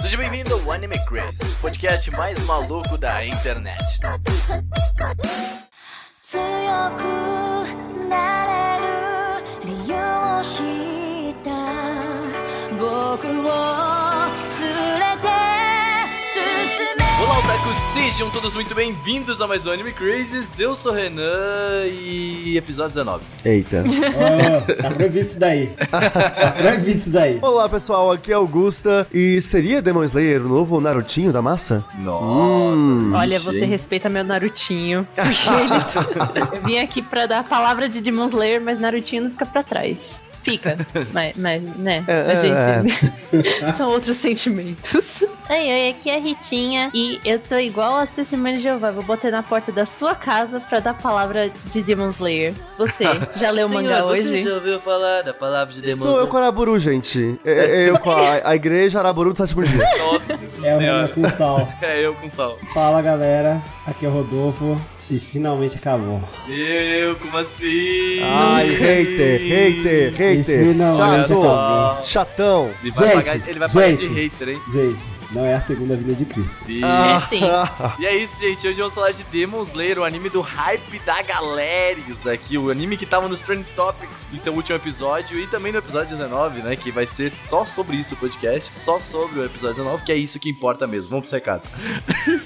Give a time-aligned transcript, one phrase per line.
[0.00, 4.00] Seja bem-vindo ao Anime Crazy, o podcast mais maluco da internet.
[6.22, 7.31] 強く
[17.94, 20.58] Sejam todos muito bem-vindos a mais um Anime Crazes.
[20.60, 23.22] Eu sou o Renan e episódio 19.
[23.44, 23.82] Eita.
[23.86, 25.68] Oh, tá proibido isso daí.
[25.90, 27.38] Tá proibido isso daí.
[27.40, 29.06] Olá pessoal, aqui é Augusta.
[29.12, 31.84] E seria Demon Slayer o novo Narutinho da massa?
[31.98, 32.78] Nossa!
[32.78, 33.14] Hum.
[33.14, 35.06] Olha, você respeita meu Narutinho.
[35.16, 39.30] Porque ele- Eu vim aqui pra dar a palavra de Demon Slayer, mas Narutinho não
[39.30, 40.22] fica pra trás.
[40.42, 40.76] Fica,
[41.12, 43.72] mas, mas né, É, a é, gente...
[43.76, 45.22] São outros sentimentos.
[45.48, 48.90] Oi, oi, aqui é a Ritinha e eu tô igual as testemunhas de Jeová.
[48.90, 52.54] Vou bater na porta da sua casa pra dar a palavra de Demon Slayer.
[52.78, 53.04] Você,
[53.36, 54.48] já leu o mangá hoje?
[54.50, 57.38] ouviu falar da palavra de Sou eu com Araburu, gente.
[57.44, 59.78] É, é eu com a, a igreja Araburu do sétimo dia.
[59.98, 61.68] Nossa É o com sal.
[61.80, 62.58] É eu com sal.
[62.74, 64.80] Fala galera, aqui é o Rodolfo
[65.12, 66.22] e finalmente acabou.
[66.48, 68.20] Eu, como assim?
[68.22, 70.68] Ai, hater, hater, hater.
[70.68, 71.44] Finalmente Chato.
[71.44, 72.04] acabou.
[72.04, 72.70] Chatão.
[72.82, 74.60] Ele vai, Gente, pagar, ele vai pagar de hater, hein?
[74.72, 74.98] Gente,
[75.32, 76.58] não é a segunda vida de Cristo.
[76.68, 76.82] E...
[76.84, 77.40] É sim.
[77.98, 78.66] E é isso, gente.
[78.66, 82.58] Hoje vamos falar de Demon Slayer, o anime do hype da galeres aqui.
[82.58, 86.10] O anime que tava nos Trend Topics em seu último episódio e também no episódio
[86.10, 86.76] 19, né?
[86.76, 88.74] Que vai ser só sobre isso o podcast.
[88.76, 91.10] Só sobre o episódio 19, que é isso que importa mesmo.
[91.10, 91.72] Vamos pros recados.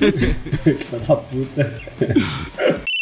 [0.63, 2.87] Filha da puta.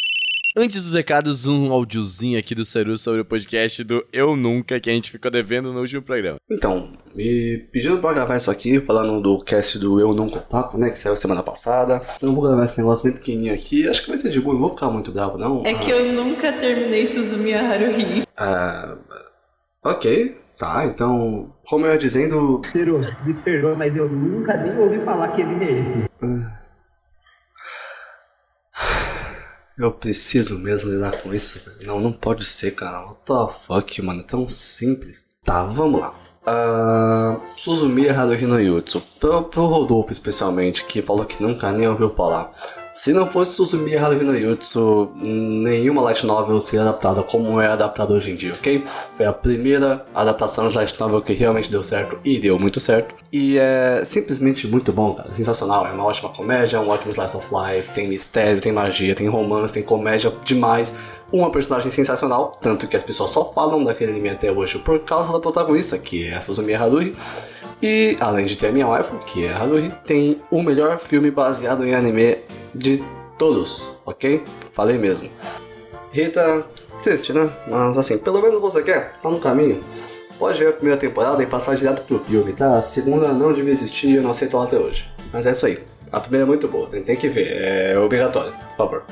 [0.57, 4.89] Antes dos recados, um áudiozinho aqui do Seru sobre o podcast do Eu Nunca, que
[4.89, 6.37] a gente ficou devendo no último programa.
[6.49, 10.91] Então, me pediram pra gravar isso aqui, falando do cast do Eu Não Contato, né,
[10.91, 12.01] que saiu semana passada.
[12.17, 14.55] Então eu vou gravar esse negócio bem pequenininho aqui, acho que vai ser de boa,
[14.55, 15.67] não vou ficar muito bravo não.
[15.67, 18.25] É que eu nunca terminei Suzumiya Haruhi.
[18.37, 18.97] Ah,
[19.83, 25.01] ok, tá, então, como eu ia dizendo, Ciro, me perdoa, mas eu nunca nem ouvi
[25.01, 26.05] falar que ele é esse.
[29.79, 31.87] Eu preciso mesmo lidar com isso, velho.
[31.87, 33.07] Não, não pode ser, cara.
[33.07, 35.27] What the fuck, mano, é tão simples.
[35.45, 36.15] Tá, vamos lá.
[36.47, 39.03] Ah, Suzumiya Haruhi no Yutsu.
[39.19, 42.53] Pro, pro Rodolfo, especialmente, que falou que nunca nem ouviu falar.
[42.95, 48.15] Se não fosse Suzumiya Haruhi no Yutsu, nenhuma light novel seria adaptada como é adaptada
[48.15, 48.85] hoje em dia, ok?
[49.17, 53.13] Foi a primeira adaptação de light novel que realmente deu certo e deu muito certo.
[53.33, 55.35] E é simplesmente muito bom, cara.
[55.35, 55.89] Sensacional.
[55.89, 59.75] É uma ótima comédia, um ótimo slice of life, tem mistério, tem magia, tem romance,
[59.75, 60.95] tem comédia demais.
[61.33, 65.33] Uma personagem sensacional, tanto que as pessoas só falam daquele anime até hoje por causa
[65.33, 67.17] da protagonista, que é a Suzumiya Haruhi.
[67.83, 71.29] E além de ter a minha waifu, que é a Haruhi, tem o melhor filme
[71.33, 72.39] baseado em anime
[72.75, 73.03] de
[73.39, 74.43] todos, ok?
[74.73, 75.31] Falei mesmo.
[76.11, 76.65] Rita,
[77.03, 77.53] triste, né?
[77.69, 79.83] Mas assim, pelo menos você quer, tá no caminho.
[80.39, 82.77] Pode ver a primeira temporada e passar direto pro filme, tá?
[82.77, 85.09] A segunda não devia existir, eu não aceito ela até hoje.
[85.33, 85.85] Mas é isso aí.
[86.11, 89.05] A primeira é muito boa, tem, tem que ver, é obrigatório, por favor.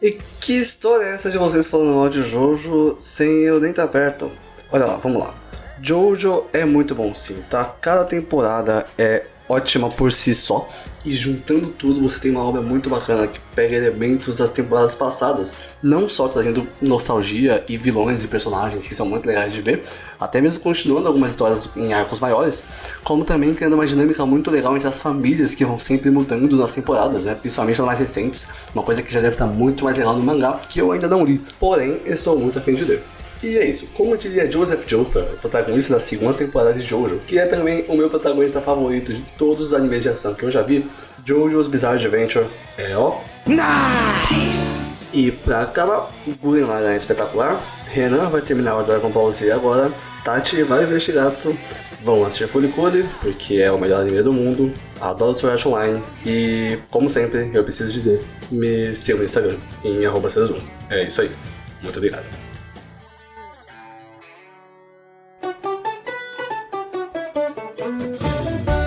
[0.00, 3.88] E que história é essa de vocês falando mal de Jojo sem eu nem estar
[3.88, 4.30] perto?
[4.70, 5.34] Olha lá, vamos lá.
[5.82, 7.64] Jojo é muito bom sim, tá?
[7.80, 10.68] Cada temporada é ótima por si só.
[11.04, 15.56] E juntando tudo, você tem uma obra muito bacana que pega elementos das temporadas passadas,
[15.80, 19.84] não só trazendo nostalgia e vilões e personagens que são muito legais de ver,
[20.18, 22.64] até mesmo continuando algumas histórias em arcos maiores,
[23.04, 26.74] como também criando uma dinâmica muito legal entre as famílias que vão sempre mudando nas
[26.74, 27.36] temporadas, né?
[27.36, 30.60] principalmente nas mais recentes, uma coisa que já deve estar muito mais legal no mangá,
[30.68, 33.02] que eu ainda não li, porém estou muito afim de ler.
[33.46, 37.46] E é isso, como diria Joseph Joestar, protagonista da segunda temporada de Jojo, que é
[37.46, 40.84] também o meu protagonista favorito de todos os animes de ação que eu já vi,
[41.24, 43.20] Jojo's Bizarre Adventure é ó.
[43.46, 44.90] Nice!
[45.12, 46.12] E pra acabar,
[46.42, 49.92] Gurren Lagann é espetacular, Renan vai terminar o Dragon Ball Z agora,
[50.24, 51.56] Tati vai ver Shigatsu,
[52.02, 56.80] vão assistir Furikuri, porque é o melhor anime do mundo, adoro Sword Art Online, e
[56.90, 60.28] como sempre, eu preciso dizer, me siga no Instagram, em arroba.
[60.90, 61.30] É isso aí,
[61.80, 62.45] muito obrigado.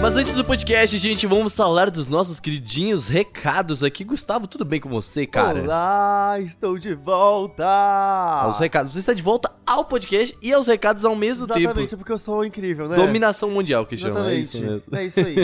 [0.10, 4.04] Mas antes do podcast, gente, vamos falar dos nossos queridinhos recados aqui.
[4.04, 5.62] Gustavo, tudo bem com você, cara?
[5.62, 7.64] Olá, estou de volta!
[7.64, 8.92] Aos recados.
[8.92, 11.94] Você está de volta ao podcast e aos recados ao mesmo Exatamente, tempo.
[11.94, 12.96] é porque eu sou incrível, né?
[12.96, 14.46] Dominação mundial que chama, é Exatamente.
[14.46, 14.98] isso mesmo.
[14.98, 15.36] É isso aí.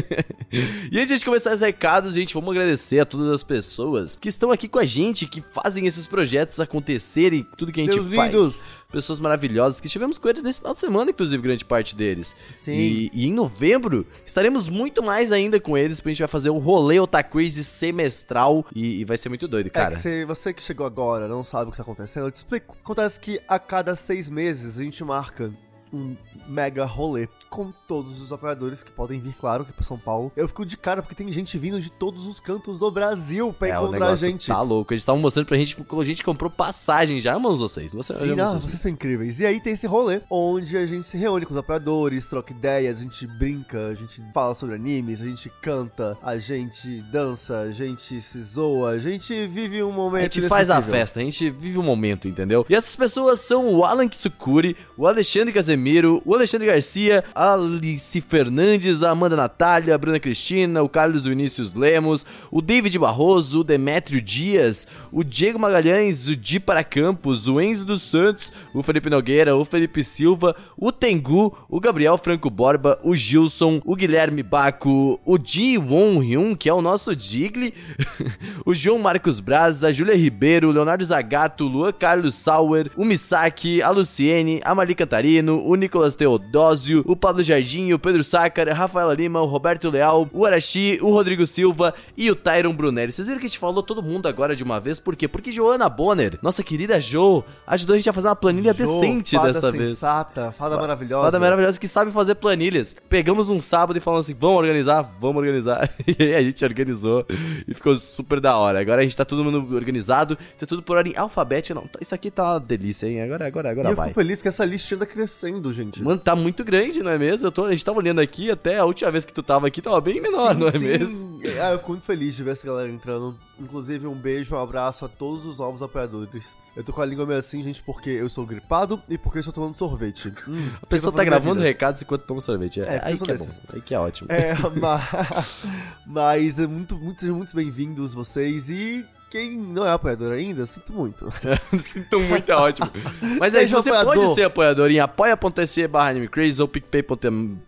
[0.91, 4.51] e antes de começar os recados, gente, vamos agradecer a todas as pessoas que estão
[4.51, 8.33] aqui com a gente, que fazem esses projetos acontecerem, tudo que a gente Seus faz.
[8.33, 8.59] lindos.
[8.95, 12.33] Pessoas maravilhosas que estivemos com eles nesse final de semana, inclusive, grande parte deles.
[12.53, 12.71] Sim.
[12.71, 16.49] E, e em novembro estaremos muito mais ainda com eles, porque a gente vai fazer
[16.49, 19.95] o rolê Otaquiz semestral e, e vai ser muito doido, É cara.
[19.95, 22.77] que se você que chegou agora não sabe o que está acontecendo, eu te explico.
[22.81, 25.51] Acontece que a cada seis meses a gente marca
[25.95, 26.15] um
[26.47, 30.31] mega rolê com todos os operadores que podem vir, claro, aqui pra São Paulo.
[30.35, 33.69] Eu fico de cara porque tem gente vindo de todos os cantos do Brasil pra
[33.69, 34.47] É, encontrar a negócio gente.
[34.47, 34.93] tá louco.
[34.93, 37.33] Eles estavam mostrando pra gente, a gente comprou passagem já.
[37.33, 37.93] Amamos vocês.
[37.93, 38.63] Você, Sim, não, vocês.
[38.63, 39.39] vocês são incríveis.
[39.39, 42.99] E aí tem esse rolê onde a gente se reúne com os operadores, troca ideias,
[42.99, 47.71] a gente brinca, a gente fala sobre animes, a gente canta, a gente dança, a
[47.71, 51.49] gente se zoa, a gente vive um momento A gente faz a festa, a gente
[51.49, 52.65] vive o momento, entendeu?
[52.69, 55.84] E essas pessoas são o Alan Kitsukuri, o Alexandre Casemiro,
[56.25, 62.25] o Alexandre Garcia, Alice Fernandes, a Amanda Natália, a Bruna Cristina, o Carlos Vinícius Lemos,
[62.49, 67.85] o David Barroso, o Demétrio Dias, o Diego Magalhães, o Di para Campos, o Enzo
[67.85, 73.15] dos Santos, o Felipe Nogueira, o Felipe Silva, o Tengu, o Gabriel Franco Borba, o
[73.15, 77.73] Gilson, o Guilherme Baco, o Ji Won Hyun, que é o nosso Digli,
[78.65, 83.05] o João Marcos Braz, a Júlia Ribeiro, o Leonardo Zagato, o Luan Carlos Sauer, o
[83.05, 88.67] Misaki, a Luciene, a Mali Cantarino, o Nicolas Teodósio, o Pablo Jardim, o Pedro Sácar,
[88.69, 93.11] a Rafaela Lima, o Roberto Leal, o Arashi, o Rodrigo Silva e o Tyron Brunelli.
[93.11, 94.99] Vocês viram que a gente falou todo mundo agora de uma vez?
[94.99, 95.27] Por quê?
[95.27, 99.35] Porque Joana Bonner, nossa querida Jo, ajudou a gente a fazer uma planilha Jô, decente
[99.35, 99.89] fada dessa vez.
[99.89, 101.25] sensata, fada maravilhosa.
[101.25, 102.95] Fada maravilhosa que sabe fazer planilhas.
[103.09, 105.03] Pegamos um sábado e falamos assim: vamos organizar?
[105.19, 105.89] Vamos organizar.
[106.17, 107.25] E aí a gente organizou
[107.67, 108.79] e ficou super da hora.
[108.79, 111.73] Agora a gente tá todo mundo organizado, tá tudo por ordem alfabética.
[111.75, 113.21] Não, tá- isso aqui tá uma delícia, hein?
[113.21, 114.07] Agora, agora, E agora eu vai.
[114.09, 116.01] fico feliz que essa lista anda crescendo, gente.
[116.03, 117.49] Mano, tá muito grande, não é mesmo?
[117.51, 119.99] Tô, a gente tava olhando aqui, até a última vez que tu tava aqui tava
[120.01, 120.79] bem menor, Sim, não é sim.
[120.85, 121.41] mesmo?
[121.61, 123.37] Ah, eu fico muito feliz de ver essa galera entrando.
[123.59, 126.57] Inclusive, um beijo, um abraço a todos os novos apoiadores.
[126.75, 129.41] Eu tô com a língua meio assim, gente, porque eu sou gripado e porque eu
[129.41, 130.33] estou tomando sorvete.
[130.47, 132.81] Hum, A pessoa tá gravando recados enquanto toma sorvete.
[132.81, 133.47] É, É, aí que é bom.
[133.73, 134.29] Aí que é ótimo.
[134.31, 135.63] É, mas,
[136.05, 139.05] mas é muito, muito, sejam muito bem-vindos vocês e
[139.35, 141.27] quem não é apoiador ainda, sinto muito.
[141.77, 142.89] Sinto muito, é ótimo.
[143.37, 144.13] Mas é isso, Seja você apoiador.
[144.15, 147.59] pode ser apoiador em apoia.se barra animecrazy ou picpay.me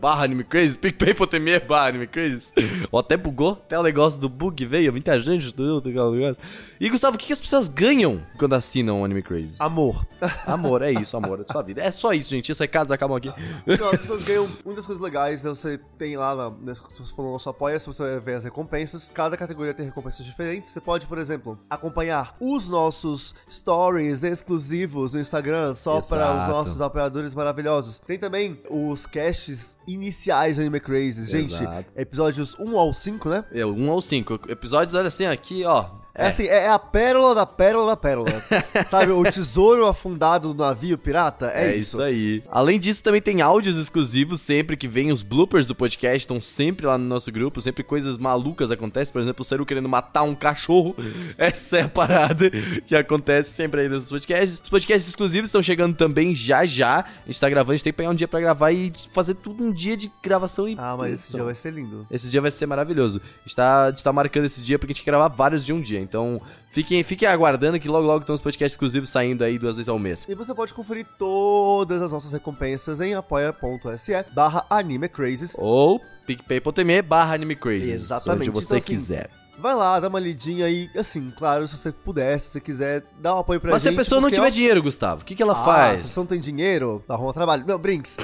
[0.00, 2.52] barra animecrazy, picpay.me barra animecrazy.
[2.90, 6.42] Ó, até bugou, até o negócio do bug veio, muita gente aquele negócio.
[6.80, 9.58] E Gustavo, o que, que as pessoas ganham quando assinam o Anime Crazy?
[9.60, 10.04] Amor.
[10.46, 11.80] Amor, é isso, amor, é sua vida.
[11.80, 13.32] É só isso, gente, os recados acabam aqui.
[13.66, 15.44] Não, as pessoas ganham muitas coisas legais.
[15.44, 15.50] né?
[15.50, 19.10] Você tem lá, na, né, se você no nosso apoia, se você ver as recompensas,
[19.12, 20.71] cada categoria tem recompensas diferentes.
[20.72, 26.80] Você pode, por exemplo, acompanhar os nossos stories exclusivos no Instagram, só para os nossos
[26.80, 27.98] apoiadores maravilhosos.
[27.98, 31.30] Tem também os casts iniciais do Anime Crazy.
[31.30, 31.90] Gente, Exato.
[31.94, 33.44] episódios 1 ao 5, né?
[33.52, 36.01] É, um ou cinco episódios, olha assim, aqui, ó.
[36.14, 38.30] É, assim, é a pérola da pérola da pérola.
[38.86, 41.50] Sabe, o tesouro afundado do navio pirata?
[41.54, 42.02] É, É, isso.
[42.02, 42.42] aí.
[42.50, 46.86] Além disso, também tem áudios exclusivos sempre que vem os bloopers do podcast, estão sempre
[46.86, 49.12] lá no nosso grupo, sempre coisas malucas acontecem.
[49.12, 50.94] Por exemplo, o Seru querendo matar um cachorro.
[51.38, 52.50] Essa é a parada
[52.86, 54.60] que acontece sempre aí nesses podcasts.
[54.62, 57.00] Os podcasts exclusivos estão chegando também já já.
[57.00, 59.34] A gente tá gravando, a gente tem que pegar um dia pra gravar e fazer
[59.34, 60.76] tudo um dia de gravação e.
[60.78, 61.38] Ah, mas esse produção.
[61.38, 62.06] dia vai ser lindo.
[62.10, 63.20] Esse dia vai ser maravilhoso.
[63.24, 65.64] A gente, tá, a gente tá marcando esse dia porque a gente quer gravar vários
[65.64, 66.01] de um dia.
[66.02, 66.40] Então,
[66.70, 69.98] fiquem, fiquem aguardando que logo logo estão os podcasts exclusivos saindo aí duas vezes ao
[69.98, 70.26] mês.
[70.28, 75.54] E você pode conferir todas as nossas recompensas em apoia.se barra animecrazes.
[75.58, 77.88] Ou picpay.me barra animecrazes.
[77.88, 78.48] Exatamente.
[78.48, 79.30] Onde você Então, assim, quiser.
[79.62, 83.36] Vai lá, dá uma lidinha aí, assim, claro, se você puder, se você quiser, dá
[83.36, 83.96] um apoio pra Mas se gente.
[83.96, 86.00] a pessoa não tiver ó, dinheiro, Gustavo, o que, que ela ah, faz?
[86.00, 87.64] se você não tem dinheiro, arruma trabalho.
[87.64, 88.16] Não, brinks.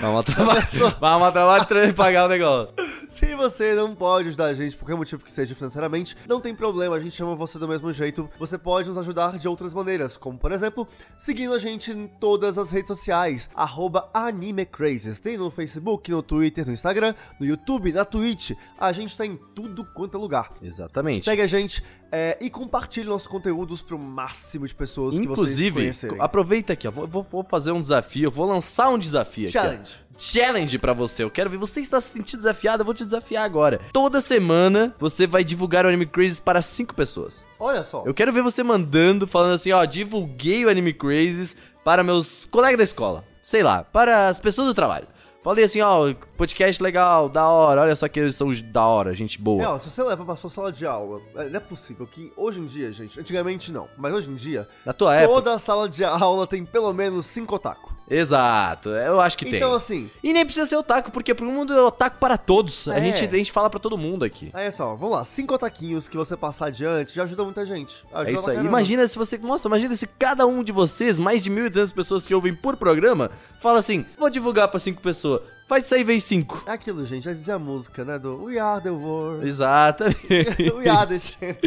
[0.00, 0.66] Vamos trabalhar.
[0.98, 2.74] Vamos trabalhar pra pagar o negócio.
[3.10, 6.54] Se você não pode ajudar a gente, por qualquer motivo que seja financeiramente, não tem
[6.54, 8.26] problema, a gente chama você do mesmo jeito.
[8.38, 12.56] Você pode nos ajudar de outras maneiras, como por exemplo, seguindo a gente em todas
[12.56, 15.20] as redes sociais, arroba AnimeCrazes.
[15.20, 18.52] Tem no Facebook, no Twitter, no Instagram, no YouTube, na Twitch.
[18.78, 20.37] A gente tá em tudo quanto é lugar.
[20.62, 21.24] Exatamente.
[21.24, 25.76] Segue a gente é, e compartilhe nossos conteúdos pro máximo de pessoas que vocês Inclusive,
[25.80, 26.16] conhecerem.
[26.20, 26.90] aproveita aqui, ó.
[26.90, 29.58] Vou, vou- fazer um desafio, vou lançar um desafio aqui.
[29.58, 29.62] ó.
[29.62, 29.98] Challenge.
[30.16, 31.22] Challenge pra você.
[31.22, 33.80] Eu quero ver você está se sentindo desafiado, eu vou te desafiar agora.
[33.92, 37.46] Toda semana você vai divulgar o Anime Crazes para cinco pessoas.
[37.58, 38.02] Olha só.
[38.04, 42.78] Eu quero ver você mandando, falando assim, ó, divulguei o Anime Crazes para meus colegas
[42.78, 43.24] da escola.
[43.42, 45.06] Sei lá, para as pessoas do trabalho.
[45.42, 49.40] Falei assim, ó, podcast legal, da hora, olha só que eles são da hora, gente
[49.40, 49.62] boa.
[49.62, 52.32] É, ó, se você leva pra sua sala de aula, é, não é possível que
[52.36, 55.34] hoje em dia, gente, antigamente não, mas hoje em dia, Na tua época.
[55.34, 57.96] toda sala de aula tem pelo menos cinco otaku.
[58.10, 59.56] Exato, eu acho que tem.
[59.56, 62.88] Então, assim, E nem precisa ser otaku, porque pro mundo é otaku para todos.
[62.88, 63.00] A, É.
[63.02, 64.50] gente, a gente fala pra todo mundo aqui.
[64.54, 68.04] aí é só, vamos lá, cinco ataquinhos que você passar adiante já ajuda muita gente.
[68.12, 68.56] Ajuda É isso aí.
[68.64, 69.36] Imagina se você.
[69.38, 73.30] Nossa, imagina se cada um de vocês, mais de 1.200 pessoas que ouvem por programa,
[73.60, 75.40] fala assim: vou divulgar pra cinco pessoas.
[75.68, 76.62] Faz aí vezes cinco.
[76.66, 78.18] É aquilo, gente, já dizia a música, né?
[78.18, 79.46] Do We Are the World.
[79.46, 80.72] Exatamente.
[80.74, 81.58] We Are the.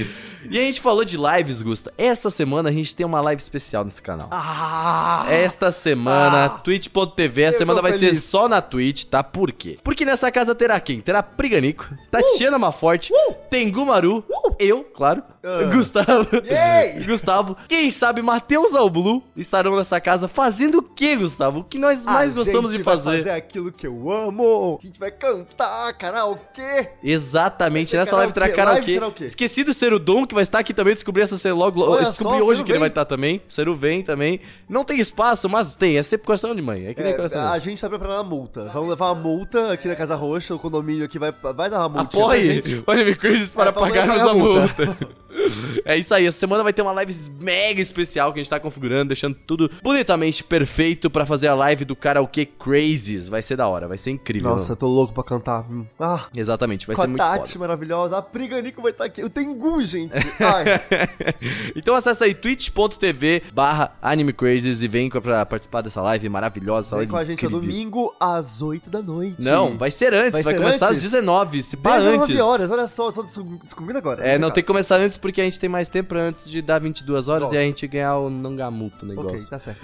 [0.49, 1.93] E a gente falou de lives, Gusta.
[1.99, 4.27] Essa semana a gente tem uma live especial nesse canal.
[4.31, 5.23] Ah!
[5.29, 6.49] Esta semana, Ah.
[6.49, 8.23] twitch.tv, a semana vai ser feliz.
[8.23, 9.23] só na Twitch, tá?
[9.23, 9.77] Por quê?
[9.83, 10.99] Porque nessa casa terá quem?
[10.99, 13.13] Terá Priganico, Tatiana Maforte,
[13.51, 14.25] Tengu Maru,
[14.57, 15.63] eu, claro, Ah.
[15.73, 17.03] Gustavo, Yay!
[17.07, 21.59] Gustavo, quem sabe Matheus Alblu estarão nessa casa fazendo o que, Gustavo?
[21.61, 23.17] O que nós mais A gostamos de fazer?
[23.17, 24.77] fazer aquilo que eu amo.
[24.81, 26.89] A gente vai cantar karaokê.
[27.03, 29.25] Exatamente, nessa live terá karaokê, karaokê.
[29.25, 32.05] Esqueci do Ser o Dom, que vai estar aqui também, descobri essa semana logo, Olha
[32.05, 32.91] descobri só, hoje que ele vai vem.
[32.91, 34.39] estar também, Seru vem também.
[34.69, 37.41] Não tem espaço, mas tem, é sempre coração de mãe, é que nem É, coração
[37.51, 38.69] a gente tá preparando a multa.
[38.73, 41.89] Vamos levar uma multa aqui na Casa Roxa, o condomínio aqui vai, vai dar uma
[41.89, 42.03] multa.
[42.17, 44.97] Apoie o Anime Crazes para É, pagarmos pagar a a multa.
[45.85, 48.59] É isso aí, essa semana vai ter uma live mega especial que a gente tá
[48.59, 53.27] configurando, deixando tudo bonitamente perfeito pra fazer a live do karaokê Crazes.
[53.29, 54.49] Vai ser da hora, vai ser incrível.
[54.51, 55.65] Nossa, eu tô louco pra cantar.
[55.99, 57.59] Ah, Exatamente, vai ser a muito Tati foda.
[57.59, 58.17] maravilhosa.
[58.17, 59.23] A Priganico vai estar aqui.
[59.23, 60.13] O Tengu, gente.
[61.75, 66.87] Então acessa aí twitch.tv barra Anime Crazes e vem pra participar dessa live maravilhosa.
[66.87, 67.59] essa Vem live com a gente incrível.
[67.61, 69.35] domingo às 8 da noite.
[69.39, 70.97] Não, vai ser antes, vai, Vai ser começar antes?
[70.97, 72.39] às 19, se pá 19 antes.
[72.39, 73.21] horas, olha só, só
[73.63, 74.23] descobrindo agora.
[74.27, 76.79] É, não tem que começar antes porque a gente tem mais tempo antes de dar
[76.79, 77.55] 22 horas Gosto.
[77.55, 79.49] e a gente ganhar o Nangamuto Ok, negócio.
[79.49, 79.79] tá certo.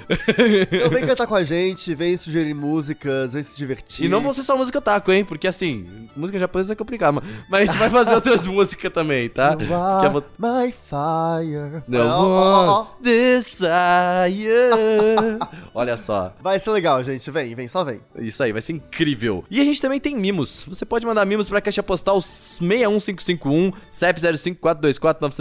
[0.71, 4.05] então vem cantar com a gente, vem sugerir músicas, vem se divertir.
[4.05, 5.23] E não vão ser só música taco, hein?
[5.25, 9.29] Porque assim, música japonesa é complicado, mas- mas a gente vai fazer outras músicas também,
[9.29, 9.55] tá?
[9.55, 11.83] Vou- my fire.
[11.87, 12.79] No ó, ó.
[12.81, 14.47] one desire.
[15.73, 16.33] Olha só.
[16.41, 17.29] Vai ser legal, gente.
[17.31, 18.01] Vem, vem, só vem.
[18.19, 19.43] Isso aí, vai ser incrível.
[19.49, 20.63] E a gente também tem mimos.
[20.67, 24.19] Você pode mandar mimos pra caixa postal 61551 CEP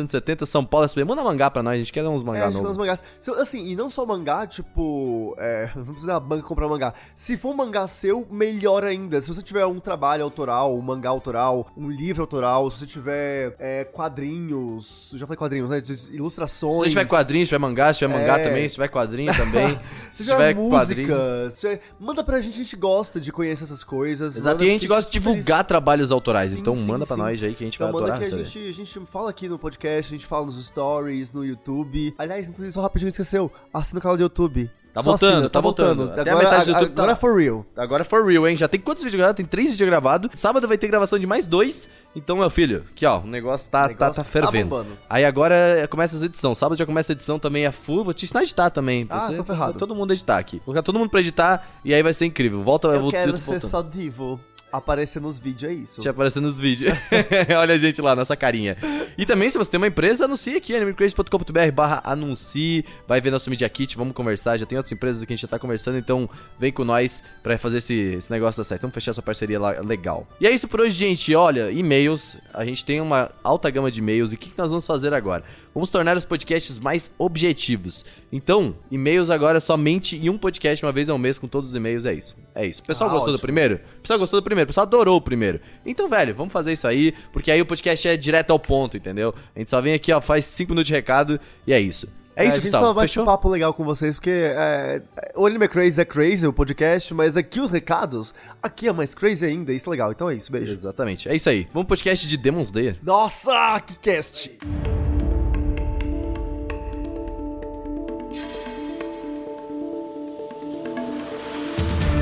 [0.07, 1.05] 05424 São Paulo SB.
[1.05, 3.03] Manda mangá pra nós, a gente quer uns É, mangá gente dá uns mangás.
[3.39, 5.35] Assim, e não só mangá, tipo.
[5.39, 6.95] É, não precisa da banca comprar mangá.
[7.15, 9.21] Se for um mangá seu, melhor ainda.
[9.21, 13.55] Se você tiver um trabalho autoral, um mangá autoral, um livro autoral, se você tiver
[13.59, 15.13] é, quadrinhos.
[15.15, 15.83] Já falei quadrinhos, né?
[16.11, 16.77] Ilustrações.
[16.83, 18.45] Se tiver quadrinho, se tiver mangá, se tiver mangá É.
[18.45, 19.79] também, se tiver quadrinho também.
[20.11, 21.51] Se se tiver tiver música, quadrinho.
[21.51, 24.37] se tiver- manda pra gente, a gente gosta de conhecer essas coisas.
[24.37, 27.17] Exato, manda e a gente gosta de divulgar trabalhos autorais, Sim, então sim, manda pra
[27.17, 27.23] sim.
[27.23, 29.29] nós aí que a gente Então vai manda adorar que a gente, a gente fala
[29.31, 32.15] aqui no podcast, a gente fala nos stories, no YouTube.
[32.19, 34.71] Aliás, inclusive, só rapidinho esqueceu, assina o canal do YouTube.
[34.93, 36.03] Tá Só voltando, assina, tá voltando.
[36.11, 37.17] Até a Agora, metade do YouTube tá agora lá.
[37.17, 37.67] for real.
[37.77, 38.57] Agora for real, hein?
[38.57, 39.37] Já tem quantos vídeos gravados?
[39.37, 40.31] Tem três vídeos gravados.
[40.41, 41.87] Sábado vai ter gravação de mais dois.
[42.15, 44.71] Então, meu filho, aqui ó, o negócio tá, O negócio tá, tá tá fervendo.
[44.71, 44.97] bombando.
[45.11, 46.57] Aí agora começa as edições.
[46.57, 48.05] Sábado já começa a edição também a full.
[48.05, 49.07] Vou te ensinar a editar também.
[49.11, 49.79] Ah, você, tô ferrado.
[49.79, 50.57] todo mundo editar aqui.
[50.57, 52.63] Vou colocar todo mundo pra editar e aí vai ser incrível.
[52.63, 53.71] Volta, Eu vou quero tudo ser voltando.
[53.71, 54.41] só divo.
[54.77, 56.01] Aparecer nos vídeos, é isso.
[56.01, 56.93] Te aparecendo nos vídeos.
[57.59, 58.77] Olha a gente lá, nossa carinha.
[59.17, 62.85] E também, se você tem uma empresa, anuncie aqui, animecrazy.com.br barra anuncie.
[63.09, 64.59] Vai ver nosso Media Kit, vamos conversar.
[64.59, 66.29] Já tem outras empresas que a gente já tá conversando, então
[66.59, 68.83] vem com nós pra fazer esse, esse negócio dar certo.
[68.83, 70.27] Vamos fechar essa parceria lá, legal.
[70.41, 71.35] E é isso por hoje, gente.
[71.35, 72.37] Olha, e-mails.
[72.53, 74.33] A gente tem uma alta gama de e-mails.
[74.33, 75.43] E o que, que nós vamos fazer agora?
[75.73, 78.05] Vamos tornar os podcasts mais objetivos.
[78.33, 82.05] Então, e-mails agora somente em um podcast uma vez ao mês com todos os e-mails.
[82.07, 82.37] É isso.
[82.55, 82.81] É isso.
[82.83, 83.43] O pessoal Ah, gostou do ótimo.
[83.47, 83.75] primeiro?
[83.99, 85.61] O pessoal gostou do primeiro, o pessoal adorou o primeiro.
[85.85, 89.35] Então, velho, vamos fazer isso aí, porque aí o podcast é direto ao ponto, entendeu?
[89.55, 92.09] A gente só vem aqui, ó, faz 5 minutos de recado e é isso.
[92.39, 92.85] É isso, a gente Gustavo.
[92.85, 93.23] só vai Fechou?
[93.23, 95.01] um papo legal com vocês, porque é,
[95.35, 99.47] o Anime Crazy é crazy, o podcast, mas aqui os recados, aqui é mais crazy
[99.47, 100.13] ainda, isso é legal.
[100.13, 100.71] Então é isso, beijo.
[100.71, 101.31] Exatamente.
[101.31, 101.63] É isso aí.
[101.73, 102.99] Vamos pro podcast de Demon Slayer.
[103.03, 104.55] Nossa, que cast!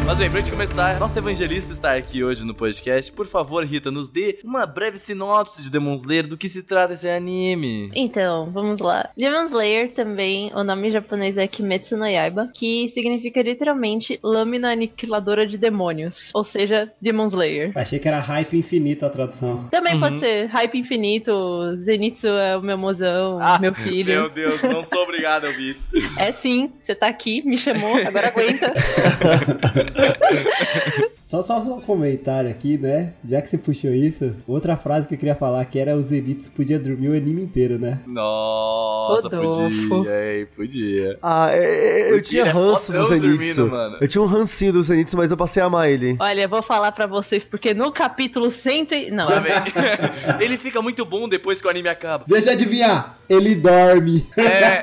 [0.07, 3.11] Mas bem, pra gente começar, nossa evangelista está aqui hoje no podcast.
[3.11, 6.93] Por favor, Rita, nos dê uma breve sinopse de Demon Slayer do que se trata
[6.93, 7.91] esse anime.
[7.95, 9.09] Então, vamos lá.
[9.17, 15.47] Demon Slayer também, o nome japonês é Kimetsu no Yaiba, que significa literalmente lâmina aniquiladora
[15.47, 17.73] de demônios, ou seja, Demon Slayer.
[17.75, 19.69] Achei que era hype infinito a tradução.
[19.71, 20.01] Também Uhum.
[20.01, 21.33] pode ser Hype Infinito,
[21.77, 24.29] Zenitsu é o meu mozão, Ah, meu filho.
[24.31, 25.89] Deus, não sou obrigado a ouvir isso.
[26.19, 28.73] É sim, você tá aqui, me chamou, agora aguenta.
[31.25, 33.15] Só, só um comentário aqui, né?
[33.27, 36.51] Já que você puxou isso, outra frase que eu queria falar que era o Zenitsu
[36.53, 37.99] podia dormir o anime inteiro, né?
[38.07, 39.89] Nossa, Rodolfo.
[39.89, 40.47] podia, hein?
[40.55, 41.19] Podia.
[41.23, 43.37] Ah, é, é, eu O tinha é ranço do fodão Zenitsu.
[43.63, 43.97] dormindo, mano.
[44.01, 46.15] Eu tinha um rancinho do Zenitsu, mas eu passei a amar ele.
[46.21, 49.11] Olha, eu vou falar pra vocês, porque no capítulo 100 e...
[49.11, 50.39] Não, Tá?
[50.41, 52.25] Ele fica muito bom depois que o anime acaba.
[52.29, 54.27] Deixa eu adivinhar, ele dorme.
[54.37, 54.83] É,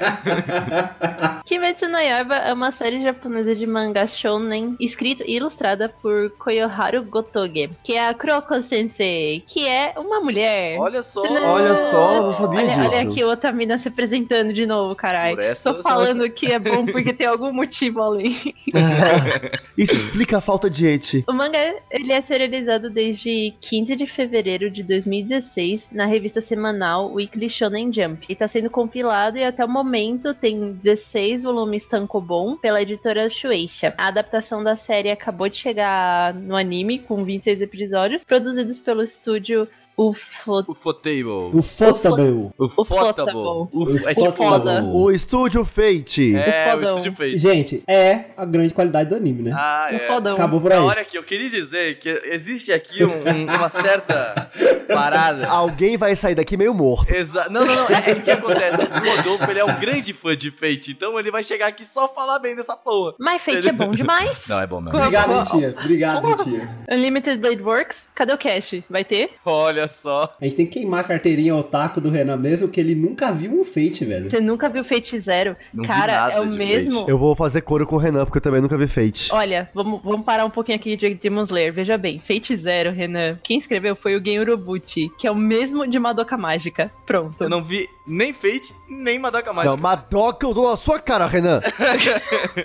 [1.46, 7.04] Kimetsu no Yaiba é uma série japonesa de mangá shounen escrito e ilustrada por Koyoharu
[7.04, 10.80] Gotoge, que é a Kuroko Sensei, que é uma mulher.
[10.80, 11.22] Olha só.
[11.22, 12.96] Olha só, não sabia Olha, disso.
[12.96, 15.38] olha aqui outra mina se apresentando de novo, caralho.
[15.64, 18.36] Tô falando que é bom porque tem algum motivo além.
[19.78, 21.24] Isso explica a falta de eti.
[21.28, 21.58] O manga
[21.90, 28.26] ele é serializado desde 15 de fevereiro de 2016 na revista semanal Weekly Shonen Jump.
[28.32, 33.94] E tá sendo compilado e até o momento tem 16 volumes tankobon pela editora Shueisha.
[33.98, 39.68] A adaptação da série acabou de chegar no anime com 26 episódios, produzidos pelo estúdio
[39.98, 40.64] UFO.
[40.68, 41.24] O Fotable.
[41.54, 42.52] O Fotable.
[42.58, 43.34] O Ufotable.
[43.34, 43.70] Fotable.
[43.74, 44.84] O É tipo foda.
[44.84, 46.36] O estúdio Fate.
[46.36, 46.92] É, o fodão.
[46.98, 47.38] estúdio feito.
[47.38, 49.52] Gente, é a grande qualidade do anime, né?
[49.54, 50.00] Ah, O é.
[50.00, 50.34] fodão.
[50.34, 50.80] Acabou por aí.
[50.80, 54.50] Não, olha aqui, eu queria dizer que existe aqui um- um- uma certa
[54.92, 55.48] parada.
[55.50, 57.12] Alguém vai sair daqui meio morto.
[57.14, 57.88] Exa não, não, não.
[57.90, 58.84] É, é o que acontece?
[58.84, 62.08] O Rodolfo ele é um grande fã de Fate, então ele vai chegar aqui só
[62.08, 63.14] falar bem dessa porra.
[63.20, 64.48] Mas Fate é bom demais.
[64.48, 64.98] Não, é bom mesmo.
[64.98, 65.76] Obrigado, tia.
[65.80, 66.70] Obrigado, tia.
[66.90, 68.82] Unlimited Blade Works, cadê o cash?
[68.90, 69.32] Vai ter?
[69.46, 70.36] Olha só.
[70.40, 73.60] A gente tem que queimar a carteirinha otaku do Renan mesmo, que ele nunca viu
[73.60, 74.30] um Fate, velho.
[74.30, 75.56] Você nunca viu Fate Zero?
[75.74, 77.00] Não vi Cara, nada é o de mesmo.
[77.00, 77.12] Fate.
[77.12, 79.32] Eu vou fazer coro com o Renan, porque eu também nunca vi Fate.
[79.34, 81.74] Olha, vamos, vamos parar um pouquinho aqui de Demon Slayer.
[81.74, 83.40] Veja bem, Fate Zero, Renan.
[83.44, 86.92] Quem escreveu foi o Gen Urobuchi, que é o mesmo de Madoka Mágica.
[87.06, 87.44] Pronto.
[87.44, 89.78] Eu não vi nem Fate, nem Madoka Não, Mágica.
[89.78, 91.62] Madoka eu dou na sua cara, Renan.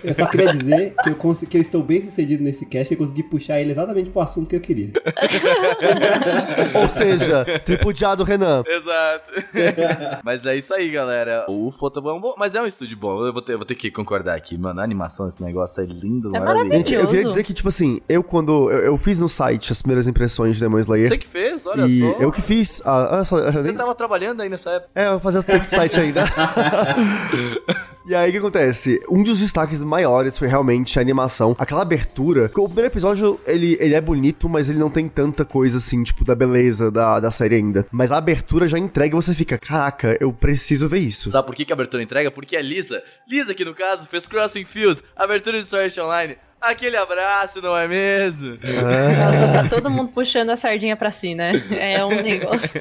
[0.03, 1.17] Eu só queria dizer que eu,
[1.49, 4.57] que eu estou bem sucedido nesse cast e consegui puxar ele exatamente pro assunto que
[4.57, 4.93] eu queria.
[6.81, 8.63] Ou seja, tripudiado Renan.
[8.67, 9.31] Exato.
[10.25, 11.45] mas é isso aí, galera.
[11.49, 13.25] O Fotable é um bom, mas é um estúdio bom.
[13.27, 14.81] Eu vou ter, vou ter que concordar aqui, mano.
[14.81, 16.73] A animação desse negócio é lindo, É maravilhoso.
[16.79, 18.71] Gente, eu queria dizer que, tipo assim, eu quando.
[18.71, 21.09] Eu, eu fiz no site as primeiras impressões de Demon Slayer.
[21.09, 22.19] Você que fez, olha e só.
[22.21, 22.83] eu que fiz.
[22.85, 24.91] Olha só, eu Você nem- tava trabalhando aí nessa época.
[24.95, 26.25] É, eu fazia texto pro site ainda.
[28.07, 29.01] e aí, o que acontece?
[29.11, 31.57] Um dos destaques maiores foi realmente a animação.
[31.59, 32.51] Aquela abertura.
[32.55, 36.25] O primeiro episódio, ele, ele é bonito, mas ele não tem tanta coisa assim, tipo,
[36.25, 37.87] da beleza da, da série ainda.
[37.91, 41.31] Mas a abertura já entrega e você fica, caraca, eu preciso ver isso.
[41.31, 42.31] Sabe por que, que a abertura entrega?
[42.31, 46.37] Porque a Lisa, Lisa aqui no caso, fez Crossing Field, abertura de Sword Online.
[46.61, 48.51] Aquele abraço, não é mesmo?
[48.57, 51.53] Nossa, tá todo mundo puxando a sardinha pra si, né?
[51.79, 52.71] É um negócio.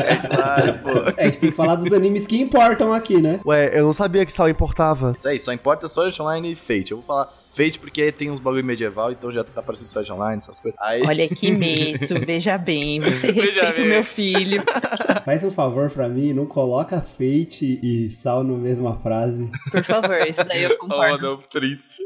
[0.00, 0.90] É claro, pô.
[1.16, 3.40] É, a gente tem que falar dos animes que importam aqui, né?
[3.44, 5.12] Ué, eu não sabia que Sal importava.
[5.16, 6.90] Isso aí, só importa Sword Online e Fate.
[6.92, 10.36] Eu vou falar Fate porque tem uns bagulho medieval, então já tá parecendo Sword Online,
[10.38, 10.78] essas coisas.
[10.80, 13.00] Aí, Olha que medo, veja bem.
[13.00, 13.84] Você Veja respeita bem.
[13.84, 14.62] o meu filho.
[15.24, 19.50] Faz um favor pra mim, não coloca Fate e Sal na mesma frase.
[19.70, 21.22] Por favor, isso daí eu Oh, concordo.
[21.22, 22.02] não, triste.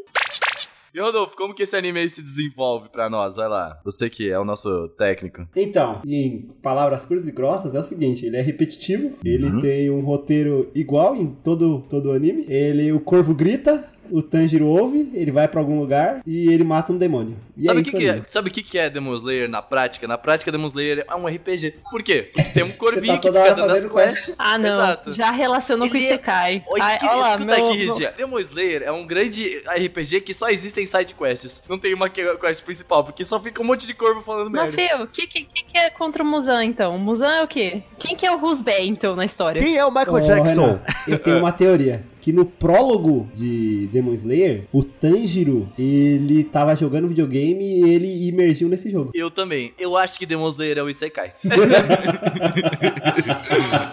[0.95, 3.35] E Rodolfo, como que esse anime aí se desenvolve pra nós?
[3.35, 3.81] Vai lá.
[3.85, 5.45] Você que é o nosso técnico.
[5.57, 10.03] Então, em palavras curtas e grossas, é o seguinte, ele é repetitivo, ele tem um
[10.03, 12.47] roteiro igual em todo, todo o anime.
[12.49, 16.93] Ele, o corvo grita, o Tanjiro ouve, ele vai pra algum lugar e ele mata
[16.93, 17.37] um demônio.
[17.57, 18.23] E sabe é o que, isso que é?
[18.29, 20.09] Sabe o que, que é Demon Slayer na prática?
[20.09, 21.75] Na prática, Demon Slayer é um RPG.
[21.91, 22.31] Por quê?
[22.35, 24.35] Porque tem um corvinho tá que fica dando as quests.
[24.39, 24.69] Ah, não.
[24.69, 25.13] Exato.
[25.13, 26.65] Já relacionou com o Ele é- Isekai.
[26.81, 28.15] Ai, esqui- olha lá, escuta meu- aqui, Regia.
[28.17, 31.65] Demon Slayer é um grande RPG que só existe em side quests.
[31.69, 34.75] Não tem uma que- quest principal, porque só fica um monte de corvo falando Mas,
[34.75, 34.97] merda.
[34.97, 36.97] Fio, o que, que, que é contra o Musan, então?
[36.97, 37.83] O Musan é o quê?
[37.99, 39.63] Quem que é o Rusbé, então, na história?
[39.63, 40.63] Quem é o Michael Ô, Jackson?
[40.67, 42.03] Renan, eu tenho uma teoria.
[42.25, 48.67] Que no prólogo de Demon Slayer, o Tanjiro, ele tava jogando videogame e ele imergiu
[48.67, 49.11] nesse jogo.
[49.13, 49.75] Eu também.
[49.79, 51.35] Eu acho que Demon Slayer é o Isekai.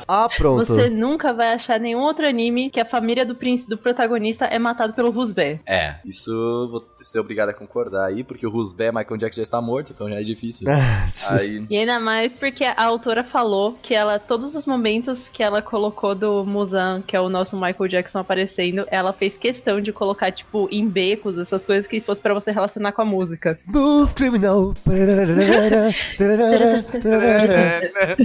[0.07, 0.65] Ah, pronto.
[0.65, 4.59] Você nunca vai achar nenhum outro anime que a família do príncipe do protagonista é
[4.59, 5.59] matado pelo Rusbé.
[5.65, 9.43] É, isso eu vou ser obrigado a concordar aí, porque o Rusbé, Michael Jackson já
[9.43, 10.67] está morto, então já é difícil.
[10.71, 15.43] Ah, aí, E ainda mais porque a autora falou que ela, todos os momentos que
[15.43, 19.91] ela colocou do Musan, que é o nosso Michael Jackson aparecendo, ela fez questão de
[19.91, 23.53] colocar, tipo, em becos, essas coisas que fosse pra você relacionar com a música.
[23.53, 24.73] Smooth criminal.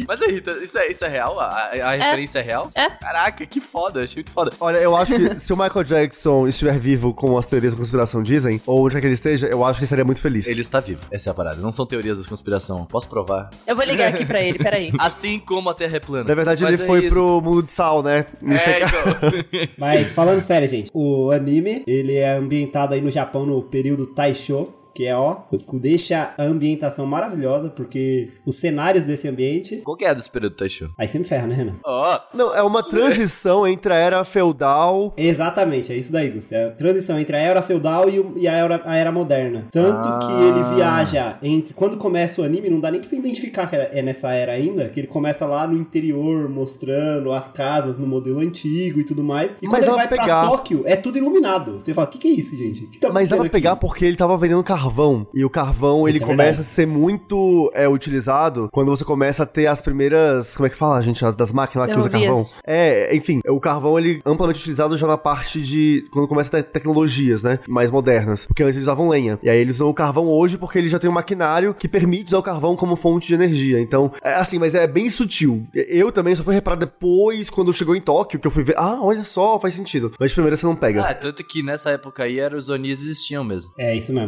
[0.06, 1.38] Mas aí, Rita, isso é, isso é real?
[1.40, 2.70] A, a- a referência é real?
[2.74, 2.88] É.
[2.90, 4.52] Caraca, que foda, achei muito foda.
[4.60, 8.22] Olha, eu acho que se o Michael Jackson estiver vivo, como as teorias da conspiração
[8.22, 10.46] dizem, ou onde quer que ele esteja, eu acho que ele seria muito feliz.
[10.46, 11.56] Ele está vivo, essa é a parada.
[11.60, 13.50] Não são teorias da conspiração, posso provar.
[13.66, 14.90] Eu vou ligar aqui pra ele, peraí.
[14.98, 16.24] Assim como a Terra é plana.
[16.28, 17.14] Na verdade, Mas ele é foi isso.
[17.14, 18.26] pro mundo de sal, né?
[18.42, 19.68] Isso É, é- então.
[19.94, 24.68] Mas falando sério, gente, o anime, ele é ambientado aí no Japão no período Taisho,
[24.96, 25.36] que é ó,
[25.74, 29.76] deixa a ambientação maravilhosa, porque os cenários desse ambiente.
[29.84, 30.56] Qual que é a do Espírito?
[30.98, 31.74] Aí você me ferra, né, Renan?
[31.84, 35.12] Ó, Não, é uma transição entre a era feudal.
[35.16, 36.52] Exatamente, é isso daí, Gusto.
[36.52, 39.66] É a transição entre a era feudal e, o- e a, era, a era moderna.
[39.70, 41.74] Tanto que ele viaja entre.
[41.74, 44.88] Quando começa o anime, não dá nem pra você identificar que é nessa era ainda,
[44.88, 49.52] que ele começa lá no interior, mostrando as casas no modelo antigo e tudo mais.
[49.60, 51.74] E Mas quando ele ela vai pegar- pra Tóquio, é tudo iluminado.
[51.80, 52.86] Você fala, o que, que é isso, gente?
[52.86, 55.26] Que tá Mas acontecendo pegar aqui?" porque ele tava vendendo carvão.
[55.34, 56.68] E o carvão, ele Isso é começa verdade.
[56.68, 60.56] a ser muito é, utilizado quando você começa a ter as primeiras.
[60.56, 61.24] Como é que fala, gente?
[61.24, 62.44] As das máquinas lá que usa carvão.
[62.66, 66.04] É, enfim, o carvão ele é amplamente utilizado já na parte de.
[66.12, 67.58] Quando começa a ter tecnologias, né?
[67.68, 68.46] Mais modernas.
[68.46, 69.38] Porque antes eles usavam lenha.
[69.42, 72.28] E aí eles usam o carvão hoje porque ele já tem um maquinário que permite
[72.28, 73.80] usar o carvão como fonte de energia.
[73.80, 75.66] Então, é assim, mas é bem sutil.
[75.74, 78.74] Eu também só fui reparar depois, quando chegou em Tóquio, que eu fui ver.
[78.76, 80.12] Ah, olha só, faz sentido.
[80.18, 81.02] Mas de primeira você não pega.
[81.02, 83.72] ah, tanto que nessa época aí era, os Onis existiam mesmo.
[83.78, 84.26] É isso mesmo.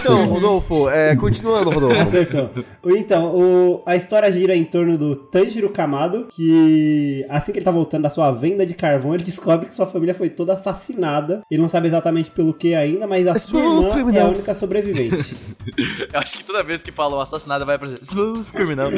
[0.00, 2.00] Então, Rodolfo, é, continuando, Rodolfo.
[2.00, 2.50] Acertou.
[2.86, 7.70] Então, o- a história gira em torno do Tanjiro Kamado, que assim que ele tá
[7.70, 11.42] voltando da sua venda de carvão, ele descobre que sua família foi toda assassinada.
[11.50, 14.26] Ele não sabe exatamente pelo que ainda, mas a sua Smooth irmã é criminal.
[14.26, 15.36] a única sobrevivente.
[16.12, 18.90] Eu acho que toda vez que falam assassinado vai aparecer Smooth Criminal.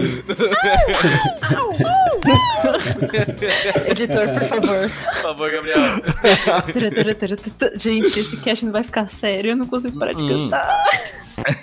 [3.87, 4.91] Editor, por favor.
[4.91, 5.79] Por favor, Gabriel.
[7.79, 10.51] Gente, esse cast não vai ficar sério, eu não consigo parar de Hum.
[10.51, 10.85] cantar.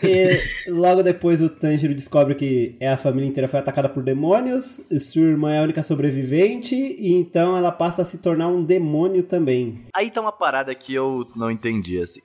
[0.03, 4.79] E logo depois o Tanjiro descobre que é a família inteira foi atacada por demônios,
[4.89, 8.63] e sua irmã é a única sobrevivente, e então ela passa a se tornar um
[8.63, 9.81] demônio também.
[9.93, 12.21] Aí tá uma parada que eu não entendi, assim.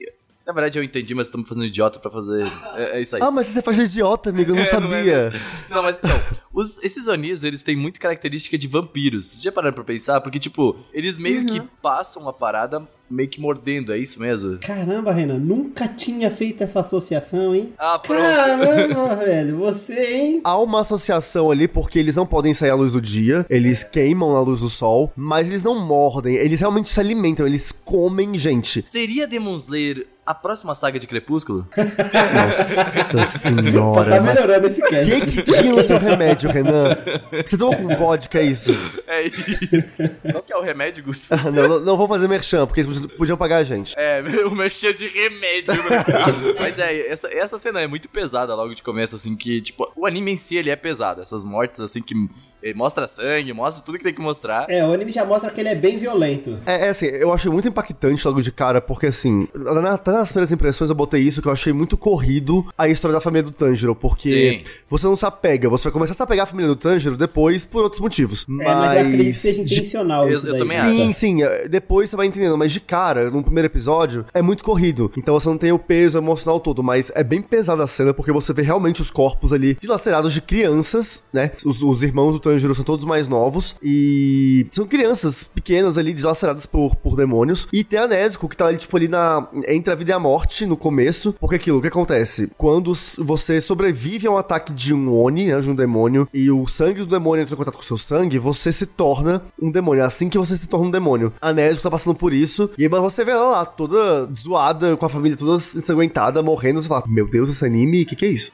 [0.46, 2.44] Na verdade eu entendi, mas tô me fazendo idiota pra fazer.
[2.74, 3.22] É, é isso aí.
[3.22, 5.30] Ah, mas você faz idiota, amigo, eu não É, não é sabia.
[5.30, 5.40] mesmo.
[5.68, 6.20] Não, mas então,
[6.52, 9.26] os- esses Onis, eles têm muita característica de vampiros.
[9.26, 10.20] Vocês já pararam pra pensar?
[10.20, 14.58] Porque, tipo, eles meio que passam a parada meio que mordendo, é isso mesmo?
[14.58, 17.72] Caramba, Renan, nunca tinha feito essa associação, hein?
[17.78, 18.20] Ah, pronto.
[18.20, 20.40] Caramba, velho, você, hein?
[20.44, 24.32] Há uma associação ali porque eles não podem sair à luz do dia, eles queimam
[24.32, 28.80] na luz do sol, mas eles não mordem, eles realmente se alimentam, eles comem gente.
[28.82, 31.66] Seria Demon Slayer a próxima saga de Crepúsculo?
[31.76, 34.20] Nossa Só tá senhora.
[34.20, 35.10] mas melhorando esse O cast.
[35.10, 36.96] que que tinha no seu remédio, Renan?
[37.44, 38.72] Você tomou com vodka, é isso?
[39.08, 40.02] É isso.
[40.30, 41.28] Qual que é o remédio, Gus?
[41.52, 43.94] Não, não, não vou fazer merchan, porque eles podiam pagar a gente.
[43.98, 45.74] É, o mexer de remédio.
[46.58, 50.06] Mas é, essa, essa cena é muito pesada logo de começo, assim, que, tipo, o
[50.06, 51.20] anime em si, ele é pesado.
[51.20, 52.14] Essas mortes, assim, que
[52.62, 54.66] eh, mostra sangue, mostra tudo que tem que mostrar.
[54.68, 56.58] É, o anime já mostra que ele é bem violento.
[56.66, 60.30] É, é assim, eu achei muito impactante logo de cara, porque assim, na- até nas
[60.30, 63.50] primeiras impressões eu botei isso, que eu achei muito corrido a história da família do
[63.52, 64.70] Tanjiro, porque Sim.
[64.88, 67.64] você não se apega, você vai começar a se apegar a família do Tanjiro depois
[67.64, 68.46] por outros motivos.
[68.48, 70.60] É, mas eu acredito que seja de- intencional Eu- isso eu daí.
[70.60, 74.42] também Sim, sim, é, depois você vai entendendo, mas de cara, no primeiro episódio, é
[74.42, 75.10] muito corrido.
[75.16, 78.32] Então você não tem o peso emocional todo, mas é bem pesada a cena porque
[78.32, 81.50] você vê realmente os corpos ali dilacerados de crianças, né?
[81.64, 86.66] Os, os irmãos do Tanjiro são todos mais novos e são crianças pequenas ali dilaceradas
[86.66, 87.68] por, por demônios.
[87.72, 90.18] E tem a Nezuko que tá ali, tipo, ali na, entre a vida e a
[90.18, 92.50] morte no começo, porque aquilo, o que acontece?
[92.56, 96.66] Quando você sobrevive a um ataque de um Oni, né, de um demônio, e o
[96.66, 100.02] sangue do demônio entra em contato com o seu sangue, você se torna um demônio.
[100.02, 101.32] É assim que você se torna um demônio.
[101.40, 105.06] A Nezuko tá passando por isso, e aí você vê ela lá, toda zoada, com
[105.06, 108.28] a família toda ensanguentada, morrendo, você fala, meu Deus, esse anime, o que que é
[108.28, 108.52] isso?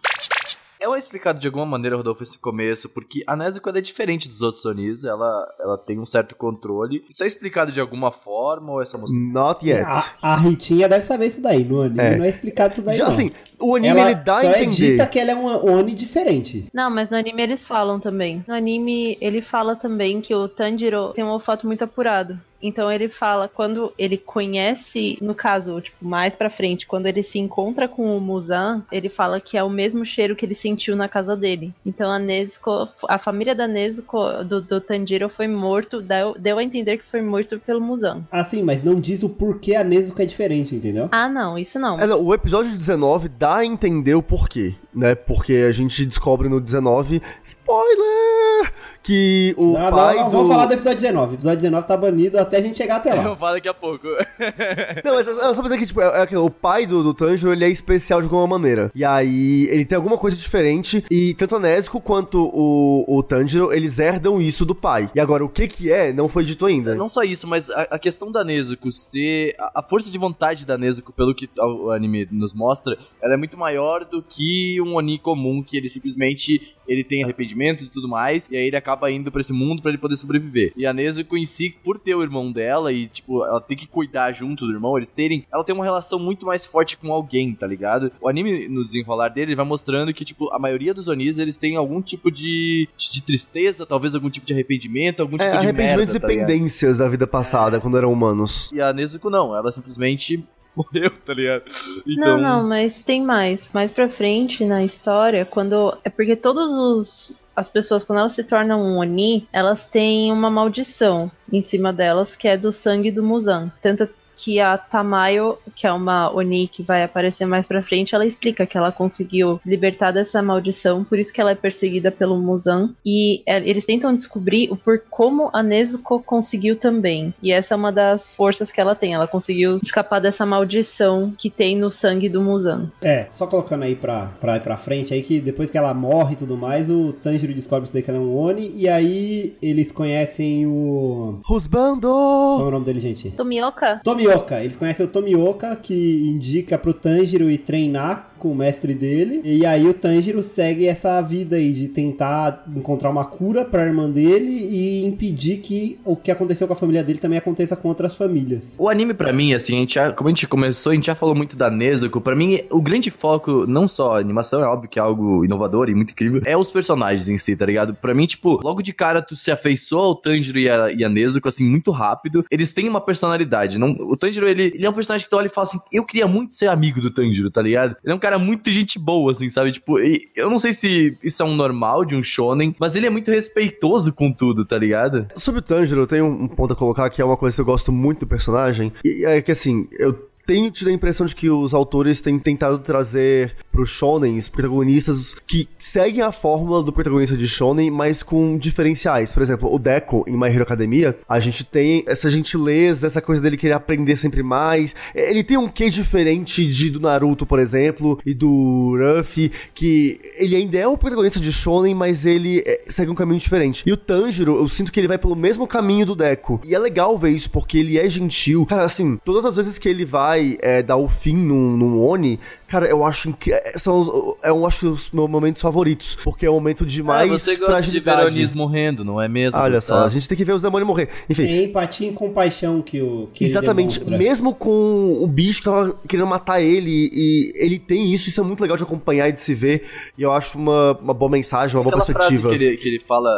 [0.94, 4.64] É explicado de alguma maneira, Rodolfo, esse começo, porque a Nezuko é diferente dos outros
[4.64, 7.05] Onis, ela, ela tem um certo controle.
[7.09, 9.25] Isso é explicado de alguma forma ou é só mostrado?
[9.27, 9.85] Not yet.
[10.22, 11.64] A, a Ritinha deve saber isso daí.
[11.64, 12.16] No anime É.
[12.16, 13.12] não é explicado isso daí, Já não.
[13.12, 14.92] assim, o anime ela ele dá só a é entender.
[14.92, 16.66] dita que ela é uma Oni diferente.
[16.72, 18.44] Não, mas no anime eles falam também.
[18.46, 22.38] No anime ele fala também que o Tanjiro tem um olfato muito apurado.
[22.62, 27.38] Então ele fala quando ele conhece, no caso, tipo, mais pra frente, quando ele se
[27.38, 31.09] encontra com o Muzan, ele fala que é o mesmo cheiro que ele sentiu na
[31.09, 31.73] casa dele.
[31.85, 36.64] Então a Nezuko, a família da Nezuko, do, do Tanjiro foi morto, deu, deu a
[36.64, 38.25] entender que foi morto pelo Muzan.
[38.31, 41.09] Assim, mas não diz o porquê a Nezuko é diferente, entendeu?
[41.12, 42.01] Ah, não, isso não.
[42.01, 45.14] É, não, o episódio 19 dá a entender o porquê, né?
[45.14, 50.37] Porque a gente descobre no 19, spoiler, que o não, pai não, não, do...
[50.37, 51.32] vamos falar do episódio 19.
[51.32, 53.22] O episódio 19 tá banido até a gente chegar até Eu lá.
[53.22, 54.06] vou falar daqui a pouco.
[55.04, 57.64] Não, mas é só dizer que, tipo, é, é o pai do, do Tanjiro, ele
[57.64, 58.90] é especial de alguma maneira.
[58.94, 63.72] E aí, ele tem alguma coisa diferente, e tanto a Nezuko quanto o, o Tanjiro,
[63.72, 65.11] eles herdam isso do pai.
[65.14, 66.94] E agora, o que que é, não foi dito ainda.
[66.94, 69.54] Não só isso, mas a, a questão da Nezuko ser.
[69.59, 73.35] A, a força de vontade da Nezuko, pelo que o, o anime nos mostra, ela
[73.35, 77.90] é muito maior do que um Oni comum que ele simplesmente ele tem arrependimentos e
[77.90, 80.72] tudo mais, e aí ele acaba indo pra esse mundo para ele poder sobreviver.
[80.77, 83.87] E a Nezuko em si, por ter o irmão dela e, tipo, ela tem que
[83.87, 87.53] cuidar junto do irmão, eles terem, ela tem uma relação muito mais forte com alguém,
[87.55, 88.12] tá ligado?
[88.20, 91.57] O anime, no desenrolar dele, ele vai mostrando que, tipo, a maioria dos Onis, eles
[91.57, 95.66] têm algum tipo de, de tristeza, talvez algum tipo de arrependimento, algum tipo É, de
[95.66, 98.70] arrependimentos merda, e tá pendências da vida passada, quando eram humanos.
[98.72, 100.44] E a Nezuko não, ela simplesmente
[100.77, 101.65] morreu, tá ligado?
[102.07, 103.69] Então, Não, não, mas tem mais.
[103.73, 105.97] Mais pra frente na história, quando.
[106.05, 107.47] É porque todos os.
[107.55, 112.37] As pessoas, quando elas se tornam um Oni, elas têm uma maldição em cima delas,
[112.37, 113.73] que é do sangue do Muzan.
[113.81, 118.27] Tanto que a Tamayo, que é uma Oni que vai aparecer mais pra frente, ela
[118.27, 122.37] explica que ela conseguiu se libertar dessa maldição, por isso que ela é perseguida pelo
[122.37, 122.90] Muzan.
[123.05, 127.33] E é, eles tentam descobrir o por como a Nezuko conseguiu também.
[127.42, 129.14] E essa é uma das forças que ela tem.
[129.14, 132.90] Ela conseguiu escapar dessa maldição que tem no sangue do Muzan.
[133.01, 136.35] É, só colocando aí pra, pra ir pra frente, aí que depois que ela morre
[136.35, 139.57] e tudo mais, o Tanjiro descobre isso daí que ela é um Oni, e aí
[139.62, 141.40] eles conhecem o...
[141.44, 142.09] Qual Rusbando!
[142.09, 143.31] é o nome dele, gente?
[143.31, 144.01] Tomioka?
[144.05, 144.26] Tomioka.
[144.62, 149.40] Eles conhecem o Tomioka, que indica pro Tanjiro ir treinar com o mestre dele.
[149.44, 154.11] E aí o Tanjiro segue essa vida aí de tentar encontrar uma cura pra irmã
[154.11, 158.14] dele e impedir que o que aconteceu com a família dele também aconteça com outras
[158.14, 158.77] famílias.
[158.79, 161.14] O anime, pra mim, assim, a gente já, como a gente começou, a gente já
[161.14, 162.20] falou muito da Nezuko.
[162.20, 165.88] Pra mim, o grande foco, não só a animação, é óbvio que é algo inovador
[165.88, 167.94] e muito incrível, é os personagens em si, tá ligado?
[167.94, 171.09] Pra mim, tipo, logo de cara, tu se afeiçoa ao Tanjiro e a, e a
[171.09, 172.44] Nezuko, assim, muito rápido.
[172.51, 173.79] Eles têm uma personalidade.
[173.79, 176.05] Não, o Tanjiro, ele, ele é um personagem que tu olha e fala assim, eu
[176.05, 177.96] queria muito ser amigo do Tanjiro, tá ligado?
[178.03, 179.71] Ele é um cara muito gente boa, assim, sabe?
[179.71, 183.11] Tipo, eu não sei se isso é um normal de um shonen, mas ele é
[183.11, 185.27] muito respeitoso com tudo, tá ligado?
[185.37, 187.65] Sobre o Tanjiro, eu tenho um ponto a colocar que é uma coisa que eu
[187.65, 188.93] gosto muito do personagem.
[189.05, 192.78] E é que assim, eu tenho tido a impressão de que os autores têm tentado
[192.78, 199.32] trazer pros shonens protagonistas que seguem a fórmula do protagonista de shonen, mas com diferenciais.
[199.32, 203.42] Por exemplo, o Deco em My Hero Academia, a gente tem essa gentileza, essa coisa
[203.42, 204.94] dele querer aprender sempre mais.
[205.14, 210.54] Ele tem um quê diferente de do Naruto, por exemplo, e do Ruffy, que ele
[210.54, 213.82] ainda é o protagonista de shonen, mas ele é, segue um caminho diferente.
[213.85, 216.61] E o Tanjiro, eu sinto que ele vai pelo mesmo caminho do Deco.
[216.64, 218.64] E é legal ver isso, porque ele é gentil.
[218.64, 222.38] Cara, assim, todas as vezes que ele vai é, dar o fim num, num Oni,
[222.66, 226.16] cara, eu acho que é, são os, é um, acho que os meus momentos favoritos,
[226.22, 228.22] porque é o momento de mais ah, você gosta fragilidade.
[228.29, 229.61] de ver Onis morrendo, não é mesmo?
[229.61, 231.09] Olha só, a gente tem que ver os demônios morrer.
[231.29, 235.96] Enfim, É empatia e compaixão que o que Exatamente, mesmo com o bicho que tava
[236.09, 239.40] querendo matar ele, e ele tem isso, isso é muito legal de acompanhar e de
[239.40, 242.42] se ver, e eu acho uma, uma boa mensagem, uma boa Aquela perspectiva.
[242.49, 243.31] frase que ele, que ele fala,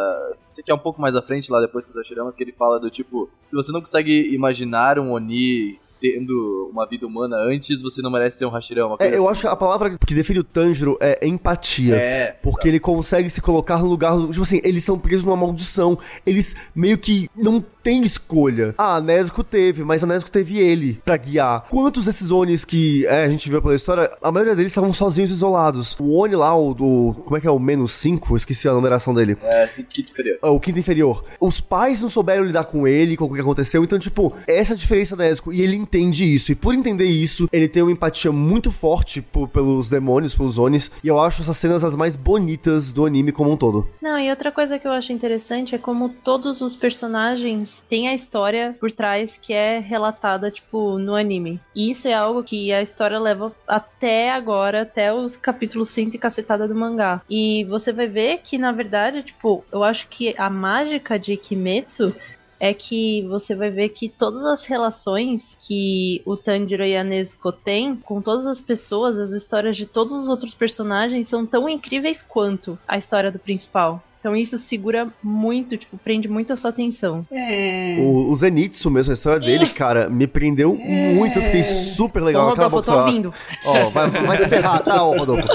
[0.50, 2.78] você quer um pouco mais à frente lá depois com os Hashiramas, que ele fala
[2.80, 8.00] do tipo, se você não consegue imaginar um Oni tendo uma vida humana antes, você
[8.02, 8.90] não merece ser um Hashirama.
[8.90, 9.32] uma coisa É, eu assim.
[9.32, 11.96] acho que a palavra que define o Tanjiro é empatia.
[11.96, 14.16] É, Porque ele consegue se colocar no lugar.
[14.28, 15.98] Tipo assim, eles são presos numa maldição.
[16.26, 18.74] Eles meio que não têm escolha.
[18.77, 21.64] Ah, a Nezuko teve, mas a Nezuko teve ele pra guiar.
[21.70, 25.31] Quantos desses Onis que é, a gente viu pela história, a maioria deles estavam sozinhos,
[25.31, 25.96] isolados.
[25.98, 27.14] O Oni lá, o do.
[27.24, 27.51] Como é que é?
[27.51, 28.37] O menos 5?
[28.37, 29.38] Esqueci a numeração dele.
[29.42, 30.38] É, assim, que diferente.
[30.42, 31.24] É, O quinto inferior.
[31.40, 33.83] Os pais não souberam lidar com ele, com o que aconteceu.
[33.83, 35.51] Então, tipo, essa é a diferença da Nezuko.
[35.51, 36.53] E ele entende isso.
[36.53, 40.90] E por entender isso, ele tem uma empatia muito forte por- pelos demônios, pelos Onis.
[41.03, 43.88] E eu acho essas cenas as mais bonitas do anime como um todo.
[44.03, 48.14] Não, e outra coisa que eu acho interessante é como todos os personagens têm a
[48.14, 51.60] história por trás que é relatada, tipo, no anime.
[51.74, 56.18] E isso é algo que a história leva até agora, até os capítulos 100 e
[56.18, 57.22] cacetada do mangá.
[57.28, 62.14] E você vai ver que, na verdade, tipo, eu acho que a mágica de Kimetsu
[62.60, 67.52] é que você vai ver que todas as relações que o Tanjiro e a Nezuko
[67.52, 72.22] têm com todas as pessoas, as histórias de todos os outros personagens são tão incríveis
[72.22, 74.02] quanto a história do principal.
[74.28, 77.26] Então isso segura muito, tipo, prende muito a sua atenção.
[77.32, 77.96] É.
[78.00, 81.38] O, o Zenitsu mesmo, a história dele, cara, me prendeu muito.
[81.38, 82.46] Eu fiquei super legal.
[82.46, 83.32] Ô, Rodolfo, boca, tô ouvindo.
[83.64, 85.46] Ó, vai, vai se ferrar, tá, ô, Rodolfo?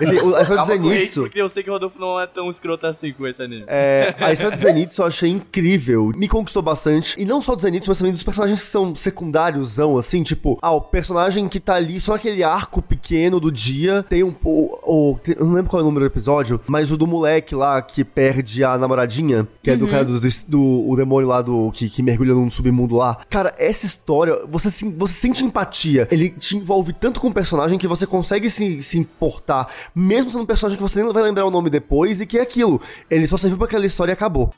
[0.00, 1.20] Enfim, o- a história do Calma Zenitsu.
[1.24, 3.64] porque eu sei que o Rodolfo não é tão escroto assim com esse anime.
[3.66, 6.10] É, a história do Zenitsu eu achei incrível.
[6.16, 7.20] Me conquistou bastante.
[7.20, 10.72] E não só do Zenitsu, mas também dos personagens que são secundáriosão, assim, tipo, ah,
[10.72, 14.02] o personagem que tá ali só naquele arco pequeno do dia.
[14.08, 14.34] Tem um.
[14.42, 17.06] O, o- tem- eu não lembro qual é o número do episódio, mas o do
[17.06, 21.28] moleque lá que perde a namoradinha, que é do cara do, do, do- o demônio
[21.28, 21.72] lá do.
[21.72, 23.18] Que, que mergulha num submundo lá.
[23.28, 26.06] Cara, essa história, você, você sente empatia.
[26.08, 30.42] Ele te envolve tanto com o personagem que você consegue se, se importar, mesmo sendo
[30.44, 32.80] um personagem que você nem vai lembrar o nome depois, e que é aquilo.
[33.10, 34.54] Ele só serviu pra aquela história e acabou.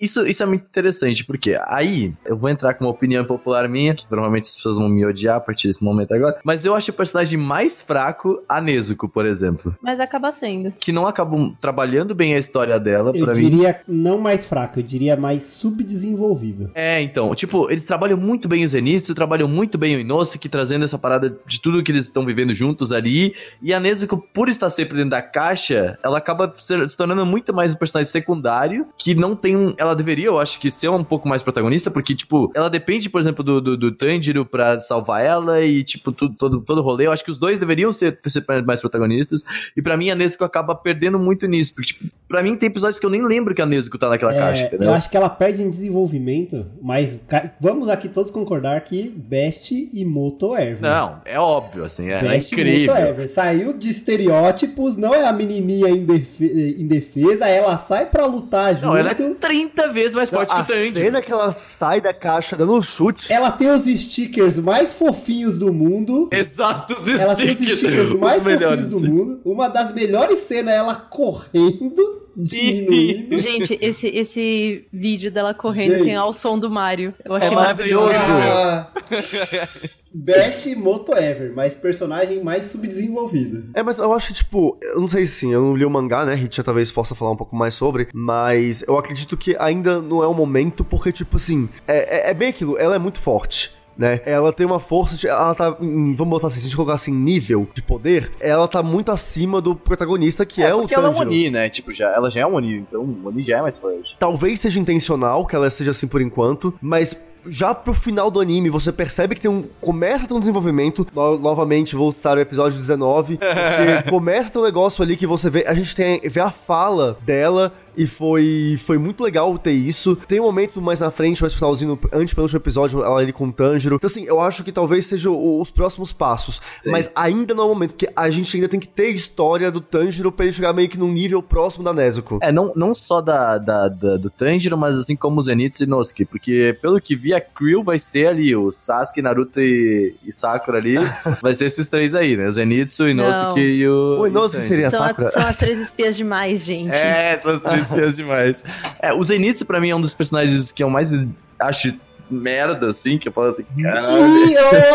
[0.00, 3.94] Isso, isso é muito interessante, porque aí eu vou entrar com uma opinião popular minha,
[3.94, 6.90] que provavelmente as pessoas vão me odiar a partir desse momento agora, mas eu acho
[6.90, 9.74] o personagem mais fraco a Nezuko, por exemplo.
[9.82, 10.72] Mas acaba sendo.
[10.72, 13.50] Que não acabam trabalhando bem a história dela, Eu pra mim.
[13.50, 16.70] diria não mais fraco, eu diria mais subdesenvolvido.
[16.74, 20.84] É, então, tipo, eles trabalham muito bem o Zenitsu, trabalham muito bem o Inosuke, trazendo
[20.84, 23.34] essa parada de tudo que eles estão vivendo juntos ali.
[23.62, 27.54] E a Nezuko, por estar sempre dentro da caixa, ela acaba se se tornando muito
[27.54, 29.74] mais um personagem secundário, que não tem um...
[29.86, 33.20] Ela deveria, eu acho que, ser um pouco mais protagonista, porque, tipo, ela depende, por
[33.20, 37.06] exemplo, do, do, do Tanjiro pra salvar ela e, tipo, tudo, todo, todo rolê.
[37.06, 39.44] Eu acho que os dois deveriam ser, ser mais protagonistas.
[39.76, 42.98] E pra mim, a Nezuko acaba perdendo muito nisso, porque, tipo, pra mim tem episódios
[42.98, 44.88] que eu nem lembro que a Nezuko tá naquela caixa, É, entendeu?
[44.88, 47.20] eu acho que ela perde em desenvolvimento, mas
[47.60, 50.80] vamos aqui todos concordar que Best e Moto Ever.
[50.80, 52.94] Não, é óbvio, assim, é, é Best incrível.
[52.94, 53.28] Moto Ever.
[53.28, 58.86] Saiu de estereótipos, não é a menininha indefe- indefesa, ela sai pra lutar junto.
[58.86, 60.92] Não, ela é 30 vezes mais forte que a o Tanjiro.
[60.94, 63.32] cena que ela sai da caixa dando um chute.
[63.32, 66.28] Ela tem os stickers mais fofinhos do mundo.
[66.32, 69.08] Exato, os Ela tem os stickers os mais melhores, fofinhos do sim.
[69.08, 69.40] mundo.
[69.44, 73.38] Uma das melhores cenas é ela correndo, diminuindo.
[73.38, 76.04] Gente, esse, esse vídeo dela correndo Gente.
[76.04, 77.14] tem ao som do Mario.
[77.24, 78.12] Eu achei É maravilhoso.
[78.12, 78.52] maravilhoso.
[78.52, 78.90] Ah,
[80.18, 83.70] Best Moto Ever, mas personagem mais subdesenvolvido.
[83.74, 86.24] É, mas eu acho que, tipo, eu não sei se eu não li o mangá,
[86.24, 86.34] né?
[86.36, 90.26] Hitcha talvez possa falar um pouco mais sobre, mas eu acredito que ainda não é
[90.26, 93.72] o momento, porque, tipo assim, é, é- é bem aquilo, ela é muito forte.
[93.96, 94.20] Né?
[94.26, 95.26] Ela tem uma força de.
[95.26, 95.76] Ela tá.
[95.80, 99.10] em- vamos botar assim, se a gente colocar assim, nível de poder, ela tá muito
[99.10, 101.30] acima do protagonista, que é, o Porque ela é um Tanjiro.
[101.30, 101.70] Oni, né?
[101.70, 104.14] Tipo, já, ela já é um Oni, então o Oni já é mais forte.
[104.18, 108.68] Talvez seja intencional que ela seja assim por enquanto, mas já pro final do anime
[108.70, 109.64] você percebe que tem um.
[109.80, 111.06] Começa a ter um desenvolvimento.
[111.14, 113.38] No- novamente, vou citar o episódio 19.
[113.38, 115.64] Porque começa a ter um negócio ali que você vê.
[115.66, 117.72] A gente tem, vê a fala dela.
[117.98, 120.16] E foi, foi muito legal ter isso.
[120.28, 123.46] Tem um momento mais na frente, mais finalzinho, antes do último episódio, ela ali com
[123.48, 123.94] o Tanjiro.
[123.96, 126.60] Então, assim, eu acho que talvez sejam os próximos passos.
[126.76, 126.90] Sim.
[126.90, 129.80] Mas ainda não é o momento, porque a gente ainda tem que ter história do
[129.80, 132.38] Tanjiro pra ele chegar meio que num nível próximo da Nezuko.
[132.42, 135.86] É, não, não só da, da, da- do Tanjiro, mas assim como o Zenitsu e
[135.86, 136.26] Inosuke.
[136.26, 140.78] Porque, pelo que vi, a Crew vai ser ali, o Sasuke, Naruto e, e Sakura
[140.78, 140.94] ali.
[141.42, 142.46] vai ser esses três aí, né?
[142.48, 143.66] O Zenitsu, o Inosuke Não.
[143.68, 144.18] e o.
[144.20, 145.30] O Inosuke seria São, a- Sakura.
[145.30, 146.94] são as três espias demais, gente.
[146.94, 148.64] É, são as três cias demais.
[149.00, 151.26] É, o Zenitsu pra mim é um dos personagens que eu mais
[151.60, 151.94] acho
[152.30, 154.16] merda, assim, que eu falo assim, caralho.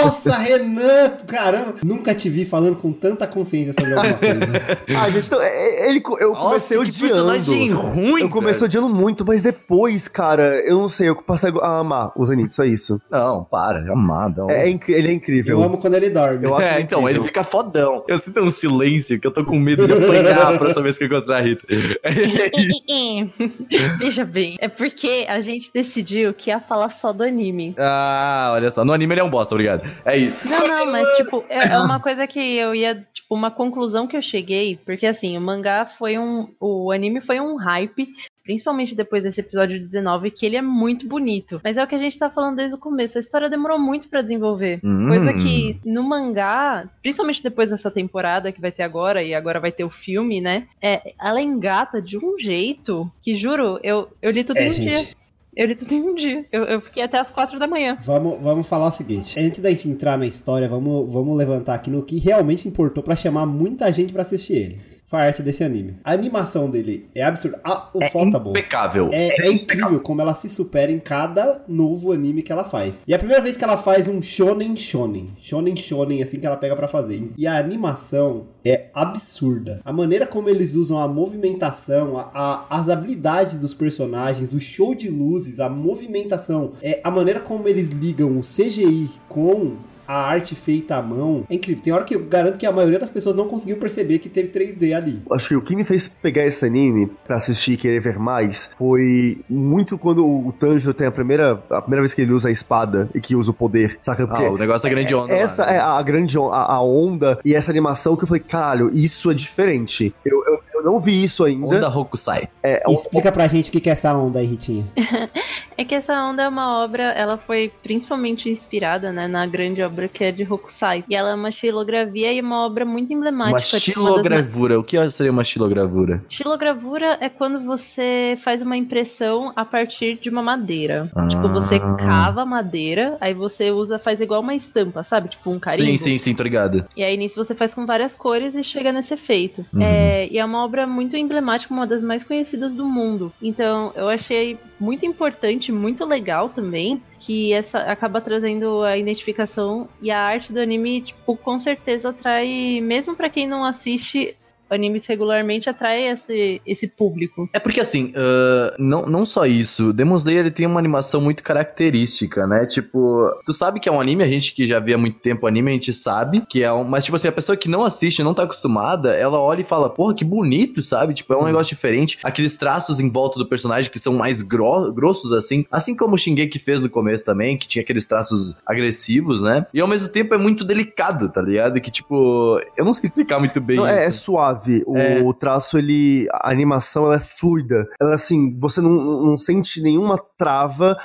[0.03, 1.75] Nossa, Renan, caramba.
[1.83, 4.41] Nunca te vi falando com tanta consciência sobre alguma coisa.
[5.01, 7.07] Ah, gente, então, é- é- ele, eu comecei Nossa, que odiando.
[7.07, 11.79] personagem ruim, Eu comecei odiando muito, mas depois, cara, eu não sei, eu passei a
[11.79, 13.01] amar o Zenitsu, é isso.
[13.09, 14.49] Não, para, é amado.
[14.51, 15.57] É, é ele é incrível.
[15.59, 16.45] Eu amo quando ele dorme.
[16.45, 17.21] Eu acho É, ele então, incrível.
[17.21, 18.03] ele fica fodão.
[18.07, 21.03] Eu sinto um silêncio que eu tô com medo de apanhar a próxima vez que
[21.03, 21.65] eu encontrar a Rita.
[23.97, 27.75] Veja bem, é porque a gente decidiu que ia falar só do anime.
[27.77, 28.83] ah, olha só.
[28.83, 29.89] No anime ele é um bosta, obrigado.
[30.05, 30.37] É isso.
[30.47, 34.17] Não, não, mas tipo, é, é uma coisa que eu ia, tipo, uma conclusão que
[34.17, 38.07] eu cheguei, porque assim, o mangá foi um, o anime foi um hype,
[38.43, 41.61] principalmente depois desse episódio 19, que ele é muito bonito.
[41.63, 44.09] Mas é o que a gente tá falando desde o começo, a história demorou muito
[44.09, 44.79] pra desenvolver.
[44.83, 45.07] Hum.
[45.07, 49.71] Coisa que no mangá, principalmente depois dessa temporada que vai ter agora, e agora vai
[49.71, 50.67] ter o filme, né?
[50.81, 54.73] É, ela engata de um jeito que, juro, eu, eu li tudo É, em um
[54.73, 55.07] dia.
[55.55, 56.45] Eu li tudo em um dia.
[56.51, 57.97] Eu, eu fiquei até as quatro da manhã.
[58.01, 59.37] Vamos, vamos falar o seguinte.
[59.39, 63.15] Antes da gente entrar na história, vamos, vamos levantar aqui no que realmente importou pra
[63.15, 64.79] chamar muita gente pra assistir ele.
[65.19, 65.95] Arte desse anime.
[66.03, 67.59] A animação dele é absurda.
[67.63, 68.51] Ah, o É foto tá bom.
[68.51, 69.09] impecável.
[69.11, 73.03] É, é incrível como ela se supera em cada novo anime que ela faz.
[73.07, 75.29] E é a primeira vez que ela faz um shonen shonen.
[75.41, 77.31] Shonen shonen, assim, que ela pega pra fazer.
[77.37, 79.81] E a animação é absurda.
[79.83, 84.93] A maneira como eles usam a movimentação, a, a- as habilidades dos personagens, o show
[84.95, 89.73] de luzes, a movimentação, é, a maneira como eles ligam o CGI com
[90.07, 91.83] a arte feita à mão é incrível.
[91.83, 94.49] Tem hora que eu garanto que a maioria das pessoas não conseguiu perceber que teve
[94.49, 95.21] 3D ali.
[95.31, 98.73] Acho que o que me fez pegar esse anime pra assistir e querer ver mais
[98.77, 102.51] foi muito quando o Tanjiro tem a primeira, a primeira vez que ele usa a
[102.51, 104.27] espada e que usa o poder, saca?
[104.27, 105.31] Porque Ah, o negócio da grande onda.
[105.33, 105.75] lá, essa né?
[105.75, 109.29] é a grande on- a, a onda e essa animação que eu falei, caralho, isso
[109.31, 110.13] é diferente.
[110.25, 111.65] Eu, eu, eu não vi isso ainda.
[111.65, 112.47] Onda Hokusai.
[112.63, 114.85] É, o- Explica pra gente o que é essa onda aí, Ritinha.
[115.77, 120.07] É que essa onda é uma obra, ela foi principalmente inspirada, né, na grande obra
[120.07, 121.03] que é de Hokusai.
[121.09, 123.57] E ela é uma xilografia e uma obra muito emblemática.
[123.57, 124.79] Uma tipo, uma das xilogravura.
[124.79, 126.23] O que seria uma xilogravura?
[126.29, 131.09] Xilogravura é quando você faz uma impressão a partir de uma madeira.
[131.15, 131.27] Ah.
[131.27, 135.29] Tipo, você cava a madeira, aí você usa, faz igual uma estampa, sabe?
[135.29, 135.83] Tipo um carimbo.
[135.83, 136.85] Sim, sim, sim, tô ligado.
[136.95, 139.65] E aí nisso você faz com várias cores e chega nesse efeito.
[139.73, 139.81] Uhum.
[139.81, 143.31] É, e é uma obra muito emblemática, uma das mais conhecidas do mundo.
[143.41, 150.09] Então, eu achei muito importante, muito legal também, que essa acaba trazendo a identificação e
[150.09, 154.35] a arte do anime, tipo, com certeza atrai, mesmo para quem não assiste,
[154.71, 157.49] animes regularmente atrai esse, esse público.
[157.53, 161.43] É porque assim, uh, não, não só isso, Demon Slayer ele tem uma animação muito
[161.43, 162.65] característica, né?
[162.65, 165.47] Tipo, tu sabe que é um anime, a gente que já vê há muito tempo
[165.47, 166.83] anime, a gente sabe que é um.
[166.83, 169.89] Mas, tipo assim, a pessoa que não assiste, não tá acostumada, ela olha e fala,
[169.89, 171.13] porra, que bonito, sabe?
[171.13, 172.19] Tipo, é um negócio diferente.
[172.23, 175.65] Aqueles traços em volta do personagem que são mais gro grossos, assim.
[175.71, 179.65] Assim como o Shingeki fez no começo também, que tinha aqueles traços agressivos, né?
[179.73, 181.79] E ao mesmo tempo é muito delicado, tá ligado?
[181.81, 183.95] Que, tipo, eu não sei explicar muito bem Não, isso.
[183.95, 184.60] é, é suave.
[184.87, 185.21] O, É.
[185.21, 186.27] o traço, ele.
[186.31, 187.87] A animação, ela é fluida.
[187.99, 190.97] Ela, assim, você não, não sente nenhuma trava.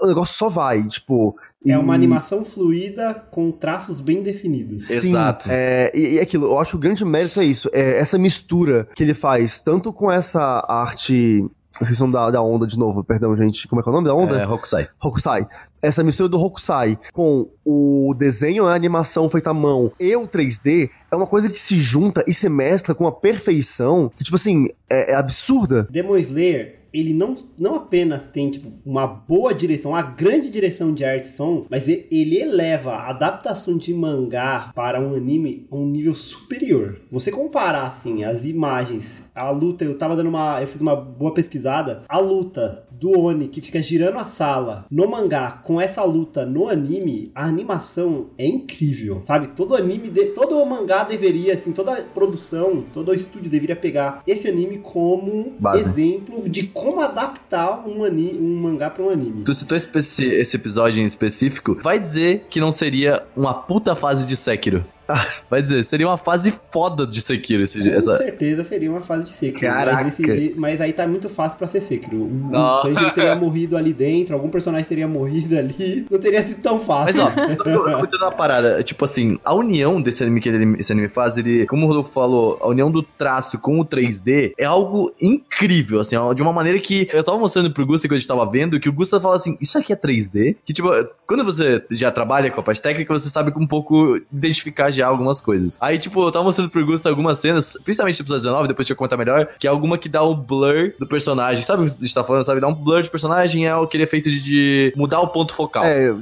[0.00, 1.36] O negócio só vai, tipo.
[1.66, 4.86] É uma e- animação fluida com traços bem definidos.
[4.86, 5.00] Sim.
[5.00, 5.48] Sim, Exato.
[5.50, 7.70] É, e, e aquilo, eu acho que o grande mérito é isso.
[7.72, 11.44] É essa mistura que ele faz, tanto com essa arte.
[11.80, 13.66] Esqueci o nome da, da onda de novo, perdão, gente.
[13.66, 14.40] Como é que é o nome da onda?
[14.42, 14.88] É, Hokusai.
[15.02, 15.46] Hokusai.
[15.84, 20.88] Essa mistura do Hokusai com o desenho, a animação feita à mão e o 3D
[21.12, 24.68] é uma coisa que se junta e se mescla com uma perfeição que, tipo assim,
[24.88, 25.86] é, é absurda.
[25.90, 31.04] Demon Slayer, ele não, não apenas tem tipo, uma boa direção, uma grande direção de
[31.04, 35.86] arte e som, mas ele eleva a adaptação de mangá para um anime a um
[35.86, 37.00] nível superior.
[37.10, 41.34] Você comparar assim as imagens, a luta, eu tava dando uma, eu fiz uma boa
[41.34, 46.46] pesquisada, a luta do Oni que fica girando a sala no mangá com essa luta
[46.46, 49.48] no anime, a animação é incrível, sabe?
[49.48, 54.22] Todo anime, de, todo o mangá deveria, assim, toda produção, todo o estúdio deveria pegar
[54.26, 55.88] esse anime como Base.
[55.88, 59.44] exemplo de como adaptar um, ani, um mangá para um anime.
[59.44, 64.26] Tu citou esse, esse episódio em específico, vai dizer que não seria uma puta fase
[64.26, 64.84] de Sekiro.
[65.50, 68.16] Vai dizer, seria uma fase foda de Sekiro esse, Com essa...
[68.16, 69.60] certeza seria uma fase de Sekiro.
[69.72, 70.02] Caraca.
[70.04, 72.16] Mas, esse- mas aí tá muito fácil pra ser Sekiro.
[72.22, 72.80] O, o Ah.
[72.82, 76.06] Tanjiro teria morrido ali dentro, algum personagem teria morrido ali.
[76.10, 77.22] Não teria sido tão Mas fácil.
[77.22, 78.82] ó, vou te dar uma parada.
[78.82, 82.10] Tipo assim, a união desse anime que ele, esse anime faz, ele, como o Rodolfo
[82.12, 86.52] falou, a união do traço com o 3D é algo incrível, assim, ó, de uma
[86.52, 89.20] maneira que eu tava mostrando pro Gusta quando a gente tava vendo, que o Gusta
[89.20, 90.56] fala assim, isso aqui é 3D?
[90.64, 90.88] Que tipo,
[91.26, 95.40] quando você já trabalha com a parte técnica, você sabe um pouco identificar já algumas
[95.40, 95.78] coisas.
[95.80, 98.92] Aí, tipo, eu tava mostrando pro Gusta algumas cenas, principalmente no episódio 19, depois deixa
[98.92, 101.62] eu contar melhor, que é alguma que dá o blur do personagem.
[101.64, 102.60] Sabe o que a gente tá falando, sabe?
[102.60, 105.84] Dá um blur de personagem, é aquele efeito de, de mudar o ponto focal.
[105.84, 106.12] É,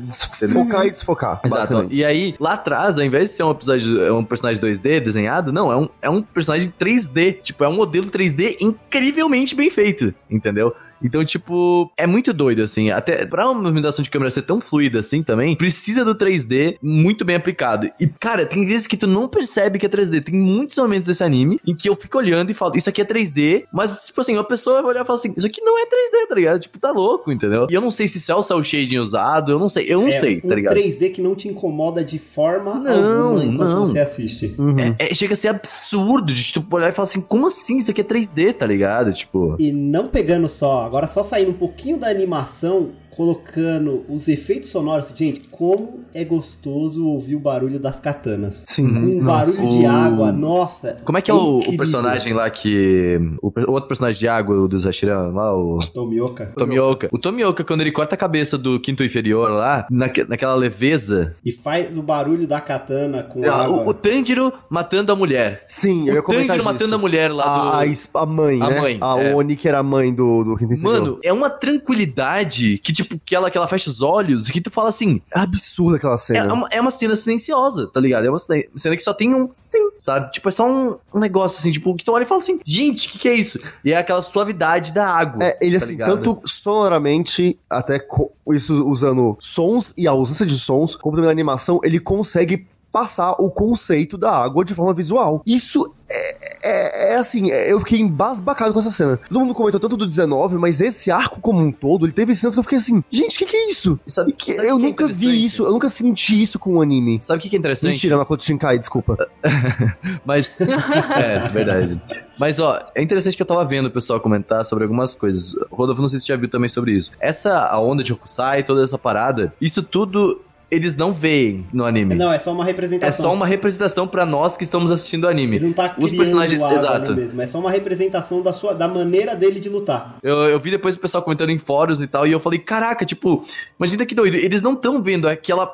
[0.40, 1.40] desfocar e desfocar.
[1.44, 1.86] Exato.
[1.90, 5.52] E aí, lá atrás, ao invés de ser um episódio, é um personagem 2D desenhado,
[5.52, 7.42] não, é um, é um personagem 3D.
[7.42, 10.74] Tipo, é um modelo 3D incrivelmente bem feito, entendeu?
[11.04, 12.90] Então, tipo, é muito doido, assim.
[12.90, 17.24] Até pra uma movimentação de câmera ser tão fluida assim também, precisa do 3D muito
[17.24, 17.90] bem aplicado.
[18.00, 20.22] E, cara, tem vezes que tu não percebe que é 3D.
[20.22, 23.04] Tem muitos momentos desse anime em que eu fico olhando e falo, isso aqui é
[23.04, 25.82] 3D, mas, tipo assim, uma pessoa vai olhar e falar assim, isso aqui não é
[25.86, 26.60] 3D, tá ligado?
[26.60, 27.66] Tipo, tá louco, entendeu?
[27.70, 30.00] E eu não sei se isso é o cel shading usado, eu não sei, eu
[30.00, 30.74] não É sei, um tá ligado?
[30.76, 33.84] 3D que não te incomoda de forma Não, alguma enquanto não.
[33.84, 34.54] você assiste.
[34.58, 34.78] Uhum.
[34.78, 37.78] É, é- chega a ser absurdo de tipo olhar e falar assim, como assim?
[37.78, 39.12] Isso aqui é 3D, tá ligado?
[39.12, 39.56] Tipo.
[39.58, 45.12] E não pegando só, agora só saindo um pouquinho da animação, colocando os efeitos sonoros.
[45.16, 48.64] Gente, como é gostoso ouvir o barulho das katanas.
[48.66, 48.88] Sim.
[48.92, 49.46] Com um Nossa.
[49.46, 50.96] barulho de O- água, nossa.
[51.04, 51.78] Como é que é, o, o incrível.
[51.78, 53.18] personagem lá que.
[53.42, 55.78] O, o outro personagem de água, o do Zashiran, lá, o.
[55.92, 56.52] Tomioka.
[56.56, 57.08] Tomioka.
[57.12, 61.34] O Tomioka, quando ele corta a cabeça do quinto inferior lá, naque- naquela leveza.
[61.44, 63.84] E faz o barulho da katana com Ah, água.
[63.84, 65.64] O, o Tanjiro matando a mulher.
[65.68, 66.72] Sim, eu ia O comentar Tanjiro disso.
[66.72, 67.68] matando a mulher lá do.
[67.68, 68.80] A, a, es- a mãe, A né?
[68.80, 69.34] mãe, a é.
[69.34, 71.00] Oni, que era a mãe do, do Quinto Inferior.
[71.00, 74.60] Mano, é uma tranquilidade que, tipo, que ela, que ela fecha os olhos e que
[74.60, 75.20] tu fala assim.
[75.34, 76.52] É absurda aquela É cena.
[76.54, 78.26] uma, é uma cena silenciosa, tá ligado?
[78.26, 80.30] É uma cena cena que só tem um sim, sabe?
[80.32, 83.08] Tipo, é só um, um negócio assim, tipo, que tu olha e fala assim, gente,
[83.08, 83.58] o que, que é isso?
[83.84, 85.44] E é aquela suavidade da água.
[85.44, 86.16] É, ele tá assim, ligado?
[86.16, 88.04] tanto sonoramente, até
[88.52, 93.32] isso usando sons e a ausência de sons, como também na animação, ele consegue passar
[93.38, 95.42] o conceito da água de forma visual.
[95.46, 99.16] Isso é, é- é assim, é- eu fiquei embasbacado com essa cena.
[99.28, 102.54] Todo mundo comentou tanto do 19, mas esse arco como um todo, ele teve cenas
[102.54, 103.98] que eu fiquei assim, gente, o que, que é isso?
[104.06, 105.44] Sabe- Que- sabe eu o que é nunca vi interessante?
[105.46, 107.18] isso, eu nunca senti isso com um anime.
[107.22, 107.92] Sabe o que, que é interessante?
[107.92, 109.16] Mentira, Makoto Shinkai, desculpa.
[110.24, 110.60] Mas.
[110.60, 112.00] é, verdade.
[112.38, 115.54] Mas, ó, é interessante que eu tava vendo o pessoal comentar sobre algumas coisas.
[115.70, 117.12] Rodolfo, não sei se você já viu também sobre isso.
[117.20, 120.40] Essa, a onda de Hokusai, toda essa parada, isso tudo
[120.72, 122.14] eles não veem no anime.
[122.14, 123.24] Não, é só uma É representação.
[123.26, 125.56] só uma representação pra nós que estamos assistindo o anime.
[125.56, 127.14] Ele não tá Os personagens, exato.
[127.14, 130.16] mesmo, é só uma representação da, sua, da maneira dele de lutar.
[130.22, 133.04] Eu, eu vi depois o pessoal comentando em fóruns e tal, e eu falei, caraca,
[133.04, 133.44] tipo,
[133.78, 135.70] imagina que doido, eles não estão vendo aquela,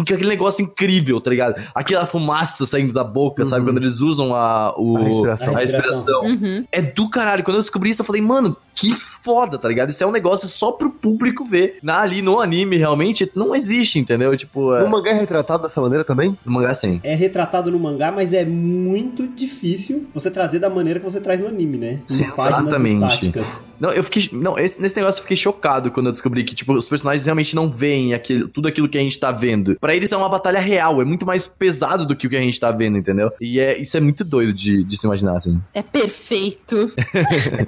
[0.00, 1.54] aquele negócio incrível, tá ligado?
[1.74, 3.64] Aquela fumaça saindo da boca, sabe?
[3.64, 5.56] Quando eles usam a, o, A respiração.
[5.56, 6.22] a respiração.
[6.24, 6.64] Uhum.
[6.70, 7.42] É do caralho.
[7.42, 9.88] Quando eu descobri isso, eu falei, mano, que foda, tá ligado?
[9.90, 11.78] Isso é um negócio só pro público ver.
[11.82, 14.34] Na, ali no anime, realmente, não existe, entendeu?
[14.42, 16.36] Tipo, é, O mangá é retratado dessa maneira também?
[16.44, 17.00] no mangá sim.
[17.04, 21.40] É retratado no mangá, mas é muito difícil você trazer da maneira que você traz
[21.40, 22.00] no anime, né?
[22.06, 23.32] Sim, exatamente.
[23.78, 24.28] Não, eu fiquei.
[24.32, 27.54] Não, esse- nesse negócio eu fiquei chocado quando eu descobri que, tipo, os personagens realmente
[27.54, 29.76] não veem aquele, tudo aquilo que a gente tá vendo.
[29.80, 32.40] Pra eles é uma batalha real, é muito mais pesado do que o que a
[32.40, 33.30] gente tá vendo, entendeu?
[33.40, 35.60] E é, isso é muito doido de, de se imaginar, assim.
[35.74, 36.92] É perfeito.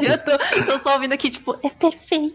[0.00, 2.34] eu tô, tô só ouvindo aqui, tipo, é perfeito.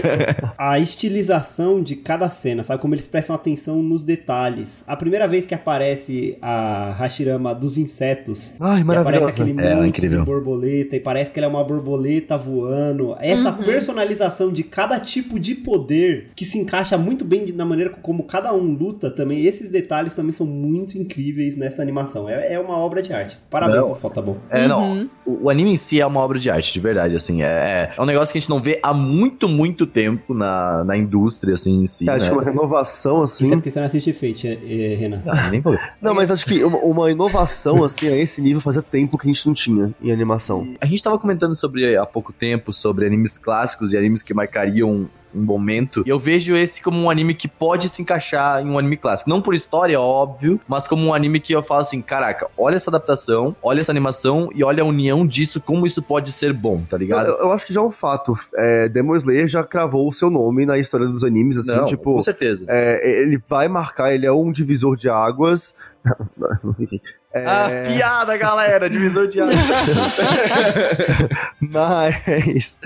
[0.58, 2.80] A estilização de cada cena, sabe?
[2.80, 4.84] Como eles prestam atenção nos detalhes.
[4.86, 8.54] A primeira vez que aparece a Hashirama dos insetos.
[8.60, 10.20] Ai, E aparece aquele É, monte incrível.
[10.20, 13.16] de borboleta e parece que ela é uma borboleta voando.
[13.20, 13.62] Essa Uhum.
[13.64, 18.52] personalização de cada tipo de poder que se encaixa muito bem na maneira como cada
[18.52, 19.44] um luta também.
[19.44, 22.28] Esses detalhes também são muito incríveis nessa animação.
[22.28, 23.38] É, é uma obra de arte.
[23.50, 23.92] Parabéns, Não.
[23.92, 24.36] o Falta Bom.
[24.50, 24.82] É, não.
[24.92, 25.08] Uhum.
[25.26, 27.42] O, o anime em si é uma obra de arte, de verdade, assim.
[27.42, 30.96] É, é um negócio que a gente não vê há muito, muito tempo na, na
[30.96, 32.08] indústria, assim, em si.
[32.08, 32.30] Acho né?
[32.30, 33.44] que uma renovação, assim.
[33.54, 35.22] Isso é porque você não assiste Fate, é, é, Renan.
[35.26, 38.82] Ah, nem vou- Não, mas acho que uma, uma inovação, assim, a esse nível fazia
[38.82, 40.74] tempo que a gente não tinha em animação.
[40.80, 45.08] A gente tava comentando sobre há pouco tempo sobre animes clássicos e animes que marcariam
[45.34, 46.02] momento.
[46.06, 49.28] E eu vejo esse como um anime que pode se encaixar em um anime clássico.
[49.30, 52.90] Não por história, óbvio, mas como um anime que eu falo assim: caraca, olha essa
[52.90, 56.96] adaptação, olha essa animação e olha a união disso, como isso pode ser bom, tá
[56.96, 57.26] Eu, ligado?
[57.28, 58.38] eu acho que já é um fato.
[58.54, 62.14] É, Demon Slayer já cravou o seu nome na história dos animes, assim, Não, tipo.
[62.14, 62.64] com certeza.
[62.68, 65.74] é, ele vai marcar, ele é um divisor de águas.
[66.78, 67.00] Enfim.
[67.34, 68.88] É, Ah, piada, galera!
[68.88, 69.58] Divisor de águas.
[71.60, 72.78] Mas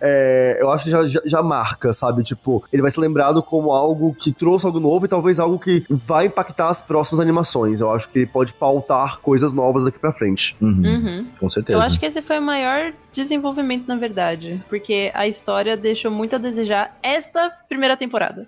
[0.00, 2.22] é, eu acho que já, já, já marca, sabe?
[2.22, 5.84] Tipo, ele vai ser lembrado como algo que trouxe algo novo e talvez algo que
[5.88, 7.80] vai impactar as próximas animações.
[7.80, 10.56] Eu acho que ele pode pautar coisas novas daqui pra frente.
[10.60, 11.26] Uhum, Uhum.
[11.40, 11.78] Com certeza.
[11.78, 14.62] Eu acho que esse foi o maior desenvolvimento, na verdade.
[14.68, 18.46] Porque a história deixou muito a desejar esta primeira temporada.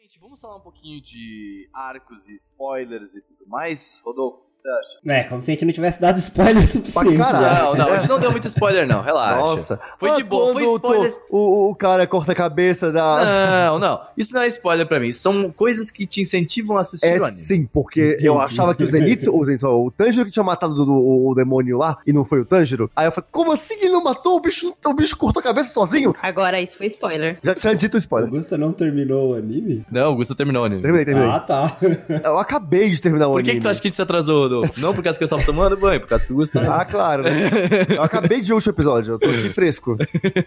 [0.00, 4.00] Gente, vamos falar um pouquinho de arcos e spoilers e tudo mais?
[4.04, 4.98] Rodolfo, você acha?
[5.20, 7.16] É, como se a gente não tivesse dado spoiler suficiente.
[7.16, 7.42] caralho.
[7.42, 7.60] né?
[7.62, 9.36] Não, não, a gente não deu muito spoiler, não, relaxa.
[9.40, 9.80] Nossa.
[9.98, 11.36] Foi Ah, de boa, foi quando o-.
[11.36, 13.70] O, o cara corta a cabeça da.
[13.70, 14.00] Não, não.
[14.16, 15.12] Isso não é spoiler pra mim.
[15.12, 17.40] São coisas que te incentivam a assistir É o anime.
[17.40, 18.52] sim, porque eu Entendi.
[18.52, 21.34] achava que o Zenitsu, o, Zenitsu, ó, o Tanjiro que tinha matado do- o, o
[21.34, 22.90] demônio lá, e não foi o Tanjiro.
[22.94, 24.36] Aí eu falei, como assim ele não matou?
[24.36, 26.14] O bicho, o bicho cortou a cabeça sozinho?
[26.22, 27.38] Agora, isso foi spoiler.
[27.42, 28.28] Já tinha dito o O spoiler.
[28.30, 29.84] Augusta não terminou o anime?
[29.90, 30.82] Não, o Gusta terminou o anime.
[30.82, 31.30] Terminei, terminei.
[31.30, 31.76] Ah, tá.
[32.24, 33.60] Eu acabei de terminar o Por que, anime.
[33.60, 34.80] que tu acha que a gente se atrasou, Rodolfo?
[34.82, 36.60] Não por causa que eu estava tomando banho, por causa que o Gusta...
[36.60, 37.22] Ah, claro.
[37.22, 37.50] né?
[37.94, 39.96] Eu acabei de ver o último episódio, eu tô aqui fresco.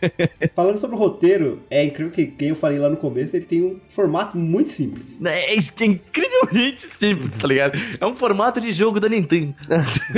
[0.56, 3.64] Falando sobre o roteiro, é incrível que quem eu falei lá no começo, ele tem
[3.64, 5.20] um formato muito simples.
[5.24, 7.80] É, isso é incrivelmente simples, tá ligado?
[8.00, 9.56] É um formato de jogo da Nintendo.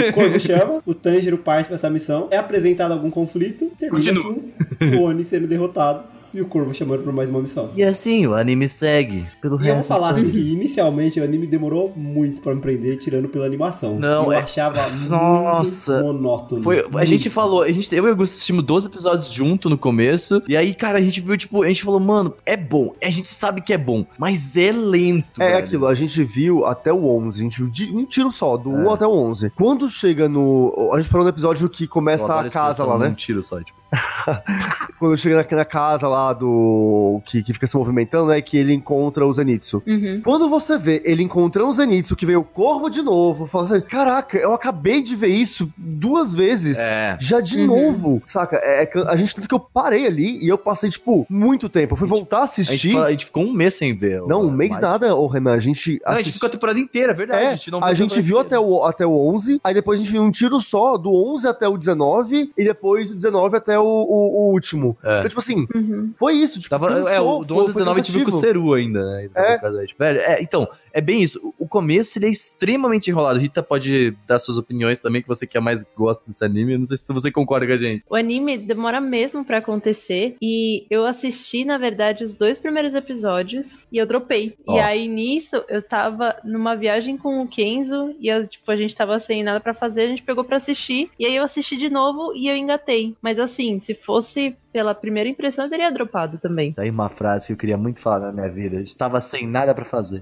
[0.09, 4.35] O Corvo chama, o Tanjiro parte pra essa missão, é apresentado algum conflito, termina Continua.
[4.79, 7.69] com o Oni sendo derrotado e o Corvo chamando pra mais uma missão.
[7.75, 9.25] E assim, o anime segue.
[9.41, 9.87] Pelo E eu vou resto.
[9.87, 13.99] falar assim que inicialmente o anime demorou muito pra me prender, tirando pela animação.
[13.99, 15.93] Não, eu é- achava Nossa.
[16.01, 16.63] muito monótono.
[16.63, 17.05] Foi, a Muito.
[17.07, 20.41] gente falou, a gente, eu e o Augusto assistimos 12 episódios junto no começo.
[20.47, 22.93] E aí, cara, a gente viu, tipo, a gente falou, mano, é bom.
[23.01, 25.41] A gente sabe que é bom, mas é lento.
[25.41, 25.65] É velho.
[25.65, 28.71] aquilo, a gente viu até o 11, a gente viu de um tiro só, do
[28.71, 28.73] É.
[28.83, 29.49] 1 até o 11.
[29.51, 30.91] Quando chega no...
[30.93, 33.07] A gente parou no episódio que Eu começa a casa lá, né?
[33.07, 33.77] Um tiro só, tipo.
[34.99, 37.21] Quando chega na, na casa lá do...
[37.25, 38.41] Que, que fica se movimentando, né?
[38.41, 39.81] Que ele encontra o Zenitsu.
[39.85, 40.21] Uhum.
[40.23, 43.81] Quando você vê ele encontrando o Zenitsu, que veio o corvo de novo, fala assim,
[43.81, 46.77] caraca, eu acabei de ver isso duas vezes.
[46.77, 47.17] É.
[47.19, 47.65] Já de Uhum.
[47.67, 48.57] novo, saca?
[48.57, 51.93] É, é a gente tanto que eu parei ali e eu passei, tipo, muito tempo.
[51.93, 52.97] Eu fui voltar a A gente, assistir.
[52.97, 54.21] a gente ficou um mês sem ver.
[54.27, 54.81] Não, um mês mais.
[54.81, 55.53] nada, ô Renan.
[55.53, 57.43] A gente Não, a gente ficou a temporada inteira, é verdade.
[57.43, 58.57] É, a gente, não a gente viu inteira.
[58.57, 61.47] até o, até o 11, aí depois a gente viu um tiro só, do 11
[61.47, 64.97] até o 19, e depois do 19 até o, o- o último.
[65.03, 65.17] É.
[65.19, 66.13] Então, tipo assim, Uhum.
[66.17, 66.59] foi isso.
[66.59, 68.37] Tipo, Tava, é, cansou, o do foi- 11 ao foi 19 a gente viu com
[68.37, 68.39] o.
[68.41, 69.29] Ceru ainda, né?
[69.35, 69.57] É.
[69.97, 71.53] Velho, é, então, é bem isso.
[71.59, 73.37] O- começo, ele é extremamente enrolado.
[73.37, 76.71] Rita pode dar suas opiniões também, que você que é mais gosta desse anime.
[76.73, 78.05] Eu não sei se você concorda com a gente.
[78.09, 83.85] O anime demora mesmo pra acontecer e eu assisti, na verdade, os dois primeiros episódios
[83.91, 84.55] e eu dropei.
[84.65, 84.77] Ó.
[84.77, 88.95] E aí nisso eu tava numa viagem com o Kenzo e eu, tipo, a gente
[88.95, 91.89] tava sem nada pra fazer, a gente pegou pra assistir e aí eu assisti de
[91.89, 93.15] novo e eu engatei.
[93.21, 96.73] Mas assim, se fosse pela primeira impressão eu teria dropado também.
[96.73, 98.75] Tá aí uma frase que eu queria muito falar na minha vida.
[98.75, 100.21] Eu estava sem nada pra fazer.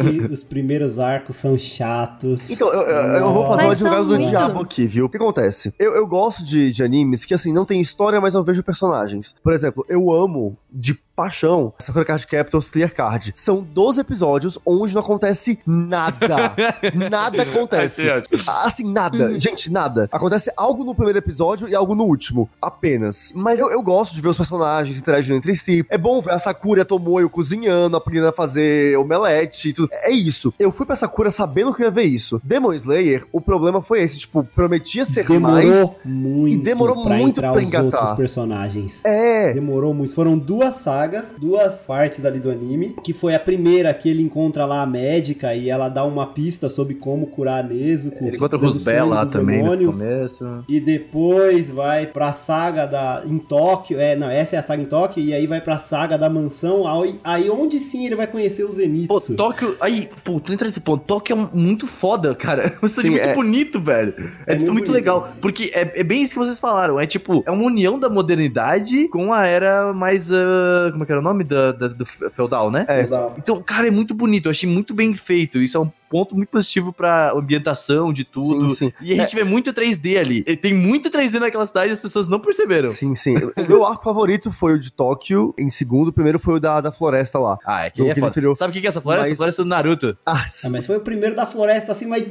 [0.00, 2.48] Gente, os primeiros arcos são chatos.
[2.50, 5.06] Então, eu, eu- eu vou fazer uma advogado do diabo aqui, viu?
[5.06, 5.74] O que acontece?
[5.76, 9.34] Eu, eu gosto de, de animes que, assim, não tem história, mas eu vejo personagens.
[9.42, 13.32] Por exemplo, eu amo de paixão Sakura Card Captors Clear Card.
[13.34, 16.54] São 12 episódios onde não acontece nada.
[17.10, 18.08] nada acontece.
[18.08, 18.38] Ótimo.
[18.64, 19.36] Assim, nada.
[19.36, 20.08] Gente, nada.
[20.12, 22.48] Acontece algo no primeiro episódio e algo no último.
[22.62, 23.32] Apenas.
[23.34, 25.84] Mas eu, eu gosto de ver os personagens interagindo entre si.
[25.90, 29.88] É bom ver a Sakura e a Tomoyo cozinhando, aprendendo a fazer omelete e tudo.
[29.92, 30.54] É isso.
[30.56, 32.40] Eu fui pra Sakura sabendo que eu ia ver isso.
[32.44, 34.20] Demon Slayer, o problema foi esse.
[34.20, 35.92] Tipo, prometia ser Demorou mais.
[36.04, 37.84] muito e demorou pra muito entrar pra os engatar.
[38.00, 39.04] outros personagens.
[39.04, 39.52] É.
[39.52, 40.14] Demorou muito.
[40.14, 41.07] Foram duas sagas,
[41.38, 42.94] duas partes ali do anime.
[43.04, 46.68] Que foi a primeira que ele encontra lá a médica e ela dá uma pista
[46.68, 48.24] sobre como curar a Nezuko.
[48.26, 49.98] Ele encontra o Rusbel lá também nesse demônios.
[49.98, 50.64] começo.
[50.68, 53.22] E depois vai pra saga da.
[53.26, 53.98] em Tóquio.
[54.00, 55.22] É, não, essa é a saga em Tóquio.
[55.22, 56.86] E aí vai pra saga da mansão.
[56.86, 59.36] Aí, aí onde sim ele vai conhecer o Pô, Zenitsu.
[59.36, 59.76] Tóquio.
[59.80, 61.04] Aí, pô, tu entra nesse ponto.
[61.04, 62.74] Tóquio é um- muito foda, cara.
[62.80, 63.34] Você Sim, muito é.
[63.34, 64.14] bonito, velho.
[64.46, 64.92] É, É tipo, muito bonito.
[64.92, 65.32] legal.
[65.40, 66.98] Porque é, é bem isso que vocês falaram.
[67.00, 70.30] É tipo, é uma união da modernidade com a era mais.
[70.32, 71.44] ah, como é que era o nome?
[71.44, 72.84] Da, da- do feudal, né?
[72.88, 73.34] É, Legal.
[73.38, 74.46] Então, cara, é muito bonito.
[74.46, 75.58] Eu achei muito bem feito.
[75.60, 78.70] Isso é um ponto muito positivo pra ambientação de tudo.
[78.70, 78.92] Sim, sim.
[79.00, 80.44] E a gente vê muito 3D ali.
[80.46, 82.88] E Tem muito 3D naquela cidade e as pessoas não perceberam.
[82.88, 83.36] Sim, sim.
[83.36, 85.54] O meu arco favorito foi o de Tóquio.
[85.58, 87.58] Em segundo, o primeiro foi o da, da floresta lá.
[87.64, 88.30] Ah, é que é foda.
[88.32, 88.56] virou.
[88.56, 89.28] Sabe o que é essa floresta?
[89.28, 90.16] Mas- A floresta do Naruto.
[90.24, 92.24] Ah, Ah, mas foi o primeiro da floresta, assim, mas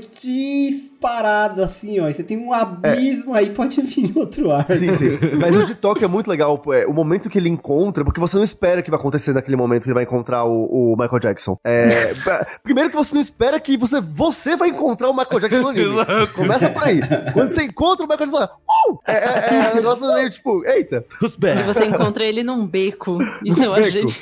[0.71, 2.07] disparado, assim, ó.
[2.09, 4.65] E você tem um abismo, aí pode vir outro ar.
[4.67, 5.09] Sim, sim.
[5.39, 6.57] Mas o de Tóquio é muito legal.
[6.57, 9.55] pô, É, o momento que ele encontra, porque você não espera que vai acontecer naquele
[9.57, 11.57] momento que ele vai encontrar o, o Michael Jackson.
[11.63, 15.61] É, pra- primeiro que você não espera que você, você vai encontrar o Michael Jackson
[15.61, 15.91] no anime.
[15.99, 16.33] Exato.
[16.33, 17.01] Começa por aí.
[17.33, 18.99] Quando você encontra o Michael Jackson, uh!
[19.05, 21.03] é, é, é um negócio meio tipo, eita.
[21.21, 23.17] Os E você encontra ele num beco.
[23.43, 24.05] Isso eu achei.
[24.05, 24.13] beco.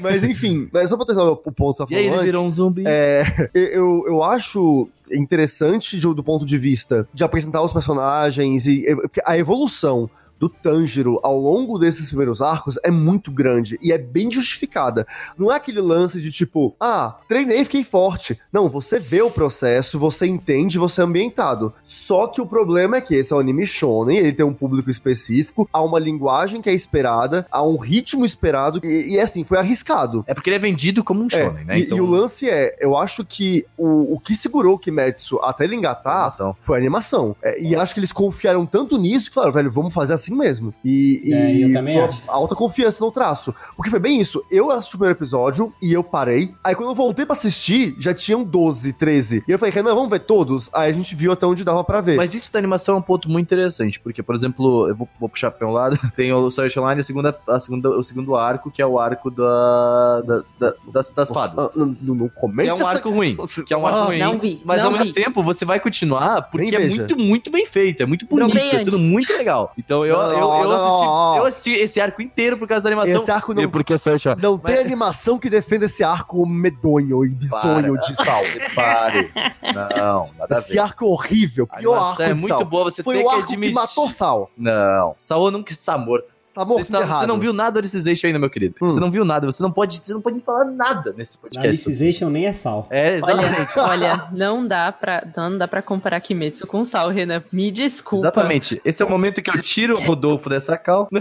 [0.00, 2.42] Mas enfim, mas só pra terminar o ponto que E eu aí ele falando virou
[2.46, 2.82] antes, um zumbi.
[2.86, 8.84] É, eu, eu acho interessante de- do ponto de vista de apresentar os personagens e
[9.24, 14.30] a evolução do Tanjiro ao longo desses primeiros arcos é muito grande e é bem
[14.30, 15.06] justificada.
[15.36, 18.38] Não é aquele lance de tipo, ah, treinei e fiquei forte.
[18.52, 21.72] Não, você vê o processo, você entende, você é ambientado.
[21.82, 24.90] Só que o problema é que esse é um anime shonen, ele tem um público
[24.90, 29.58] específico, há uma linguagem que é esperada, há um ritmo esperado e, e assim, foi
[29.58, 30.24] arriscado.
[30.26, 31.78] É porque ele é vendido como um É, shonen, né?
[31.80, 35.64] e, e o lance é, eu acho que o, o que segurou o Kimetsu até
[35.64, 36.28] ele engatar
[36.58, 37.34] foi a animação.
[37.42, 40.74] É, e acho que eles confiaram tanto nisso que falaram, velho, vamos fazer assim mesmo.
[40.84, 42.20] E, É, e eu também acho.
[42.26, 43.54] alta confiança no traço.
[43.76, 44.42] Porque foi bem isso.
[44.50, 46.54] Eu assisti o primeiro episódio e eu parei.
[46.62, 49.44] Aí quando eu voltei pra assistir, já tinham 12, 13.
[49.46, 50.70] E eu falei, Renan, vamos ver todos?
[50.74, 52.16] Aí a gente viu até onde dava pra ver.
[52.16, 55.28] Mas isso da animação é um ponto muito interessante, porque, por exemplo, eu vou, vou
[55.28, 58.70] puxar pra um lado, tem o Sword Online, a segunda, a segunda, o segundo arco,
[58.70, 61.66] que é o arco da, da- da- das, das fadas.
[61.66, 63.34] Ah, não, não, não Que comenta é um arco ruim.
[63.36, 64.18] Você- Que é um arco Ah, ruim.
[64.18, 65.12] não vi, Mas não ao mesmo vi.
[65.12, 68.02] tempo você vai continuar porque é muito, muito bem feito.
[68.02, 68.58] É muito bonito.
[68.58, 69.72] É tudo muito legal.
[69.78, 71.36] Então eu, Eu, eu, não, assisti, não.
[71.36, 73.20] eu assisti esse arco inteiro por causa da animação.
[73.22, 77.28] Esse arco não- E porque Art Não tem animação que defenda esse arco medonho e
[77.30, 78.06] bizonho Para.
[78.08, 78.42] de sal.
[78.74, 79.30] Pare.
[79.74, 80.78] Não, nada a Esse ver.
[80.80, 82.64] arco horrível, A pior arco é de muito Sal.
[82.64, 83.68] boa, você Foi tem o que arco admitir.
[83.70, 84.50] que matou Sal.
[84.56, 86.37] Não, Saô nunca está morto.
[86.58, 87.20] Tá Você, errado.
[87.20, 88.74] você não viu nada do Alicization ainda, meu querido.
[88.80, 88.88] Hum.
[88.88, 91.66] Você não viu nada, você não pode, você não pode falar nada nesse podcast.
[91.68, 92.86] Alicization nem é sal.
[92.90, 93.78] É, exatamente.
[93.78, 97.42] Olha, olha, não dá pra, não dá pra comparar Kimetsu com Sal, Renan.
[97.52, 98.24] Me desculpa.
[98.26, 98.80] Exatamente.
[98.84, 101.08] Esse é o momento que eu tiro o Rodolfo dessa cal.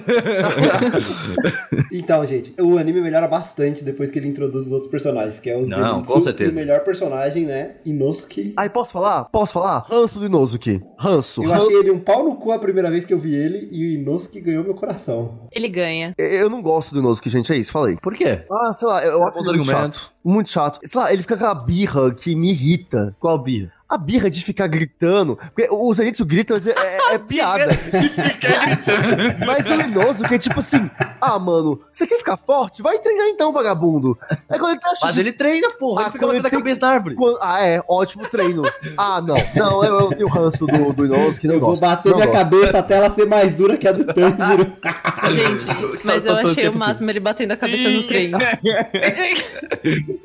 [1.92, 5.56] Então, gente, o anime melhora bastante depois que ele introduz os outros personagens, que é
[5.56, 6.52] o Não, Zenitsu com certeza.
[6.52, 8.54] o melhor personagem, né, Inosuke.
[8.58, 9.26] Aí, posso falar?
[9.26, 9.86] Posso falar?
[9.90, 10.82] Ranço do Inosuke.
[10.98, 11.44] Ranço.
[11.44, 13.86] Eu achei ele um pau no cu a primeira vez que eu vi ele e
[13.86, 15.27] o Inosuke ganhou meu coração.
[15.52, 16.14] Ele ganha.
[16.18, 17.98] Eu não gosto do Inosuke, gente, é isso, falei.
[18.02, 18.46] Por quê?
[18.52, 20.00] Ah, sei lá, eu, eu acho muito argumentos.
[20.02, 20.16] chato.
[20.24, 20.80] Muito chato.
[20.84, 23.16] Sei lá, ele fica com aquela birra que me irrita.
[23.20, 23.72] Qual birra?
[23.90, 25.38] A birra de ficar gritando.
[25.56, 27.68] Porque o Zenitsu grita, mas é, é- é piada.
[27.68, 29.46] De ficar gritando.
[29.46, 30.90] Mas o Inosuke é tipo assim,
[31.22, 32.82] ah, mano, você quer ficar forte?
[32.82, 34.18] Vai treinar então, vagabundo.
[34.50, 36.02] É quando ele tá Mas ele treina, porra.
[36.02, 37.16] Ah, ele fica batendo a cabeça na árvore.
[37.16, 38.62] Quando- Ah, é, ótimo treino.
[38.98, 39.36] Ah, não.
[39.56, 41.80] Não, eu, eu tenho ranço do, do Inosuke, não eu gosto.
[41.80, 42.40] vou bater não minha gosto.
[42.40, 44.74] cabeça até ela ser mais dura que a do Tanjiro.
[45.32, 48.32] Gente, mas eu achei o máximo ele batendo a cabeça no trem.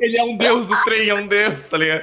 [0.00, 2.02] ele é um deus, o trem é um deus, tá ligado?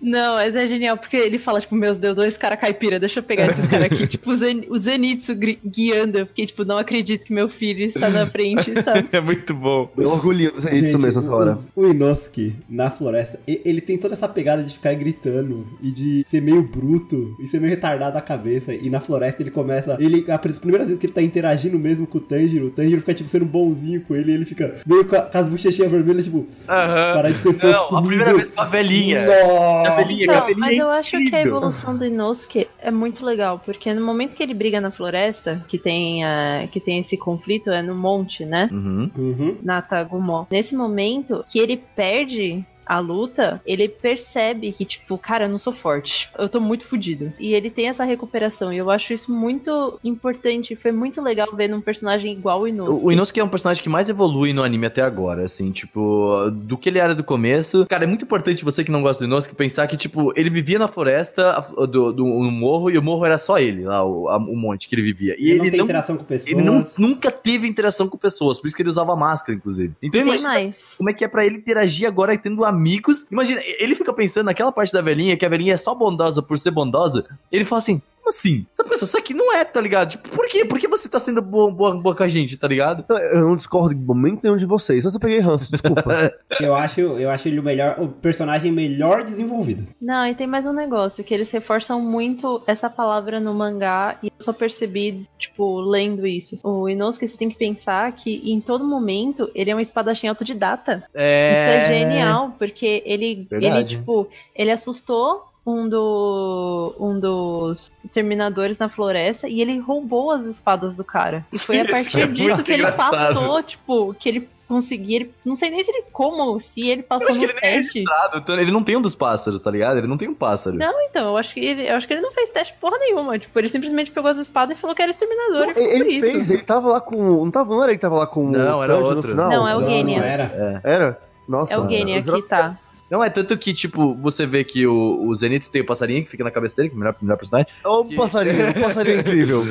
[0.00, 3.22] Não, mas é genial, porque ele fala, tipo, meus Deus, dois caras caipira, deixa eu
[3.22, 4.06] pegar esses caras aqui.
[4.06, 6.18] tipo, o, Zen, o Zenitsu guiando.
[6.18, 9.08] Eu fiquei, tipo, não acredito que meu filho está na frente, sabe?
[9.12, 9.90] É muito bom.
[9.96, 11.58] Eu orgulho do Zenitsu Gente, mesmo essa hora.
[11.74, 16.40] O, Inosuke, na floresta, ele tem toda essa pegada de ficar gritando e de ser
[16.42, 18.72] meio bruto e ser meio retardado da cabeça.
[18.72, 19.96] E na floresta ele começa.
[19.98, 23.14] Ele, as primeiras vezes que ele tá interagindo mesmo com o Tanjiro, o Tanjiro fica,
[23.14, 24.30] tipo, sendo bonzinho com ele.
[24.30, 27.14] E ele fica meio com, a- com as bochechinhas vermelhas, tipo, Aham.
[27.14, 28.06] parar de ser fofo Não, a comigo.
[28.08, 29.22] primeira vez com a velhinha.
[29.22, 29.87] A Nossa!
[29.96, 32.90] Velhinha, que a Não, velhinha mas é eu acho que a evolução do Inosuke é
[32.90, 36.98] muito legal, porque no momento que ele briga na floresta, que tem, a, que tem
[37.00, 38.68] esse conflito, é no monte, né?
[38.72, 39.10] Uhum.
[39.16, 39.56] Uhum.
[39.62, 40.46] Na Tagumó.
[40.50, 45.72] Nesse momento que ele perde a luta, ele percebe que, tipo, cara, eu não sou
[45.72, 46.30] forte.
[46.38, 47.32] Eu tô muito fudido.
[47.38, 48.72] E ele tem essa recuperação.
[48.72, 50.74] E eu acho isso muito importante.
[50.74, 53.04] Foi muito legal ver num personagem igual o Inosuke.
[53.06, 56.76] O Inosuke é um personagem que mais evolui no anime até agora, assim, tipo, do
[56.78, 57.86] que ele era do começo.
[57.86, 60.78] Cara, é muito importante você que não gosta do Inosuke pensar que, tipo, ele vivia
[60.78, 64.28] na floresta a- do, do no morro e o morro era só ele, lá, o,
[64.28, 65.34] a- o monte que ele vivia.
[65.38, 66.50] E Ele, ele, não tem não, interação com pessoas.
[66.52, 69.92] ele não- nunca teve interação com pessoas, por isso que ele usava máscara, inclusive.
[70.02, 70.94] Então imagina mais.
[70.96, 73.26] como é que é pra ele interagir agora tendo amigos.
[73.30, 76.58] Imagina, ele fica pensando naquela parte da velhinha, que a velhinha é só bondosa por
[76.58, 77.26] ser bondosa.
[77.50, 78.66] Ele fala assim, como assim?
[78.72, 80.10] Essa pessoa, isso aqui não é, tá ligado?
[80.10, 80.64] Tipo, por quê?
[80.64, 83.04] Por que você tá sendo boa, boa, boa com a gente, tá ligado?
[83.32, 86.04] Eu não discordo de momento nenhum de vocês, mas eu peguei ranço, desculpa.
[86.60, 89.86] Eu acho, eu acho ele o melhor, o personagem melhor desenvolvido.
[90.00, 94.26] Não, e tem mais um negócio, que eles reforçam muito essa palavra no mangá e
[94.26, 96.58] eu só percebi, tipo, lendo isso.
[96.64, 101.04] O Inosuke, você tem que pensar que em todo momento ele é um espadachim autodidata.
[101.14, 101.52] É...
[101.52, 103.96] Isso é genial, porque ele, ele Verdade.
[103.96, 110.96] tipo, ele assustou um, do, um dos exterminadores na floresta e ele roubou as espadas
[110.96, 111.44] do cara.
[111.52, 113.10] E foi a partir é disso que ele engraçado.
[113.10, 115.16] passou, tipo, que ele conseguia.
[115.16, 117.60] ele- Não sei nem se ele como, se ele Eu passou acho no que ele
[117.62, 118.04] nem é teste.
[118.34, 119.98] então ele não tem um dos pássaros, tá ligado?
[119.98, 120.76] Ele não tem um pássaro.
[120.76, 123.38] Não, então, eu acho que ele, eu acho que ele não fez teste porra nenhuma.
[123.38, 126.10] Tipo, ele simplesmente pegou as espadas e falou que era exterminador e ficou ele por
[126.12, 126.20] isso.
[126.20, 127.16] fez, ele tava lá com.
[127.44, 129.30] Não, tava, não era ele que tava lá com Não, o era outro.
[129.30, 129.50] final?
[129.50, 130.18] Não, é o não, Genya.
[130.18, 130.80] não era.
[130.84, 131.20] Era?
[131.48, 131.74] Nossa.
[131.74, 132.78] É o Genya eu juro- aqui, tá.
[133.10, 136.30] Não, é tanto que, tipo, você vê que o, o Zenitsu tem o passarinho que
[136.30, 137.68] fica na cabeça dele, que é o melhor, melhor personagem.
[137.84, 139.64] Ó, um passarinho, um passarinho incrível.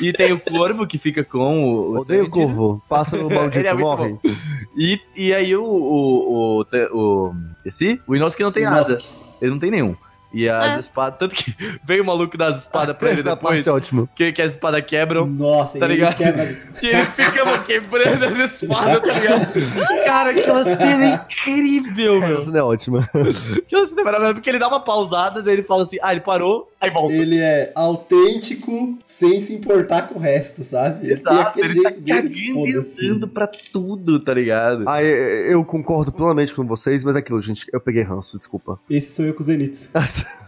[0.00, 1.92] E tem o corvo que fica com o.
[1.92, 2.82] o Odeio o corvo.
[2.88, 4.10] Passa no Ele é morre.
[4.22, 4.30] bom.
[4.76, 8.00] E, e aí o, o, o, o- Esqueci?
[8.06, 8.90] O Inosuke não tem nada.
[8.92, 9.08] Inosuke.
[9.40, 9.96] Ele não tem nenhum.
[10.32, 10.78] E as É.
[10.78, 11.18] espadas.
[11.18, 11.54] Tanto que
[11.84, 13.38] veio o maluco das espadas pra ele depois.
[13.40, 14.08] parte é ótima.
[14.14, 15.26] Que, que as espadas quebram.
[15.26, 16.16] Nossa, Tá ele ligado?
[16.16, 16.58] quebra.
[16.80, 19.52] Que ele fica quebrando as espadas, tá ligado?
[20.04, 22.36] Cara, aquela cena é incrível, meu.
[22.36, 23.08] Essa cena é ótima.
[23.12, 26.20] Aquela cena é maravilhosa, porque ele dá uma pausada, daí ele fala assim, ah, ele
[26.20, 27.12] parou, aí volta.
[27.14, 31.10] Ele é autêntico sem se importar com o resto, sabe?
[31.12, 34.84] Exato, ele tá cagando e pra tudo, tá ligado?
[34.88, 35.16] Ah, eu,
[35.52, 38.78] eu concordo plenamente com vocês, mas é aquilo, gente, eu peguei ranço, desculpa.
[38.88, 39.90] Esse sou eu com o Zenitsu.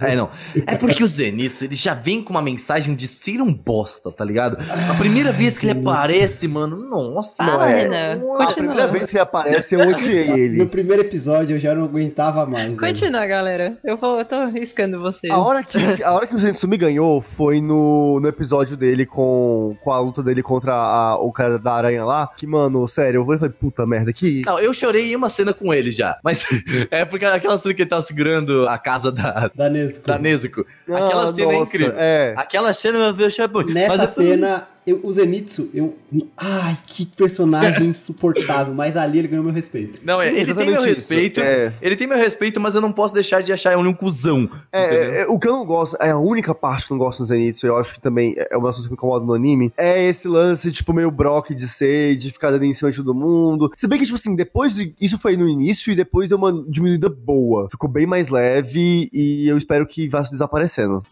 [0.00, 0.30] É, não.
[0.66, 4.24] É porque o Zenitsu, ele já vem com uma mensagem de ser um bosta, tá
[4.24, 4.56] ligado?
[4.90, 7.44] A primeira vez que ele aparece, mano, nossa.
[7.44, 7.82] Fala, é.
[7.82, 8.20] Renan.
[8.40, 10.66] A primeira vez que ele aparece, eu odiei No ele.
[10.66, 12.70] primeiro episódio eu já não aguentava mais.
[12.70, 12.80] velho.
[12.80, 13.76] Continua, galera.
[13.84, 15.32] Eu, vou, eu tô arriscando vocês.
[15.32, 19.06] A hora que, a hora que o Zenitsu me ganhou foi no, no episódio dele
[19.06, 22.28] com, com a luta dele contra a- o cara da aranha lá.
[22.36, 24.42] Que, mano, sério, eu falei, puta merda, que.
[24.44, 26.18] Não, eu chorei em uma cena com ele já.
[26.24, 26.44] Mas
[26.90, 30.06] é porque aquela cena que ele tava segurando a casa da, Da Nesco.
[30.06, 30.66] da Nezuko.
[30.88, 31.94] Aquela Ah, cena é nossa, incrível.
[31.98, 32.34] É.
[32.36, 33.72] Aquela cena meu Deus, eu chorei.
[33.74, 35.96] Nessa Mas cena, eu- o Zenitsu, eu.
[36.36, 38.74] Ai, que personagem insuportável.
[38.74, 40.00] Mas ali ele ganhou meu respeito.
[40.04, 41.00] Não, é, Sim, ele tem meu exatamente isso.
[41.14, 41.40] respeito.
[41.40, 41.72] É.
[41.80, 44.48] Ele tem meu respeito, mas eu não posso deixar de achar ele um cuzão.
[44.72, 45.12] É, entendeu?
[45.22, 47.26] é, o que eu não gosto, é a única parte que eu não gosto no
[47.26, 50.26] Zenitsu, eu acho que também é uma coisa que me incomoda no anime, é esse
[50.28, 53.70] lance, tipo, meio Brock de ser, de ficar dando em cima de todo mundo.
[53.74, 56.52] Se bem que, tipo assim, depois, de- isso foi no início e depois deu uma
[56.68, 57.68] diminuída boa.
[57.70, 61.02] Ficou bem mais leve e eu espero que vá se desaparecendo.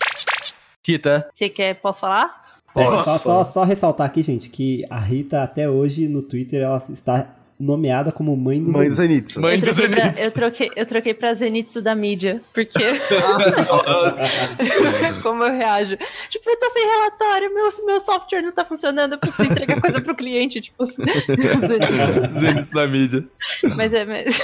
[0.83, 1.29] Kita.
[1.35, 2.40] Você quer, posso falar?
[2.77, 6.83] É, só, só, só ressaltar aqui, gente, que a Rita até hoje no Twitter ela
[6.93, 9.35] está nomeada como mãe do Mãe do Zenitsu.
[9.35, 9.41] Zenitsu.
[9.41, 10.23] Mãe eu, do troquei pra, Zenitsu.
[10.23, 12.79] eu, troquei, eu troquei pra Zenitsu da mídia, porque
[15.23, 15.97] como eu reajo.
[16.31, 20.01] Tipo, eu tô sem relatório, meu, meu software não tá funcionando, eu preciso entregar coisa
[20.01, 22.41] pro cliente, tipo, Zenitsu.
[22.41, 23.25] Zenitsu na mídia.
[23.77, 24.39] Mas é, mas,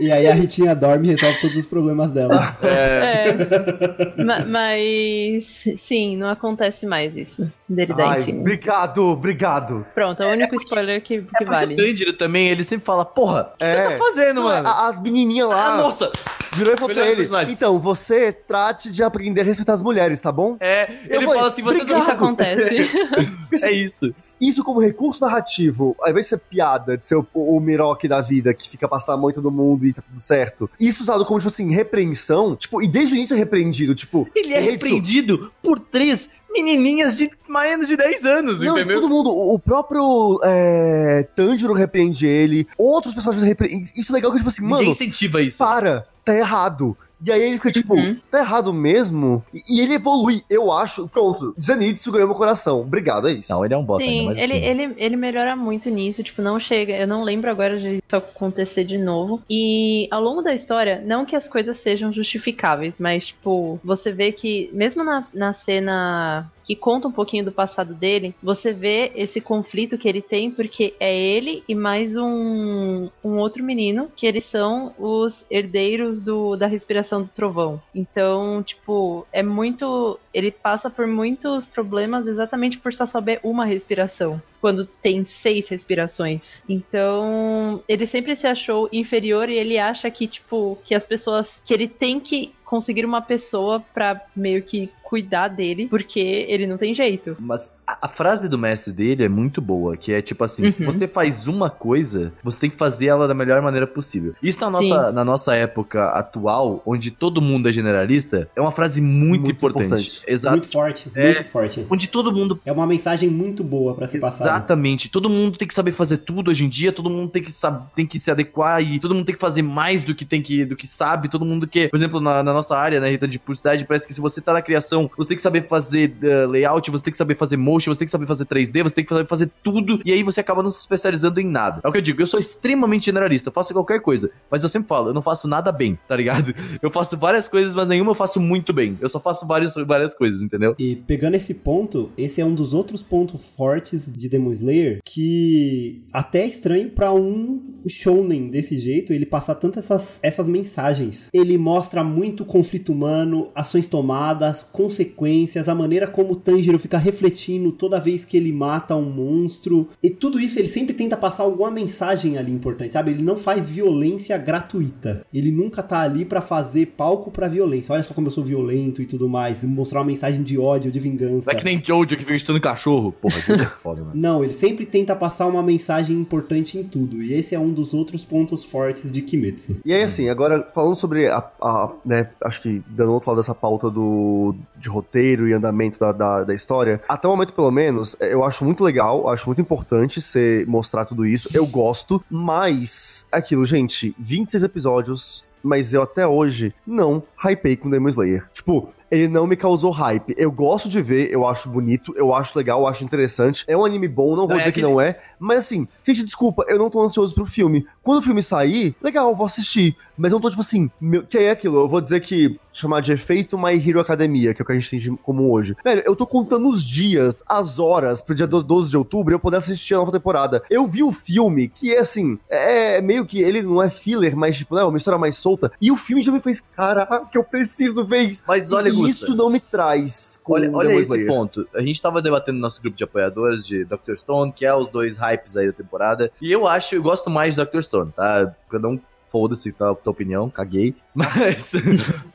[0.00, 2.58] E aí a Ritinha dorme e resolve todos os problemas dela.
[2.62, 4.18] É.
[4.18, 4.24] é.
[4.24, 7.50] Ma- mas sim, não acontece mais isso.
[7.68, 8.40] Dele dar Ai, em cima.
[8.40, 9.86] obrigado, obrigado.
[9.94, 11.74] Pronto, é o único spoiler que, que O vale.
[11.76, 13.74] Tanjiro também, ele sempre fala, porra, o que É.
[13.74, 14.68] você tá fazendo, Não, mano?
[14.68, 15.74] As menininhas lá.
[15.74, 16.12] Ah, nossa!
[16.54, 20.32] Virou e falou pra ele, então, você trate de aprender a respeitar as mulheres, tá
[20.32, 20.56] bom?
[20.58, 22.90] É, Eu ele falei, fala assim, vocês "Obrigado." Isso acontece.
[23.62, 24.12] É isso.
[24.40, 28.20] Isso como recurso narrativo, ao invés de ser piada, de ser o, o Miroque da
[28.20, 30.68] vida que fica passando a mão em todo mundo e tá tudo certo.
[30.78, 34.28] Isso usado como, tipo assim, repreensão, tipo, e desde o início é repreendido, tipo...
[34.34, 39.00] Ele é repreendido por três menininhas de menos de 10 anos, Não, entendeu?
[39.00, 43.88] todo mundo, o próprio é, Tanjiro repreende ele, outros personagens repreendem.
[43.96, 45.58] Isso é legal que, tipo assim, Ninguém mano, incentiva isso.
[45.58, 46.96] para, tá errado.
[47.24, 48.16] E aí ele fica tipo, Uhum.
[48.30, 49.44] tá errado mesmo?
[49.52, 51.08] E, e ele evolui, eu acho.
[51.08, 52.80] Pronto, Zenitsu ganhou meu coração.
[52.80, 53.50] Obrigado, é isso.
[53.50, 56.22] Não, ele é um bosta Sim, ainda, mas ele, assim, ele, ele melhora muito nisso,
[56.22, 59.42] tipo, não chega, eu não lembro agora de isso acontecer de novo.
[59.48, 64.30] E ao longo da história, não que as coisas sejam justificáveis, mas, tipo, você vê
[64.32, 69.40] que, mesmo na, na cena que conta um pouquinho do passado dele, você vê esse
[69.40, 74.42] conflito que ele tem, porque é ele e mais um, um outro menino, que eles
[74.42, 77.80] são os herdeiros do, da respiração do trovão.
[77.94, 80.18] Então, tipo, é muito.
[80.32, 84.40] Ele passa por muitos problemas exatamente por só saber uma respiração.
[84.60, 86.62] Quando tem seis respirações.
[86.68, 91.60] Então, ele sempre se achou inferior e ele acha que, tipo, que as pessoas.
[91.64, 96.76] que ele tem que conseguir uma pessoa pra meio que cuidar dele, porque ele não
[96.76, 97.36] tem jeito.
[97.38, 100.84] Mas a, a frase do mestre dele é muito boa, que é tipo assim, se
[100.84, 100.92] Uhum.
[100.92, 104.34] você faz uma coisa, você tem que fazer ela da melhor maneira possível.
[104.42, 109.00] Isso na nossa, na nossa época atual, onde todo mundo é generalista, é uma frase
[109.00, 109.84] muito, Muito importante.
[109.86, 110.22] importante.
[110.26, 110.56] Exato.
[110.56, 111.24] Muito forte, É.
[111.26, 111.86] muito forte.
[111.90, 114.50] Onde todo mundo É uma mensagem muito boa pra ser passada.
[114.50, 115.08] Exatamente.
[115.08, 117.86] Todo mundo tem que saber fazer tudo hoje em dia, todo mundo tem que, sab-
[117.94, 120.64] tem que se adequar e todo mundo tem que fazer mais do que tem que,
[120.64, 123.38] do que sabe, todo mundo que, por exemplo, na, na nossa área, né, Rita, de
[123.38, 126.90] publicidade, parece que se você tá na criação, você tem que saber fazer uh, layout,
[126.90, 129.10] você tem que saber fazer motion, você tem que saber fazer 3D, você tem que
[129.10, 131.80] saber fazer tudo, e aí você acaba não se especializando em nada.
[131.84, 134.68] É o que eu digo, eu sou extremamente generalista, eu faço qualquer coisa, mas eu
[134.68, 136.54] sempre falo, eu não faço nada bem, tá ligado?
[136.82, 138.96] Eu faço várias coisas, mas nenhuma eu faço muito bem.
[139.00, 140.74] Eu só faço várias, várias coisas, entendeu?
[140.78, 146.02] E pegando esse ponto, esse é um dos outros pontos fortes de Demon Slayer que
[146.12, 151.30] até é estranho pra um shounen desse jeito, ele passar tantas essas, essas mensagens.
[151.32, 157.65] Ele mostra muito conflito humano, ações tomadas, consequências, a maneira como o Tanjiro fica refletindo
[157.72, 159.88] toda vez que ele mata um monstro.
[160.02, 163.10] E tudo isso ele sempre tenta passar alguma mensagem ali importante, sabe?
[163.12, 165.24] Ele não faz violência gratuita.
[165.32, 167.92] Ele nunca tá ali pra fazer palco pra violência.
[167.92, 170.98] Olha só como eu sou violento e tudo mais, mostrar uma mensagem de ódio, de
[170.98, 171.50] vingança.
[171.50, 173.12] Não é que nem Jojo que fica estudando cachorro.
[173.12, 174.12] Porra, Jojo é foda, mano.
[174.14, 177.22] Não, ele sempre tenta passar uma mensagem importante em tudo.
[177.22, 179.80] E esse é um dos outros pontos fortes de Kimetsu.
[179.84, 183.54] E aí, assim, agora falando sobre a, a- né, acho que dando outro lado dessa
[183.54, 188.14] pauta do de roteiro e andamento da, da, da história, até o momento, pelo menos,
[188.20, 193.64] eu acho muito legal, acho muito importante você mostrar tudo isso, eu gosto, mas aquilo,
[193.64, 198.48] gente, 26 episódios, mas eu até hoje não hypei com Demon Slayer.
[198.54, 200.34] Tipo, ele não me causou hype.
[200.36, 203.64] Eu gosto de ver, eu acho bonito, eu acho legal, eu acho interessante.
[203.66, 205.20] É um anime bom, não vou Não, é dizer que não é.
[205.38, 207.86] Mas assim, gente, desculpa, eu não tô ansioso pro filme.
[208.02, 209.96] Quando o filme sair, legal, vou assistir.
[210.16, 211.78] Mas eu não tô tipo assim, meu, que é aquilo?
[211.80, 214.74] Eu vou dizer que chamar de efeito My Hero Academia, que é o que a
[214.74, 215.74] gente tem de comum hoje.
[215.82, 219.40] Velho, eu tô contando os dias, as horas pro dia do- 12 de outubro eu
[219.40, 220.62] poder assistir a nova temporada.
[220.68, 224.58] Eu vi o filme, que é assim, é meio que ele não é filler, mas
[224.58, 225.72] tipo, né, uma história mais solta.
[225.80, 228.42] E o filme já me fez, caraca, eu preciso ver isso.
[228.46, 230.38] Mas olha, e Gusta, isso não me traz.
[230.44, 231.26] com Olha, olha esse Slayer.
[231.26, 231.66] ponto.
[231.74, 234.16] A gente tava debatendo no nosso grupo de apoiadores de Dr.
[234.18, 236.30] Stone, que é os dois hypes aí da temporada.
[236.42, 237.80] E eu acho, eu gosto mais de Dr.
[237.80, 238.54] Stone, tá?
[238.70, 238.98] Cada um
[239.36, 240.94] foda-se tá, a tua opinião, caguei.
[241.16, 241.72] Mas,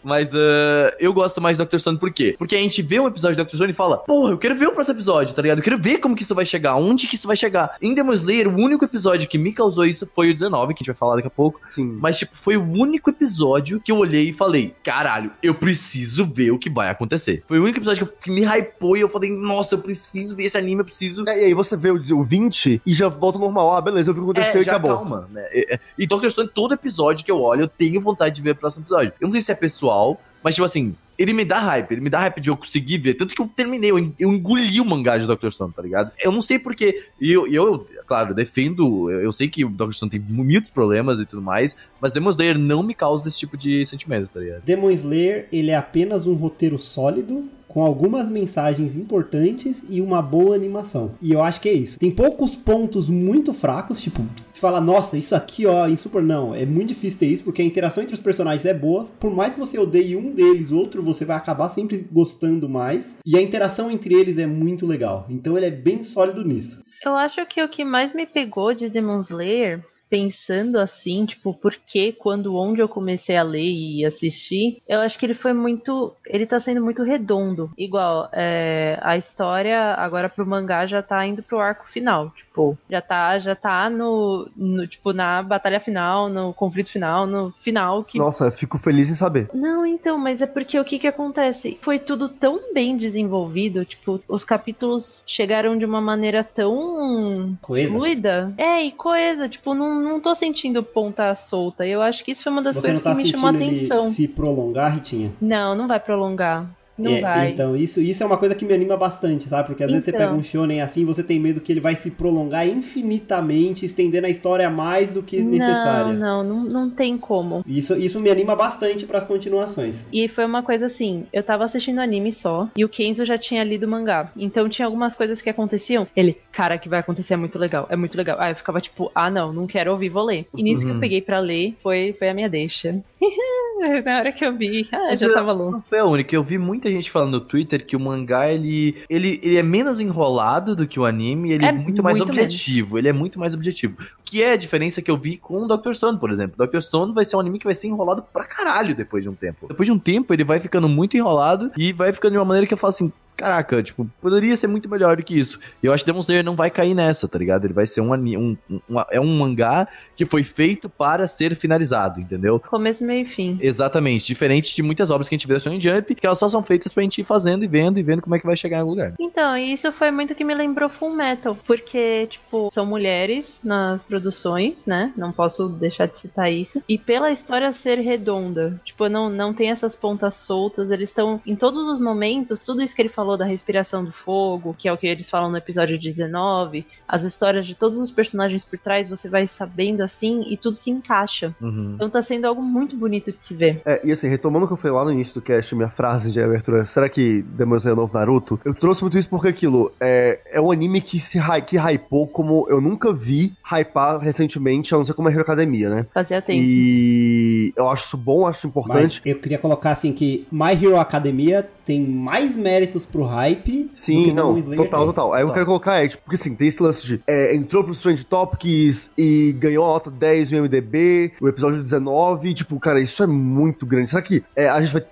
[0.04, 1.78] mas ah, eu gosto mais de Dr.
[1.78, 2.36] Stone por quê?
[2.36, 3.56] Porque a gente vê um episódio de Dr.
[3.58, 5.60] Stone e fala, porra, eu quero ver o próximo episódio, tá ligado?
[5.60, 7.76] Eu quero ver como que isso vai chegar, onde que isso vai chegar.
[7.80, 10.82] Em Demon Slayer, o único episódio que me causou isso foi o 19, que a
[10.82, 11.62] gente vai falar daqui a pouco.
[11.68, 11.96] Sim.
[12.02, 16.50] Mas, tipo, foi o único episódio que eu olhei e falei: caralho, eu preciso ver
[16.50, 17.44] o que vai acontecer.
[17.48, 20.36] Foi o único episódio que, eu- que me hypou e eu falei: nossa, eu preciso
[20.36, 21.24] ver esse anime, eu preciso.
[21.30, 23.76] É, e aí você vê o, o 20 e já volta ao normal.
[23.76, 24.96] Ah, beleza, eu vi o que aconteceu É, e acabou.
[24.96, 25.46] calma, né?
[25.54, 26.91] E, e Doctor Stone, todo episódio
[27.24, 29.14] que eu olho, eu tenho vontade de ver o próximo episódio.
[29.20, 32.10] Eu não sei se é pessoal, mas, tipo assim, ele me dá hype, ele me
[32.10, 33.14] dá hype de eu conseguir ver.
[33.14, 36.12] Tanto que eu terminei, eu, eu engoli o mangá de Doctor Stone, tá ligado?
[36.20, 37.04] Eu não sei porquê.
[37.20, 39.12] E eu, eu, claro, defendo.
[39.12, 42.32] Eu, eu sei que o Doctor Stone tem muitos problemas e tudo mais, mas Demon
[42.32, 44.64] Slayer não me causa esse tipo de sentimento, tá ligado?
[44.64, 50.54] Demon Slayer, ele é apenas um roteiro sólido, com algumas mensagens importantes e uma boa
[50.54, 51.16] animação.
[51.22, 51.98] E eu acho que é isso.
[51.98, 56.54] Tem poucos pontos muito fracos, tipo, você fala, nossa, isso aqui, ó, em Super não.
[56.54, 59.06] É muito difícil ter isso, porque a interação entre os personagens é boa.
[59.20, 63.16] Por mais que você odeie um deles, outro, você vai acabar sempre gostando mais.
[63.26, 65.26] E a interação entre eles é muito legal.
[65.30, 66.84] Então ele é bem sólido nisso.
[67.06, 69.82] Eu acho que o que mais me pegou de Demon Slayer
[70.12, 75.18] pensando assim, tipo, por que, quando, onde eu comecei a ler e assistir, eu acho
[75.18, 76.14] que ele foi muito.
[76.28, 77.72] Ele tá sendo muito redondo.
[77.78, 82.30] Igual, é, a história agora pro mangá já tá indo pro arco final.
[82.32, 87.54] Tipo, já tá, já tá no, no tipo, na batalha final, no conflito final, no
[87.54, 88.18] final que.
[88.18, 89.50] Nossa, eu fico feliz em saber.
[89.54, 91.80] Não, então, mas é porque o que que acontece?
[91.82, 97.90] Foi tudo tão bem desenvolvido, tipo, os capítulos chegaram de uma maneira tão Coesa.
[97.90, 98.54] fluida.
[98.58, 101.86] É, e coesa, tipo, não, não tô sentindo ponta solta.
[101.86, 104.10] Eu acho que isso foi uma das Você coisas tá que me chamou a atenção.
[104.10, 105.32] se prolongar, Ritinha?
[105.42, 106.70] Não, não vai prolongar.
[106.98, 107.50] Não É, vai.
[107.52, 109.68] Então, isso, isso é uma coisa que me anima bastante, sabe?
[109.68, 110.22] Porque às vezes você Então.
[110.22, 114.30] pega um shonen assim, você tem medo que ele vai se prolongar infinitamente, estendendo a
[114.30, 116.14] história mais do que necessária.
[116.14, 117.64] Não, não, não, não tem como.
[117.68, 120.06] Isso, isso me anima bastante pras continuações.
[120.12, 123.64] E foi uma coisa assim, eu tava assistindo anime só, e o Kenzo já tinha
[123.64, 124.32] lido o mangá.
[124.38, 126.08] Então tinha algumas coisas que aconteciam.
[126.16, 128.38] Ele, cara, que vai acontecer é muito legal, é muito legal.
[128.40, 130.46] Aí eu ficava tipo, ah não, não quero ouvir, vou ler.
[130.56, 133.00] E nisso que eu peguei pra ler, foi, foi a minha deixa.
[134.06, 135.72] Na hora que eu vi, ah, já tava louco.
[135.74, 136.36] Não foi a única.
[136.36, 140.00] Eu vi muita gente falando no Twitter que o mangá ele, ele, ele é menos
[140.00, 142.98] enrolado do que o anime, ele é, É muito mais muito objetivo.
[142.98, 143.98] Ele é muito mais objetivo.
[144.24, 145.94] Que é a diferença que eu vi com o Dr.
[145.94, 146.66] Stone, por exemplo.
[146.66, 146.80] Dr.
[146.80, 149.68] Stone vai ser um anime que vai ser enrolado pra caralho depois de um tempo.
[149.68, 152.68] Depois de um tempo, ele vai ficando muito enrolado e vai ficando de uma maneira
[152.68, 153.12] que eu falo assim.
[153.42, 155.60] Caraca, tipo, poderia ser muito melhor do que isso.
[155.82, 157.66] E eu acho que Demon Slayer não vai cair nessa, tá ligado?
[157.66, 158.80] Ele vai ser um, um, um,
[159.10, 162.60] é um mangá que foi feito para ser finalizado, entendeu?
[162.60, 163.58] Começo, meio e fim.
[163.60, 166.48] Exatamente, diferente de muitas obras que a gente vê da Shonen Jump, que elas só
[166.48, 168.78] são feitas pra gente ir fazendo e vendo e vendo como é que vai chegar
[168.78, 169.14] em algum lugar.
[169.20, 174.04] Então, e isso foi muito que me lembrou Full Metal, porque, tipo, são mulheres nas
[174.04, 175.12] produções, né?
[175.18, 176.84] Não posso deixar de citar isso.
[176.88, 181.56] E pela história ser redonda, tipo, não, não tem essas pontas soltas, eles estão em
[181.56, 184.98] todos os momentos, tudo isso que ele falou da respiração do fogo, que é o
[184.98, 189.30] que eles falam no episódio 19, as histórias de todos os personagens por trás, você
[189.30, 191.54] vai sabendo assim e tudo se encaixa.
[191.62, 191.94] Uhum.
[191.96, 193.82] Então tá sendo algo muito bonito de se ver.
[193.86, 196.32] É, e assim, retomando o que eu falei lá no início do cast, minha frase
[196.32, 198.60] de abertura, será que Demon Slayer é o novo Naruto?
[198.64, 202.68] Eu trouxe muito isso porque aquilo é, é um anime que se que hypou como
[202.70, 206.06] eu nunca vi hypar recentemente, a não ser como a Hero Academia, né?
[206.14, 206.62] Fazia tempo.
[206.62, 209.22] E eu acho isso bom, acho importante.
[209.24, 213.84] Mas eu queria colocar assim que My Hero Academia tem mais méritos pro hype.
[213.84, 215.34] do Sim, que não, total, total.
[215.34, 217.92] Aí eu quero colocar é, tipo, porque assim, tem esse lance de é, entrou pro
[217.94, 223.22] Strange Topics e ganhou a nota 10 no MDB, o episódio 19, tipo, cara, isso
[223.22, 224.10] é muito grande.
[224.10, 225.04] Será que é, a gente vai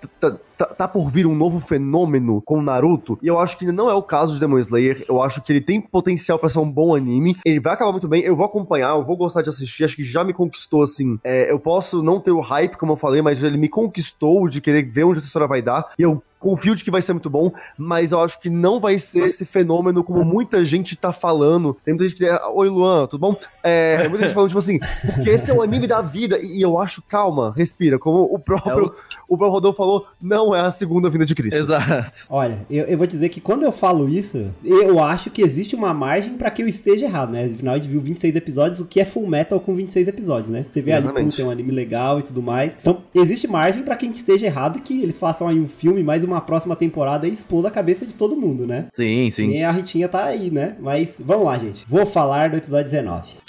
[0.60, 3.18] tá, tá por vir um novo fenômeno com o Naruto?
[3.22, 5.60] E eu acho que não é o caso de Demon Slayer, eu acho que ele
[5.60, 8.96] tem potencial pra ser um bom anime, ele vai acabar muito bem, eu vou acompanhar,
[8.96, 12.20] eu vou gostar de assistir, acho que já me conquistou, assim, é, eu posso não
[12.20, 15.26] ter o hype, como eu falei, mas ele me conquistou de querer ver onde essa
[15.26, 18.40] história vai dar, e eu confio de que vai ser muito bom, mas eu acho
[18.40, 21.76] que não vai ser esse fenômeno como muita gente tá falando.
[21.84, 22.28] Tem muita gente que.
[22.54, 23.36] Oi, Luan, tudo bom?
[23.62, 24.78] É, muita gente falando, tipo assim,
[25.14, 26.38] porque esse é o anime da vida.
[26.42, 27.98] E eu acho, calma, respira.
[27.98, 28.92] Como o próprio, É o-
[29.28, 31.56] o próprio Rodolfo falou, não é a segunda vinda de Cristo.
[31.58, 32.26] Exato.
[32.30, 35.92] Olha, eu, eu vou dizer que quando eu falo isso, eu acho que existe uma
[35.94, 37.44] margem pra que eu esteja errado, né?
[37.44, 40.64] Afinal, a gente viu 26 episódios, o que é Full Metal com 26 episódios, né?
[40.70, 41.36] Você vê ali, Exatamente.
[41.36, 42.76] tem um anime legal e tudo mais.
[42.80, 45.68] Então, existe margem pra que a gente esteja errado e que eles façam aí um
[45.68, 48.88] filme, mais uma próxima temporada e expor a cabeça de todo mundo, né?
[48.90, 49.52] Sim, sim.
[49.52, 50.76] E a Ritinha tá aí, né?
[50.78, 51.82] Mas vamos lá, gente.
[51.88, 53.40] Vou falar do episódio 19.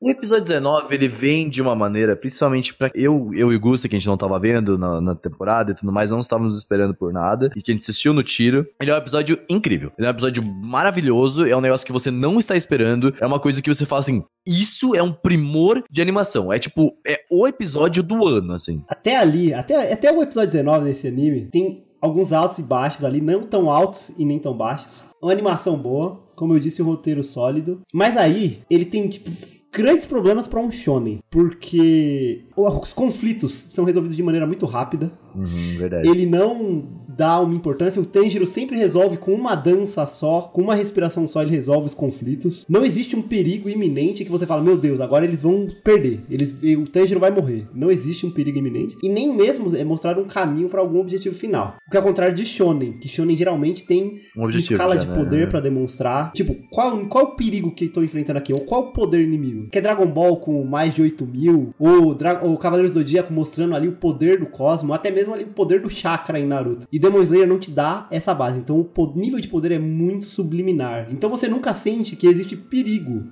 [0.00, 3.96] O episódio 19, ele vem de uma maneira, principalmente pra eu, eu e Gusta, que
[3.96, 7.12] a gente não tava vendo na, na temporada e tudo mais, não estávamos esperando por
[7.14, 8.66] nada, e que a gente assistiu no tiro.
[8.78, 9.90] Ele é um episódio incrível.
[9.96, 13.40] Ele é um episódio maravilhoso, é um negócio que você não está esperando, é uma
[13.40, 16.52] coisa que você fala assim, isso é um primor de animação.
[16.52, 18.84] É tipo, é o episódio do ano, assim.
[18.88, 23.20] Até ali, até, até o episódio 19 desse anime, tem alguns altos e baixos ali,
[23.20, 25.06] não tão altos e nem tão baixos.
[25.22, 27.80] Uma animação boa, como eu disse, um roteiro sólido.
[27.92, 29.30] Mas aí, ele tem, tipo,
[29.72, 35.12] grandes problemas pra um shonen, porque os conflitos são resolvidos de maneira muito rápida.
[35.36, 36.08] Uhum, verdade.
[36.08, 38.00] Ele não dá uma importância.
[38.00, 41.94] O Tanjiro sempre resolve com uma dança só, com uma respiração só, ele resolve os
[41.94, 42.66] conflitos.
[42.68, 46.20] Não existe um perigo iminente que você fala, meu Deus, agora eles vão perder.
[46.28, 47.66] Eles, o Tanjiro vai morrer.
[47.74, 48.96] Não existe um perigo iminente.
[49.02, 51.76] E nem mesmo é mostrar um caminho pra algum objetivo final.
[51.86, 55.00] O que é o contrário de Shonen, que Shonen geralmente tem Um uma escala já,
[55.00, 55.14] de né?
[55.16, 56.32] poder pra demonstrar.
[56.32, 58.52] Tipo, qual, qual é o perigo que estou enfrentando aqui?
[58.52, 59.68] Ou qual o poder inimigo?
[59.70, 61.74] Que é Dragon Ball com mais de 8 mil?
[61.78, 65.44] Ou, Dra- o Cavaleiro do Zodíaco mostrando ali o poder do cosmo, até mesmo ali
[65.44, 66.86] o poder do chakra em Naruto.
[66.92, 68.58] E Demon Slayer não te dá essa base.
[68.58, 71.08] Então o nível de poder é muito subliminar.
[71.10, 73.24] Então você nunca sente que existe perigo.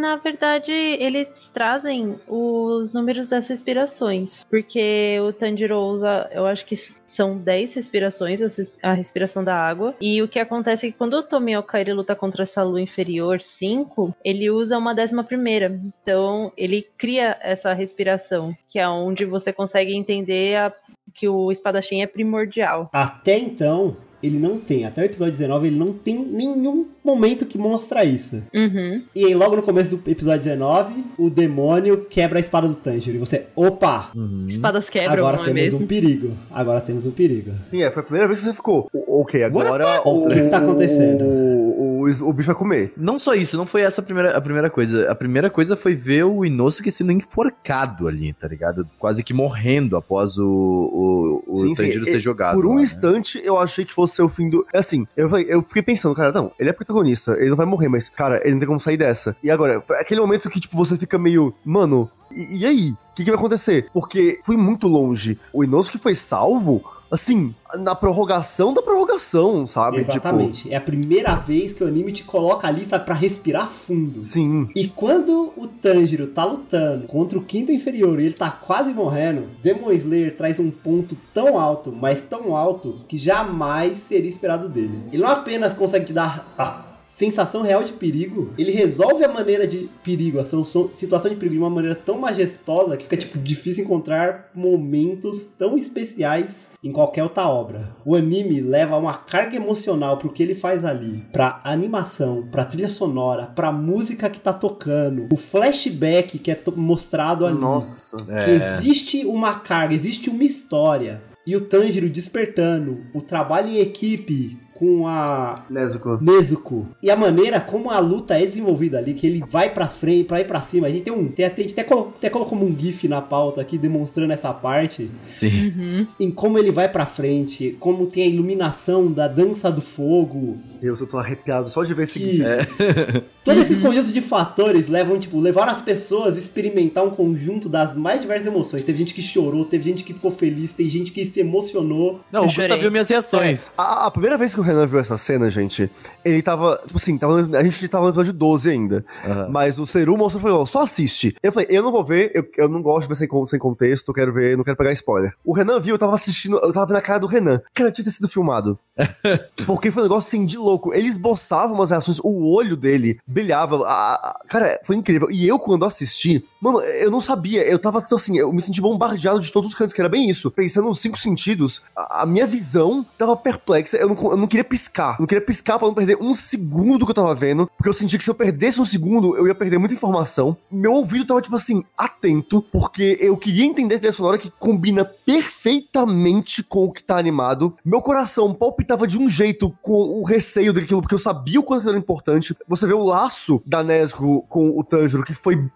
[0.00, 4.44] Na verdade, eles trazem os números das respirações.
[4.50, 9.54] Porque o Tanjiro usa, eu acho que são 10 respirações, a res- a respiração da
[9.56, 9.94] água.
[10.00, 13.40] E o que acontece é que quando o Tomioka ele luta contra essa lua inferior
[13.42, 15.80] 5, ele usa uma décima primeira.
[16.02, 20.72] Então, ele cria essa respiração, que é onde você consegue entender a-
[21.14, 22.88] que o espadachim é primordial.
[22.92, 24.84] Até então, ele não tem.
[24.84, 28.42] Até o episódio 19, ele não tem nenhum momento que mostra isso.
[28.54, 29.02] Uhum.
[29.14, 33.16] E aí, logo no começo do episódio 19, o demônio quebra a espada do Tanjiro.
[33.16, 34.10] E você, opa!
[34.46, 35.78] Espadas quebram, agora não é temos mesmo?
[35.80, 36.36] um perigo.
[36.50, 37.52] Agora temos um perigo.
[37.70, 38.88] Sim, é, foi a primeira vez que você ficou.
[38.92, 41.24] O- Ok, agora O que que tá acontecendo?
[41.24, 42.92] O, o, o bicho vai comer.
[42.96, 45.10] Não só isso, não foi essa a primeira, a primeira coisa.
[45.10, 48.88] A primeira coisa foi ver o Inosuke sendo enforcado ali, tá ligado?
[48.98, 52.56] Quase que morrendo após o, o, Sim, Tanjiro ser jogado.
[52.56, 52.82] Por um lá, né?
[52.82, 54.66] instante, eu achei que fosse o fim do.
[54.72, 57.88] é Assim, eu, eu fiquei pensando, cara, não, ele é protagonista, ele não vai morrer,
[57.88, 59.36] mas, cara, ele não tem como sair dessa.
[59.42, 62.90] E agora, foi aquele momento que, tipo, você fica meio, mano, e, e aí?
[62.90, 63.88] O que, que vai acontecer?
[63.92, 65.38] Porque foi muito longe.
[65.52, 69.98] O Inosuke foi salvo, assim, na prorrogação da prorrogação, sabe?
[69.98, 70.72] Exatamente.
[70.72, 74.12] É a primeira vez que o anime te coloca ali, sabe, pra respirar fundo.
[74.20, 74.68] Tipo, sim.
[74.76, 79.44] E quando o Tanjiro tá lutando contra o quinto inferior e ele tá quase morrendo,
[79.62, 84.98] Demon Slayer traz um ponto tão alto, mas tão alto, que jamais seria esperado dele.
[85.12, 89.66] Ele não apenas consegue te dar a sensação real de perigo, ele resolve a maneira
[89.66, 93.36] de perigo, a solução- situação de perigo de uma maneira tão majestosa que fica tipo
[93.36, 97.96] difícil encontrar momentos tão especiais em qualquer outra obra.
[98.04, 102.88] O anime leva uma carga emocional pro que ele faz ali, pra animação, pra trilha
[102.88, 107.58] sonora, pra música que tá tocando, o flashback que é mostrado ali.
[107.58, 108.16] Nossa.
[108.16, 111.22] Que existe uma carga, existe uma história.
[111.46, 116.18] E o Tanjiro despertando, o trabalho em equipe com a Nezuko.
[116.22, 116.86] Nezuko.
[117.02, 120.40] E a maneira como a luta é desenvolvida ali, que ele vai pra frente, pra
[120.40, 120.86] ir pra cima.
[120.86, 121.28] A gente tem um.
[121.28, 124.54] Tem, até- a gente até, colo- até colocou um GIF na pauta aqui demonstrando essa
[124.54, 125.10] parte.
[125.22, 126.06] Sim.
[126.18, 130.58] Em como ele vai pra frente, como tem a iluminação da dança do fogo.
[130.80, 132.42] Deus, eu tô arrepiado só de ver esse Que GIF.
[133.44, 137.96] todos esses conjuntos de fatores levam, tipo, levaram as pessoas a experimentar um conjunto das
[137.96, 138.82] mais diversas emoções.
[138.84, 142.20] Teve gente que chorou, teve gente que ficou feliz, tem gente que se emocionou.
[142.32, 142.78] Não, Eu o Gusta chorei.
[142.78, 143.70] viu minhas reações.
[143.76, 145.90] A, a primeira vez que o Renan viu essa cena, gente,
[146.24, 149.04] ele tava, tipo assim, tava, a gente tava no episódio 12 ainda.
[149.24, 149.48] Aham.
[149.50, 151.36] Mas o Seru mostrou e falou, só assiste.
[151.42, 154.08] Eu falei, eu não vou ver, eu, eu não gosto de ver sem, sem contexto,
[154.08, 155.32] eu quero ver, não quero pegar spoiler.
[155.44, 157.60] O Renan viu, eu tava assistindo, eu tava vendo a cara do Renan.
[157.74, 158.78] Cara, tinha que ter sido filmado.
[159.66, 160.69] Porque foi um negócio assim de louco.
[160.92, 163.76] Ele esboçava umas reações, o olho dele brilhava.
[163.86, 165.30] a- a- cara, foi incrível.
[165.30, 167.62] E eu, quando assisti, mano, eu não sabia.
[167.66, 170.50] Eu tava assim, eu me senti bombardeado de todos os cantos, que era bem isso.
[170.50, 173.96] Pensando nos cinco sentidos, a, a minha visão tava perplexa.
[173.96, 175.14] Eu não, eu não queria piscar.
[175.14, 177.70] Eu não queria piscar pra não perder um segundo do que eu tava vendo.
[177.76, 180.56] Porque eu senti que se eu perdesse um segundo, eu ia perder muita informação.
[180.70, 182.62] Meu ouvido tava, tipo assim, atento.
[182.72, 187.74] Porque eu queria entender a trilha sonora que combina perfeitamente com o que tá animado.
[187.84, 191.88] Meu coração palpitava de um jeito com o receio daquilo, porque eu sabia o quanto
[191.88, 192.56] era importante.
[192.68, 195.70] Você vê o laço da Nesgo com o Tanjiro, que foi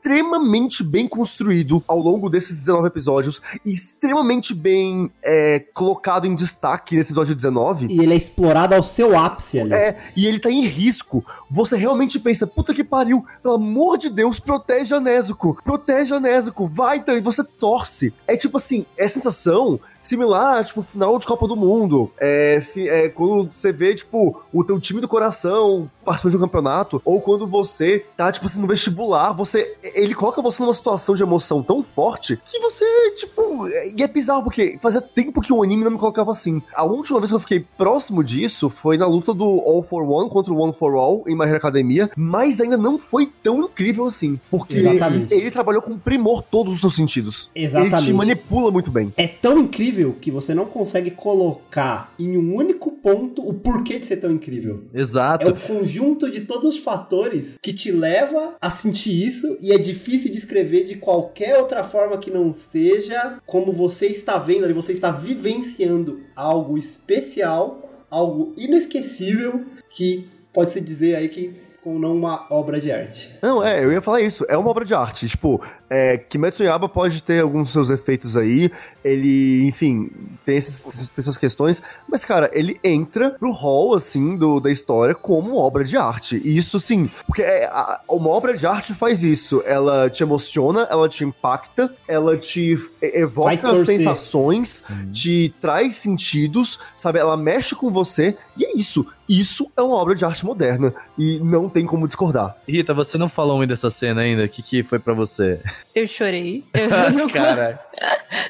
[0.00, 7.12] extremamente bem construído ao longo desses 19 episódios, extremamente bem é, colocado em destaque nesse
[7.12, 7.86] episódio 19.
[7.90, 9.74] E ele é explorado ao seu ápice ali.
[9.74, 11.24] É, e ele tá em risco.
[11.50, 16.20] Você realmente pensa, puta que pariu, pelo amor de Deus, protege a Nezuko, protege a
[16.20, 18.14] Nezuko, vai, então, e você torce.
[18.26, 22.10] É tipo assim, é sensação similar, tipo, final de Copa do Mundo.
[22.18, 27.02] É, é quando você vê, tipo, o teu time do coração participando de um campeonato,
[27.04, 29.76] ou quando você tá, tipo assim, no vestibular, você.
[29.94, 32.84] Ele coloca você numa situação de emoção tão forte que você,
[33.16, 33.66] tipo.
[33.96, 36.62] E é bizarro, porque fazia tempo que o anime não me colocava assim.
[36.74, 40.30] A última vez que eu fiquei próximo disso foi na luta do All for One
[40.30, 44.06] contra o One for All em My Hero Academia, mas ainda não foi tão incrível
[44.06, 44.38] assim.
[44.50, 45.34] Porque Exatamente.
[45.34, 47.50] ele trabalhou com primor todos os seus sentidos.
[47.54, 48.12] Ele te Exatamente.
[48.12, 49.12] manipula muito bem.
[49.16, 54.06] É tão incrível que você não consegue colocar em um único ponto o porquê de
[54.06, 54.84] ser tão incrível.
[54.92, 55.50] É Exato.
[55.50, 60.32] o conjunto de todos os fatores que te leva a sentir isso e é difícil
[60.32, 65.10] descrever de qualquer outra forma que não seja como você está vendo ali, você está
[65.10, 72.80] vivenciando algo especial, algo inesquecível que pode se dizer aí que como não uma obra
[72.80, 73.30] de arte.
[73.40, 74.44] Não, é, eu ia falar isso.
[74.48, 75.26] É uma obra de arte.
[75.26, 75.62] Tipo,
[75.92, 78.70] É, Kimetsu no Yaiba pode ter alguns seus efeitos aí,
[79.04, 80.08] ele, enfim,
[80.46, 85.16] tem, esses, tem suas questões, mas, cara, ele entra pro hall, assim, do, da história
[85.16, 86.40] como obra de arte.
[86.44, 89.62] E isso, sim, porque é, a- uma obra de arte faz isso.
[89.66, 93.50] Ela te emociona, ela te impacta, ela te evoca
[93.98, 97.18] sensações, te traz sentidos, sabe?
[97.18, 99.04] Ela mexe com você, e é isso.
[99.28, 102.56] Isso é uma obra de arte moderna, e não tem como discordar.
[102.68, 104.44] Rita, você não falou muito dessa cena ainda.
[104.44, 105.60] O que, que foi pra você?
[105.94, 106.64] Eu chorei.
[106.74, 107.80] Eu não, Cara,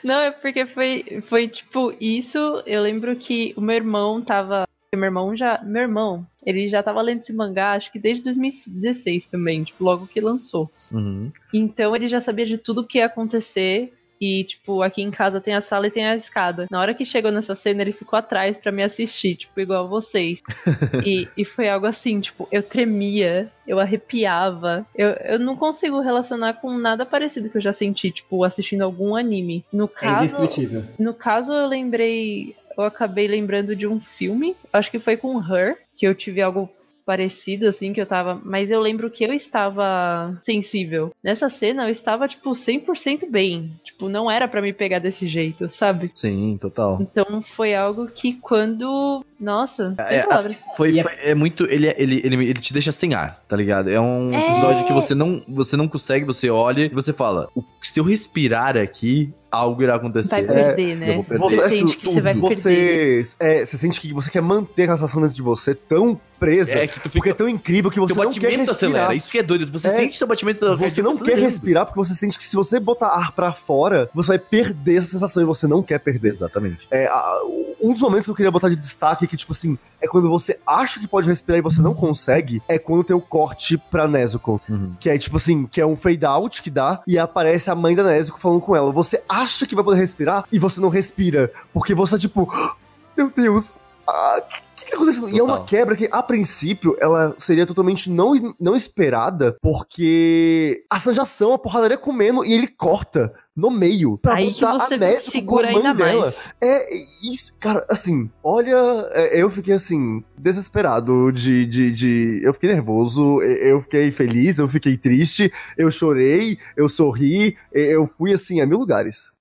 [0.02, 2.62] não, é porque foi, foi tipo isso.
[2.66, 4.66] Eu lembro que o meu irmão tava.
[4.94, 5.62] Meu irmão já.
[5.62, 10.06] Meu irmão, ele já tava lendo esse mangá, acho que desde 2016 também, tipo, logo
[10.06, 10.70] que lançou.
[10.92, 11.30] uhum.
[11.54, 13.92] Então ele já sabia de tudo que ia acontecer.
[14.20, 16.66] E, tipo, aqui em casa tem a sala e tem a escada.
[16.70, 20.42] Na hora que chegou nessa cena, ele ficou atrás pra me assistir, tipo, igual vocês.
[21.06, 24.86] e, e foi algo assim, tipo, eu tremia, eu arrepiava.
[24.94, 29.14] Eu, eu não consigo relacionar com nada parecido que eu já senti, tipo, assistindo algum
[29.16, 29.64] anime.
[29.72, 30.24] No É caso.
[30.24, 30.84] indescritível.
[30.98, 32.54] No caso, eu lembrei.
[32.76, 36.70] Eu acabei lembrando de um filme, acho que foi com Her, que eu tive algo
[37.10, 38.40] parecido, assim, que eu tava.
[38.44, 41.10] Mas eu lembro que eu estava sensível.
[41.24, 43.72] Nessa cena, eu estava, tipo, 100% bem.
[43.82, 46.12] Tipo, não era pra me pegar desse jeito, sabe?
[46.14, 46.98] sim, total.
[47.00, 49.24] Então foi algo que quando.
[49.40, 50.60] Nossa, sem É, palavras.
[50.76, 51.64] Foi, é- foi- é muito.
[51.64, 53.88] Ele, é- ele, ele, ele te deixa sem ar, tá ligado?
[53.88, 54.36] É um É.
[54.36, 58.04] episódio que você não, você não consegue, você olha e você fala: "O- se eu
[58.04, 60.42] respirar aqui, algo irá acontecer.
[60.42, 61.10] Vai perder, né?
[61.10, 61.42] eu vou perder.
[61.44, 62.54] Você Você- sente que você vai perder.
[62.54, 66.78] você, é, você sente que você quer manter a sensação dentro de você tão presa,
[66.78, 67.30] É que tu porque fica.
[67.30, 68.70] é tão incrível que você não quer respirar.
[68.74, 69.14] acelera.
[69.14, 69.70] Isso que é doido.
[69.70, 69.90] Você É.
[69.90, 73.08] sente seu batimento da Você não quer respirar porque você sente que se você botar
[73.08, 76.30] ar pra fora, você vai perder essa sensação e você não quer perder.
[76.30, 76.88] Exatamente.
[76.90, 77.40] É, a-
[77.80, 80.58] um dos momentos que eu queria botar de destaque que, tipo assim, é quando você
[80.66, 84.60] acha que pode respirar e você não consegue, é quando tem o corte pra Nezuko.
[84.68, 84.94] Uhum.
[84.98, 87.94] Que é, tipo assim, que é um fade out que dá e aparece a mãe
[87.94, 88.90] da Nezuko falando com ela.
[88.92, 91.52] Você acha que vai poder respirar e você não respira.
[91.72, 92.74] Porque você é tipo, "Ah,
[93.16, 94.42] meu Deus, ah,
[94.90, 95.30] que, que tá acontecendo?
[95.30, 95.66] E é uma Total.
[95.66, 101.96] quebra que, a princípio, ela seria totalmente não, não esperada, porque a sanjação, a porradaria
[101.98, 105.78] comendo e ele corta no meio pra Aí que botar você a Nezuko segura com
[105.78, 106.20] a mãe ainda dela.
[106.22, 106.50] mais.
[106.60, 106.88] É,
[107.30, 108.74] isso, cara, assim, olha,
[109.12, 112.40] é, eu fiquei assim, desesperado de, de, de.
[112.42, 118.08] Eu fiquei nervoso, eu fiquei feliz, eu fiquei triste, eu chorei, eu sorri, e- eu
[118.16, 119.32] fui assim a mil lugares.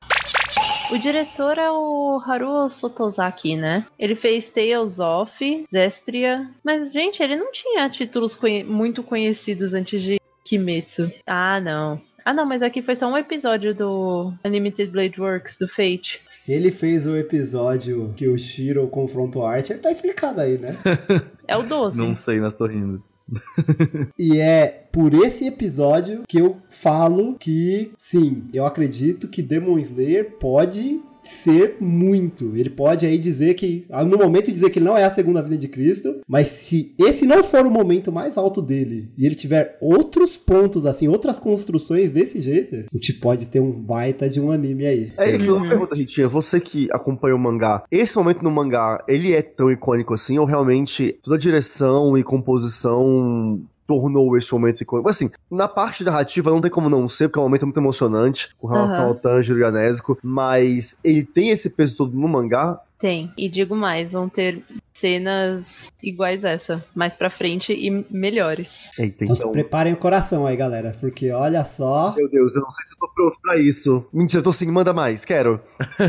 [0.92, 3.86] O diretor é o Haruo Sotozaki, né?
[3.98, 6.50] Ele fez Tales of, Zestria.
[6.64, 11.12] Mas, gente, ele não tinha títulos conhe- muito conhecidos antes de Kimetsu.
[11.28, 12.02] Ah, não.
[12.26, 16.22] Ah, não, mas aqui foi só um episódio do Unlimited Blade Works, do Fate.
[16.30, 20.76] Se ele fez o episódio que o Shiro confronta o Archer, tá explicado aí, né?
[21.48, 21.98] É o 12.
[21.98, 23.02] Não sei, mas tô rindo.
[24.18, 30.38] E é por esse episódio que eu falo que, sim, eu acredito que Demon Slayer
[30.40, 31.02] pode
[31.32, 32.56] ser muito.
[32.56, 35.58] Ele pode aí dizer que, no momento dizer que ele não é a segunda vinda
[35.58, 39.78] de Cristo, mas se esse não for o momento mais alto dele e ele tiver
[39.82, 44.52] outros pontos assim, outras construções desse jeito, a gente pode ter um baita de um
[44.52, 45.14] anime aí.
[45.18, 49.34] É, e uma pergunta, Ritinha, você que acompanha o mangá, esse momento no mangá, ele
[49.34, 55.10] é tão icônico assim, ou realmente toda a direção e composição tornou esse momento icônico?
[55.10, 58.56] Assim, na parte narrativa não tem como não ser, porque é um momento muito emocionante
[58.56, 59.08] com relação Aham.
[59.08, 62.80] ao Tanjiro e a Nezuko, mas ele tem esse peso todo no mangá?
[63.00, 63.32] Tem.
[63.38, 64.62] E digo mais, vão ter
[64.94, 68.92] cenas iguais essa, mais pra frente e melhores.
[69.00, 69.36] Eita, Então, então...
[69.48, 72.92] se preparem o coração aí, galera, porque olha só, Meu Deus, eu não sei se
[72.94, 74.06] eu tô pronto pra isso.
[74.12, 75.62] Mentira, eu tô sim, manda mais, quero.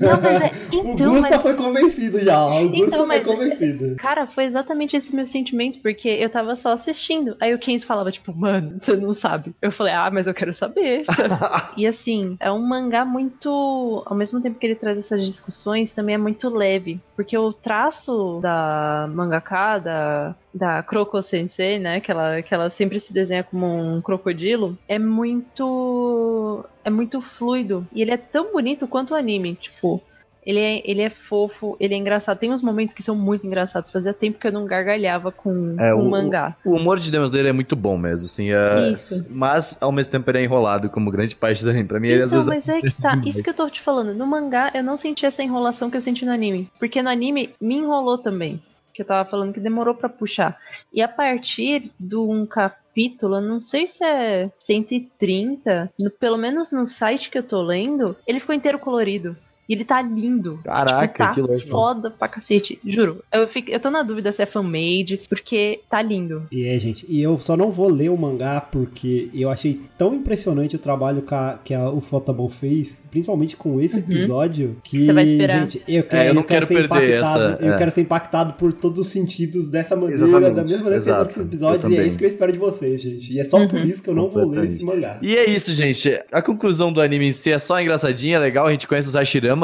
[0.00, 0.52] Não, mas é.
[0.76, 3.96] o Então, Gusta mas foi convencido já, o Gusta Então, mas- foi convencido.
[3.96, 7.36] Cara, foi exatamente esse meu sentimento, porque eu tava só assistindo.
[7.40, 9.54] Aí o Kenzo falava, tipo, mano, você não sabe.
[9.62, 11.04] Eu falei, ah, mas eu quero saber.
[11.76, 14.02] e assim, é um mangá muito.
[14.04, 17.00] Ao mesmo tempo que ele traz essas discussões, também é muito leve.
[17.16, 22.00] Porque o traço da mangaka, da, da Kroko Sensei, né?
[22.00, 26.64] Que ela, que ela sempre se desenha como um crocodilo, é muito.
[26.84, 27.86] É muito fluido.
[27.92, 29.54] E ele é tão bonito quanto o anime.
[29.54, 30.02] Tipo,
[30.44, 32.38] ele é, ele é fofo, ele é engraçado.
[32.38, 33.90] Tem uns momentos que são muito engraçados.
[33.90, 36.56] Fazia tempo que eu não gargalhava com, É, com o- mangá.
[36.64, 38.50] O humor de Demon Slayer é muito bom mesmo, assim.
[38.52, 39.26] é- Isso.
[39.30, 41.86] Mas, ao mesmo tempo, ele é enrolado, como grande parte do anime.
[41.88, 42.66] Pra mim, ele às Então, vezes...
[42.66, 43.20] mas é que tá.
[43.26, 44.14] Isso que eu tô te falando.
[44.14, 46.70] No mangá, eu não senti essa enrolação que eu senti no anime.
[46.78, 48.62] Porque no anime, me enrolou também.
[48.92, 50.58] Que eu tava falando que demorou pra puxar.
[50.92, 56.72] E a partir de um capítulo, eu não sei se é 130, no- pelo menos
[56.72, 59.36] no site que eu tô lendo, ele ficou inteiro colorido.
[59.70, 60.58] E ele tá lindo.
[60.64, 61.58] Caraca, tipo, tá que louco.
[61.68, 63.22] foda pra cacete, juro.
[63.32, 66.42] Eu, fico, eu tô na dúvida se é fan-made, porque tá lindo.
[66.50, 70.14] E é, gente, e eu só não vou ler o mangá porque eu achei tão
[70.14, 74.98] impressionante o trabalho que, a, que a- o Fotabon fez, principalmente com esse episódio, que,
[75.00, 75.06] Uhum.
[75.06, 75.60] Você vai esperar.
[75.60, 77.78] gente, eu quero, eu não quero ser perder impactado, essa, eu é.
[77.78, 81.22] quero ser impactado por todos os sentidos dessa maneira, Exatamente, da mesma maneira que exato.
[81.24, 83.32] eu esse episódio, Eu e é isso que eu espero de vocês, gente.
[83.32, 83.84] E é só por Uhum.
[83.84, 85.18] isso que eu não vou ler esse mangá.
[85.22, 86.20] E é isso, gente.
[86.32, 88.66] A conclusão do anime em si é só engraçadinha, é legal.
[88.66, 89.16] A gente conhece os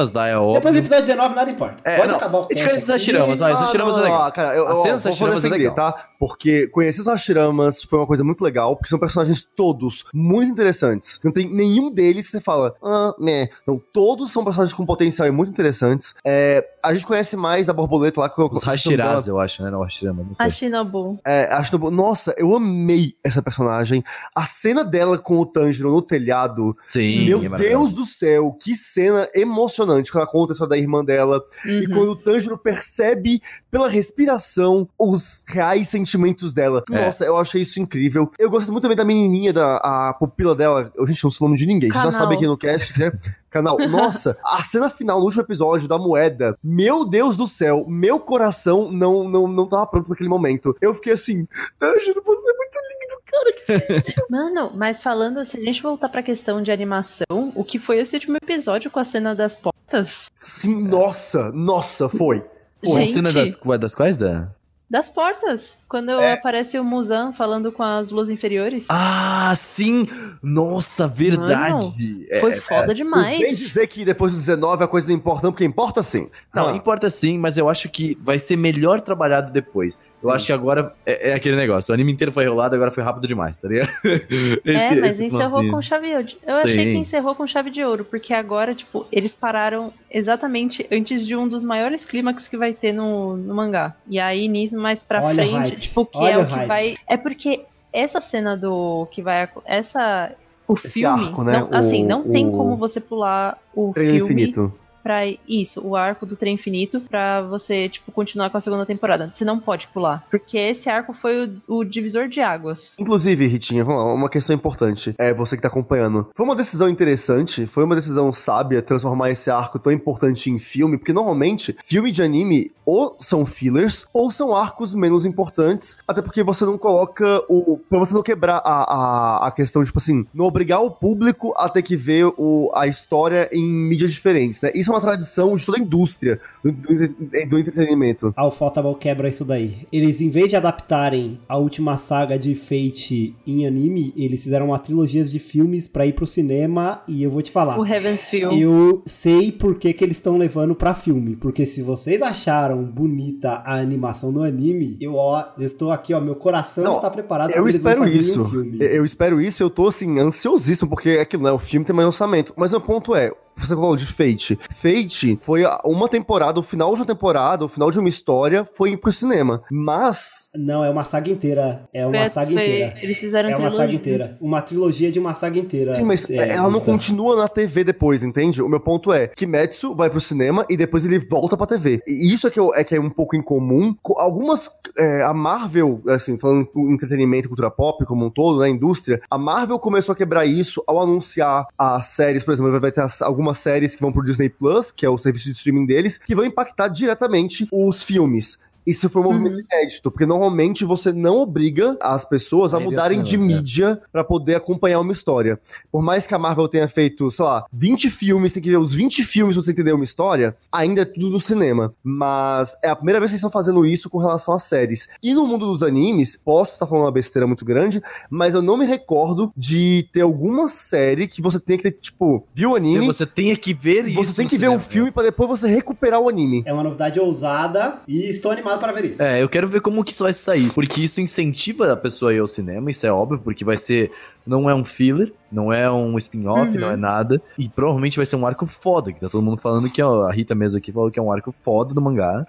[0.04, 0.54] É óbvio.
[0.54, 1.76] Depois do episódio 19, nada importa.
[1.84, 2.92] É, Pode não, acabar o a gente cast conhece.
[2.92, 3.52] Hashiramas, vai.
[3.52, 4.22] Os Hashiramas é legal.
[4.22, 5.74] Ah, cara, eu, A eu, cena eu dos vou é defender, legal.
[5.74, 6.08] tá?
[6.18, 11.20] Porque conhecer os Hashiramas foi uma coisa muito legal, porque são personagens todos muito interessantes.
[11.24, 13.48] Não tem nenhum deles que você fala, ah, meh.
[13.66, 16.14] Não, todos são personagens com potencial e muito interessantes.
[16.24, 18.28] É, a gente conhece mais da borboleta lá.
[18.28, 18.62] que eu- Os.
[18.62, 19.70] Hashiras, eu acho, né?
[19.70, 20.46] Não, Hashirama, não sei.
[20.46, 21.18] A Shinobu.
[21.24, 21.48] É,
[21.90, 24.02] Nossa, eu amei essa personagem.
[24.34, 26.76] A cena dela com o Tanjiro no telhado.
[26.86, 30.78] Sim, meu é Deus do céu, que cena emocionante quando ela conta a história da
[30.78, 31.42] irmã dela.
[31.64, 31.94] E Uhum.
[31.94, 33.40] quando o Tanjiro percebe
[33.70, 36.82] pela respiração os reais sentimentos dela.
[36.90, 37.04] É.
[37.06, 38.30] Nossa, eu achei isso incrível.
[38.38, 40.92] Eu gosto muito também da menininha, da a pupila dela.
[40.94, 41.90] Eu, gente, não sei o nome de ninguém.
[41.90, 42.20] Vocês já Canal.
[42.24, 43.12] sabem aqui no cast, né?
[43.50, 43.78] Canal.
[43.88, 46.58] Nossa, a cena final no último episódio da moeda.
[46.62, 50.76] Meu Deus do céu, meu coração não, não, não tava pronto pra aquele momento.
[50.80, 51.46] Eu fiquei assim,
[51.78, 53.52] Tanjiro, você é muito lindo, cara.
[53.86, 54.22] Que isso?
[54.30, 58.14] Mano, mas falando, se a gente voltar pra questão de animação, o que foi esse
[58.16, 59.56] último episódio com a cena das
[59.86, 60.30] portas?
[60.34, 62.44] Sim, nossa, nossa, foi.
[62.82, 63.14] A Gente.
[63.14, 64.18] cena das, ué, das quais?
[64.18, 64.48] Da...
[64.90, 65.74] Das portas.
[65.88, 66.32] Quando É.
[66.32, 68.86] aparece o Muzan falando com as luas inferiores.
[68.88, 70.08] Ah, sim!
[70.42, 72.26] Nossa, verdade!
[72.30, 73.38] É, foi foda Não demais.
[73.38, 76.28] vem dizer que depois do 19 a coisa não importa, não, porque importa sim.
[76.54, 76.76] Não, Ah.
[76.76, 79.98] importa sim, mas eu acho que vai ser melhor trabalhado depois.
[80.16, 80.32] Eu Sim.
[80.32, 81.92] acho que agora é, é aquele negócio.
[81.92, 83.90] O anime inteiro foi rolado, agora foi rápido demais, tá ligado?
[84.02, 86.28] é, Esse- mas esse encerrou com chave de ouro.
[86.46, 86.90] Eu achei Sim.
[86.90, 91.46] que encerrou com chave de ouro, porque agora, tipo, eles pararam exatamente antes de um
[91.46, 93.94] dos maiores clímax que vai ter no, no mangá.
[94.08, 95.75] E aí, nisso, mais pra Olha frente.
[95.78, 96.68] Tipo, que Olha é o o que hype.
[96.68, 96.96] vai.
[97.06, 99.06] É porque essa cena do.
[99.10, 99.48] que vai.
[99.64, 100.32] Essa.
[100.68, 101.26] O Esse filme.
[101.26, 101.60] arco, né?
[101.60, 104.72] não- assim, O- não tem o- como você pular o Treino filme infinito.
[105.06, 109.30] Pra isso, o arco do trem infinito, pra você, tipo, continuar com a segunda temporada.
[109.32, 110.26] Você não pode pular.
[110.28, 112.96] Porque esse arco foi o, o divisor de águas.
[112.98, 115.14] Inclusive, Ritinha, vamos lá, uma questão importante.
[115.16, 116.28] É, você que tá acompanhando.
[116.34, 120.98] Foi uma decisão interessante, foi uma decisão sábia transformar esse arco tão importante em filme,
[120.98, 126.42] porque normalmente, filme de anime ou são fillers, ou são arcos menos importantes, até porque
[126.42, 127.78] você não coloca o.
[127.88, 131.68] pra você não quebrar a, a, a questão, tipo assim, não obrigar o público a
[131.68, 134.72] ter que ver o, a história em mídias diferentes, né?
[134.74, 138.32] Isso é uma tradição de toda a indústria do, do, entre- do entretenimento.
[138.36, 139.86] Ah, o Fotaball quebra isso daí.
[139.92, 144.78] Eles, em vez de adaptarem a última saga de Fate em anime, eles fizeram uma
[144.78, 147.78] trilogia de filmes pra ir pro cinema e eu vou te falar.
[147.78, 148.52] O Heaven's Feel.
[148.52, 151.36] Eu sei por que, que eles estão levando pra filme.
[151.36, 156.20] Porque se vocês acharam bonita a animação no anime, eu, ó, eu estou aqui, ó,
[156.20, 158.42] meu coração Não, está preparado Eu espero fazerem isso.
[158.42, 158.78] um filme.
[158.80, 161.50] Eu espero isso, eu tô assim, ansiosíssimo, porque é aquilo, né?
[161.50, 162.52] O filme tem mais orçamento.
[162.56, 163.32] Mas o ponto é.
[163.56, 164.58] Você falou de Fate.
[164.76, 168.96] Fate foi uma temporada, o final de uma temporada, o final de uma história, foi
[168.96, 169.62] pro cinema.
[169.70, 170.50] Mas.
[170.54, 171.88] Não, é uma saga inteira.
[171.92, 172.94] É uma Foi- saga foi- inteira.
[173.00, 173.78] Eles fizeram É uma trilogia.
[173.78, 174.38] saga inteira.
[174.40, 175.90] Uma trilogia de uma saga inteira.
[175.92, 178.62] Sim, mas É, ela não continua na TV depois, entende?
[178.62, 182.02] O meu ponto é: Kimetsu vai pro cinema e depois ele volta pra TV.
[182.06, 183.94] E isso é que, eu- é, que é um pouco incomum.
[184.02, 184.70] Co- Algumas.
[184.98, 188.68] é, a Marvel, assim, falando em entretenimento, cultura pop como um todo, né?
[188.68, 193.02] Indústria, a Marvel começou a quebrar isso ao anunciar as séries, por exemplo, vai ter
[193.02, 196.18] as- algumas séries que vão pro Disney Plus, que é o serviço de streaming deles,
[196.18, 198.58] que vão impactar diretamente os filmes.
[198.86, 203.30] Isso foi um movimento inédito, porque normalmente você não obriga as pessoas a mudarem de
[203.30, 203.56] cinema, é.
[203.56, 205.58] mídia pra poder acompanhar uma história.
[205.90, 208.94] Por mais que a Marvel tenha feito, sei lá, 20 filmes, tem que ver os
[208.94, 211.92] 20 filmes pra você entender uma história, ainda é tudo no cinema.
[212.02, 215.08] Mas é a primeira vez que eles estão fazendo isso com relação às séries.
[215.22, 218.76] E no mundo dos animes, posso estar falando uma besteira muito grande, mas eu não
[218.76, 223.00] me recordo de ter alguma série que você tenha que ter, tipo, viu o anime,
[223.00, 224.88] Se você tenha que ver isso você tem que ver o cinema.
[224.88, 226.62] filme pra depois você recuperar o anime.
[226.66, 229.22] É uma novidade ousada e estou animado para ver isso.
[229.22, 230.70] É, eu quero ver como que isso vai sair.
[230.72, 234.10] Porque isso incentiva a pessoa a ir ao cinema, isso é óbvio, porque vai ser.
[234.46, 236.80] Não é um filler, não é um spin-off, Uhum.
[236.80, 237.42] não é nada.
[237.58, 240.32] E provavelmente vai ser um arco foda, que tá todo mundo falando que, ó, a
[240.32, 242.46] Rita mesmo aqui falou que é um arco foda do mangá.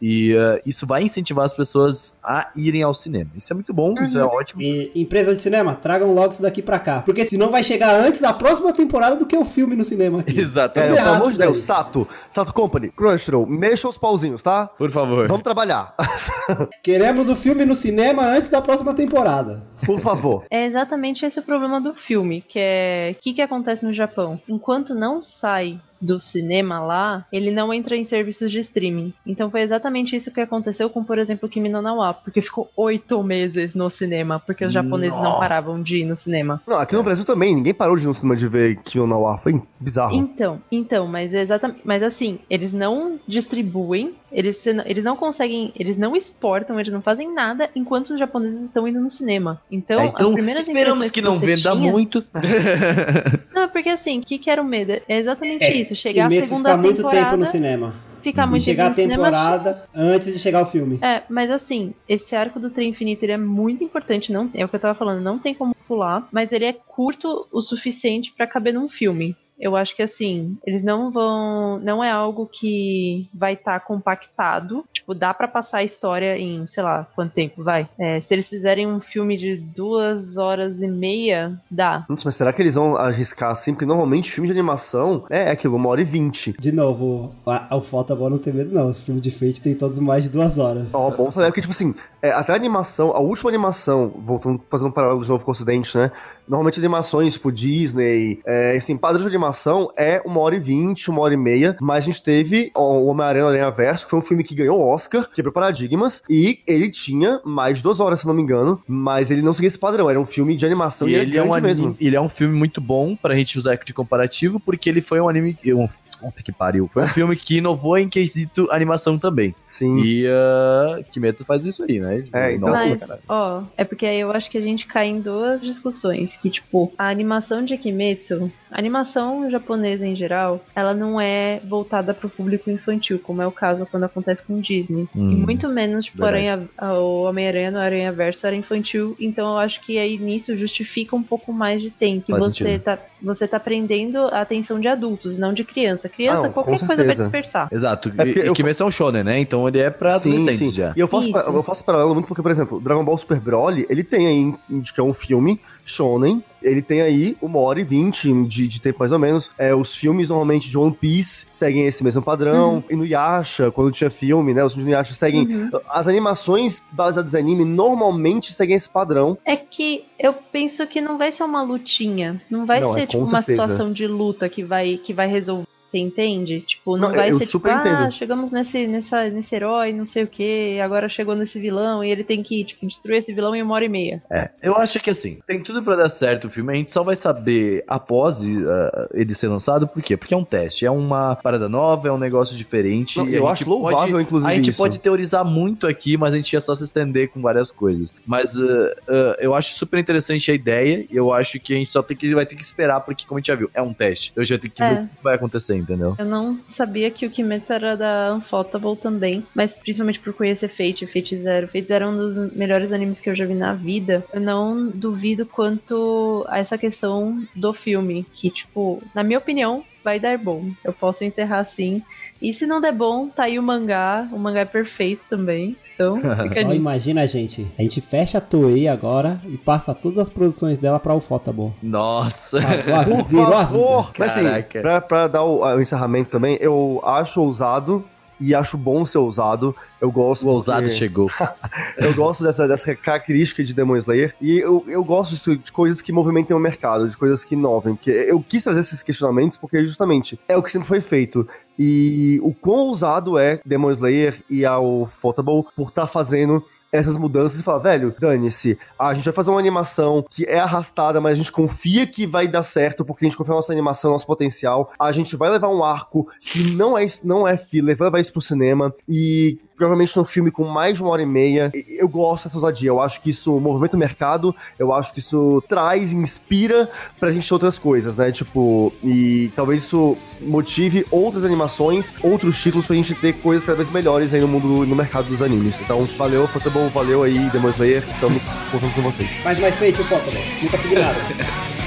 [0.00, 3.30] E eh, isso vai incentivar as pessoas a irem ao cinema.
[3.36, 4.62] Isso é muito bom, isso é ótimo.
[4.62, 7.02] E, empresa de cinema, tragam logo isso daqui pra cá.
[7.02, 10.38] Porque senão vai chegar antes da próxima temporada do que o filme no cinema aqui.
[10.40, 10.78] Exato.
[10.78, 11.48] É, pelo amor de daí.
[11.48, 14.66] Deus, Sato, Sato Company, Crunchyroll, mexa os pauzinhos, tá?
[14.66, 15.26] Por favor.
[15.26, 15.94] Vamos trabalhar,
[16.82, 19.62] Queremos o filme no cinema antes da próxima temporada.
[19.84, 20.44] por favor.
[20.50, 24.40] É exatamente esse o problema do filme, que é o que, que acontece no Japão.
[24.48, 29.12] Enquanto não sai do cinema lá, ele não entra em serviços de streaming.
[29.26, 32.70] Então foi exatamente isso que aconteceu com, por exemplo, Kimi no Na wa, porque ficou
[32.76, 35.38] oito meses no cinema, porque os japoneses não Nossa.
[35.40, 36.60] paravam de ir no cinema.
[36.66, 39.20] Não, aqui no Brasil também, ninguém parou de ir no cinema de ver Kiyo no
[39.20, 39.38] Wa.
[39.38, 40.14] Foi bizarro.
[40.14, 46.14] Então, então, mas exatamente, mas assim, eles não distribuem, eles, eles não conseguem, eles não
[46.14, 49.60] exportam, eles não fazem nada enquanto os japoneses estão indo no cinema.
[49.70, 52.24] Então, É, então as primeiras esperamos impressões que não você venda tinha- muito.
[53.54, 54.92] Não, porque assim, o que que era o medo?
[55.08, 57.94] É exatamente É, isso, chegar a segunda ficar muito temporada, tempo no cinema.
[58.20, 59.24] ficar E muito chegar a tempo cinema.
[59.24, 60.98] temporada antes de chegar o filme.
[61.02, 64.68] É, mas assim, esse arco do trem infinito ele é muito importante, não é o
[64.68, 68.46] que eu tava falando, não tem como pular, mas ele é curto o suficiente pra
[68.46, 69.36] caber num filme.
[69.58, 75.14] Eu acho que assim, eles não vão, não é algo que vai estar compactado, tipo,
[75.14, 77.88] dá pra passar a história em, sei lá, quanto tempo vai.
[77.98, 82.04] É, se eles fizerem um filme de duas horas e meia, dá.
[82.08, 83.72] Nossa, mas será que eles vão arriscar assim?
[83.72, 86.54] Porque normalmente filme de animação é aquilo, uma hora e vinte.
[86.58, 88.88] De novo, a- o Falta Boa não tem medo, não.
[88.88, 90.88] Os filmes de Fate tem todos mais de duas horas.
[90.92, 94.88] Ó, bom saber, porque, tipo assim, é, até a animação, a última animação, voltando, fazendo
[94.88, 96.10] um paralelo de novo com o Ocidente, né?
[96.48, 101.20] Normalmente animações, tipo Disney, é, assim, padrão de animação é uma hora e vinte, uma
[101.20, 104.42] hora e meia, mas a gente teve o Homem-Aranha Aranha Verso, que foi um filme
[104.42, 108.42] que ganhou Oscar, quebrou paradigmas, e ele tinha mais de duas horas, se não me
[108.42, 111.36] engano, mas ele não seguia esse padrão, era um filme de animação E e, ele
[111.36, 111.96] é, um anime, mesmo.
[112.00, 115.28] ele é um filme muito bom pra gente usar de comparativo, porque ele foi um
[115.28, 115.56] anime.
[115.66, 115.88] Um,
[116.20, 116.88] puta que pariu.
[116.88, 119.54] Foi um filme que inovou em quesito animação também.
[119.64, 119.98] Sim.
[120.00, 122.24] E uh, Kimetsu faz isso aí, né?
[122.32, 123.22] É, então Nossa, Mas, caralho.
[123.28, 126.36] ó, é porque aí eu acho que a gente cai em duas discussões.
[126.36, 132.12] Que, tipo, a animação de Kimetsu, a animação japonesa em geral, ela não é voltada
[132.14, 135.08] pro público infantil, como é o caso quando acontece com Disney.
[135.14, 136.24] Hum, e muito menos, tipo.
[136.24, 139.16] Aranha, o Homem-Aranha no Aranha Verso era infantil.
[139.18, 142.26] Então eu acho que aí nisso justifica um pouco mais de tempo.
[142.30, 142.82] Faz você sentido.
[142.82, 146.08] tá, você tá prendendo a atenção de adultos, não de criança.
[146.08, 147.68] Criança, Não, qualquer coisa vai dispersar.
[147.72, 148.12] Exato.
[148.18, 149.38] É e, eu- Kimetsu é um shonen, né?
[149.38, 150.76] Então ele é pra Sim, adolescentes sim.
[150.76, 150.92] já.
[150.96, 151.38] E eu faço, Isso.
[151.38, 155.00] eu faço paralelo muito porque, por exemplo, Dragon Ball Super Broly, ele tem aí, que
[155.00, 159.12] é um filme shonen, ele tem aí uma hora e vinte de, de tempo mais
[159.12, 159.50] ou menos.
[159.56, 162.74] É, os filmes, normalmente, de One Piece seguem esse mesmo padrão.
[162.74, 162.82] Uhum.
[162.90, 165.46] E no Yasha, quando tinha filme, né, os filmes do Yasha seguem...
[165.46, 165.70] Uhum.
[165.88, 169.38] As animações baseadas em anime normalmente seguem esse padrão.
[169.44, 172.40] É que eu penso que não vai ser uma lutinha.
[172.50, 175.28] Não vai Não, é, ser, com tipo, uma situação de luta que vai, que vai
[175.28, 175.66] resolver.
[175.88, 176.60] Você entende?
[176.60, 180.26] Tipo, não, Não, vai ser tipo, ah, chegamos nesse, nessa, nesse herói, não sei o
[180.26, 183.74] que, agora chegou nesse vilão e ele tem que, tipo, destruir esse vilão em uma
[183.74, 184.22] hora e meia.
[184.30, 187.02] É, eu acho que assim, tem tudo pra dar certo o filme, a gente só
[187.02, 190.14] vai saber após uh, ele ser lançado, por quê?
[190.14, 193.16] Porque é um teste, é uma parada nova, é um negócio diferente.
[193.16, 194.76] Não, eu a acho gente louvável, pode, inclusive, A gente isso.
[194.76, 198.14] pode teorizar muito aqui, mas a gente ia só se estender com várias coisas.
[198.26, 201.90] Mas uh, uh, eu acho super interessante a ideia, e eu acho que a gente
[201.90, 203.94] só tem que, vai ter que esperar, porque como a gente já viu, é um
[203.94, 204.32] teste.
[204.36, 204.94] Eu já tenho que É.
[204.94, 206.14] ver o que vai acontecer, entendeu?
[206.18, 211.06] Eu não sabia que o Kimetsu era da Unfotable também, mas principalmente por conhecer Fate,
[211.06, 211.66] Fate Zero.
[211.66, 214.24] Fate Zero é um dos melhores animes que eu já vi na vida.
[214.32, 220.18] Eu não duvido quanto a essa questão do filme, que, tipo, na minha opinião, vai
[220.18, 220.70] dar bom.
[220.84, 222.02] Eu posso encerrar assim.
[222.40, 224.28] E se não der bom, tá aí o mangá.
[224.32, 225.76] O mangá é perfeito também.
[225.94, 227.66] Então, fica Só imagina, gente.
[227.78, 231.72] A gente fecha a Toei agora e passa todas as produções dela pra Ufotable.
[231.82, 232.60] Nossa!
[232.62, 234.12] Agora, Por virou a favor!
[234.16, 238.04] Mas assim, pra, pra dar o, o encerramento também, eu acho ousado
[238.40, 239.74] e acho bom ser ousado.
[240.00, 240.46] Eu gosto.
[240.46, 241.28] o ousado porque- chegou.
[241.98, 244.32] Eu gosto dessa, dessa característica de Demon Slayer.
[244.40, 247.96] E eu, eu gosto disso, de coisas que movimentem o mercado, de coisas que inovem.
[247.96, 251.48] Porque eu quis trazer esses questionamentos porque, justamente, é o que sempre foi feito.
[251.78, 257.60] E o quão ousado é Demon Slayer e a Ufotable por estar fazendo essas mudanças
[257.60, 261.36] e falar, velho, dane-se, a gente vai fazer uma animação que é arrastada, mas a
[261.36, 264.26] gente confia que vai dar certo, porque a gente confia na nossa animação, no nosso
[264.26, 264.92] potencial.
[264.98, 268.32] A gente vai levar um arco que não é, não é filler, vai levar isso
[268.32, 271.70] pro cinema e provavelmente um filme com mais de uma hora e meia.
[271.88, 275.62] Eu gosto dessa ousadia, eu acho que isso movimenta o mercado, eu acho que isso
[275.68, 278.32] traz, inspira pra gente outras coisas, né?
[278.32, 283.88] Tipo, e talvez isso motive outras animações, outros títulos pra gente ter coisas cada vez
[283.88, 285.80] melhores aí no mundo, no mercado dos animes.
[285.80, 288.42] Então, valeu, Futebol, valeu aí, Demon Slayer, estamos
[288.72, 289.36] contando com vocês.
[289.38, 290.40] Faz mais feito, Ufotable.
[290.60, 291.18] Nunca pedi nada.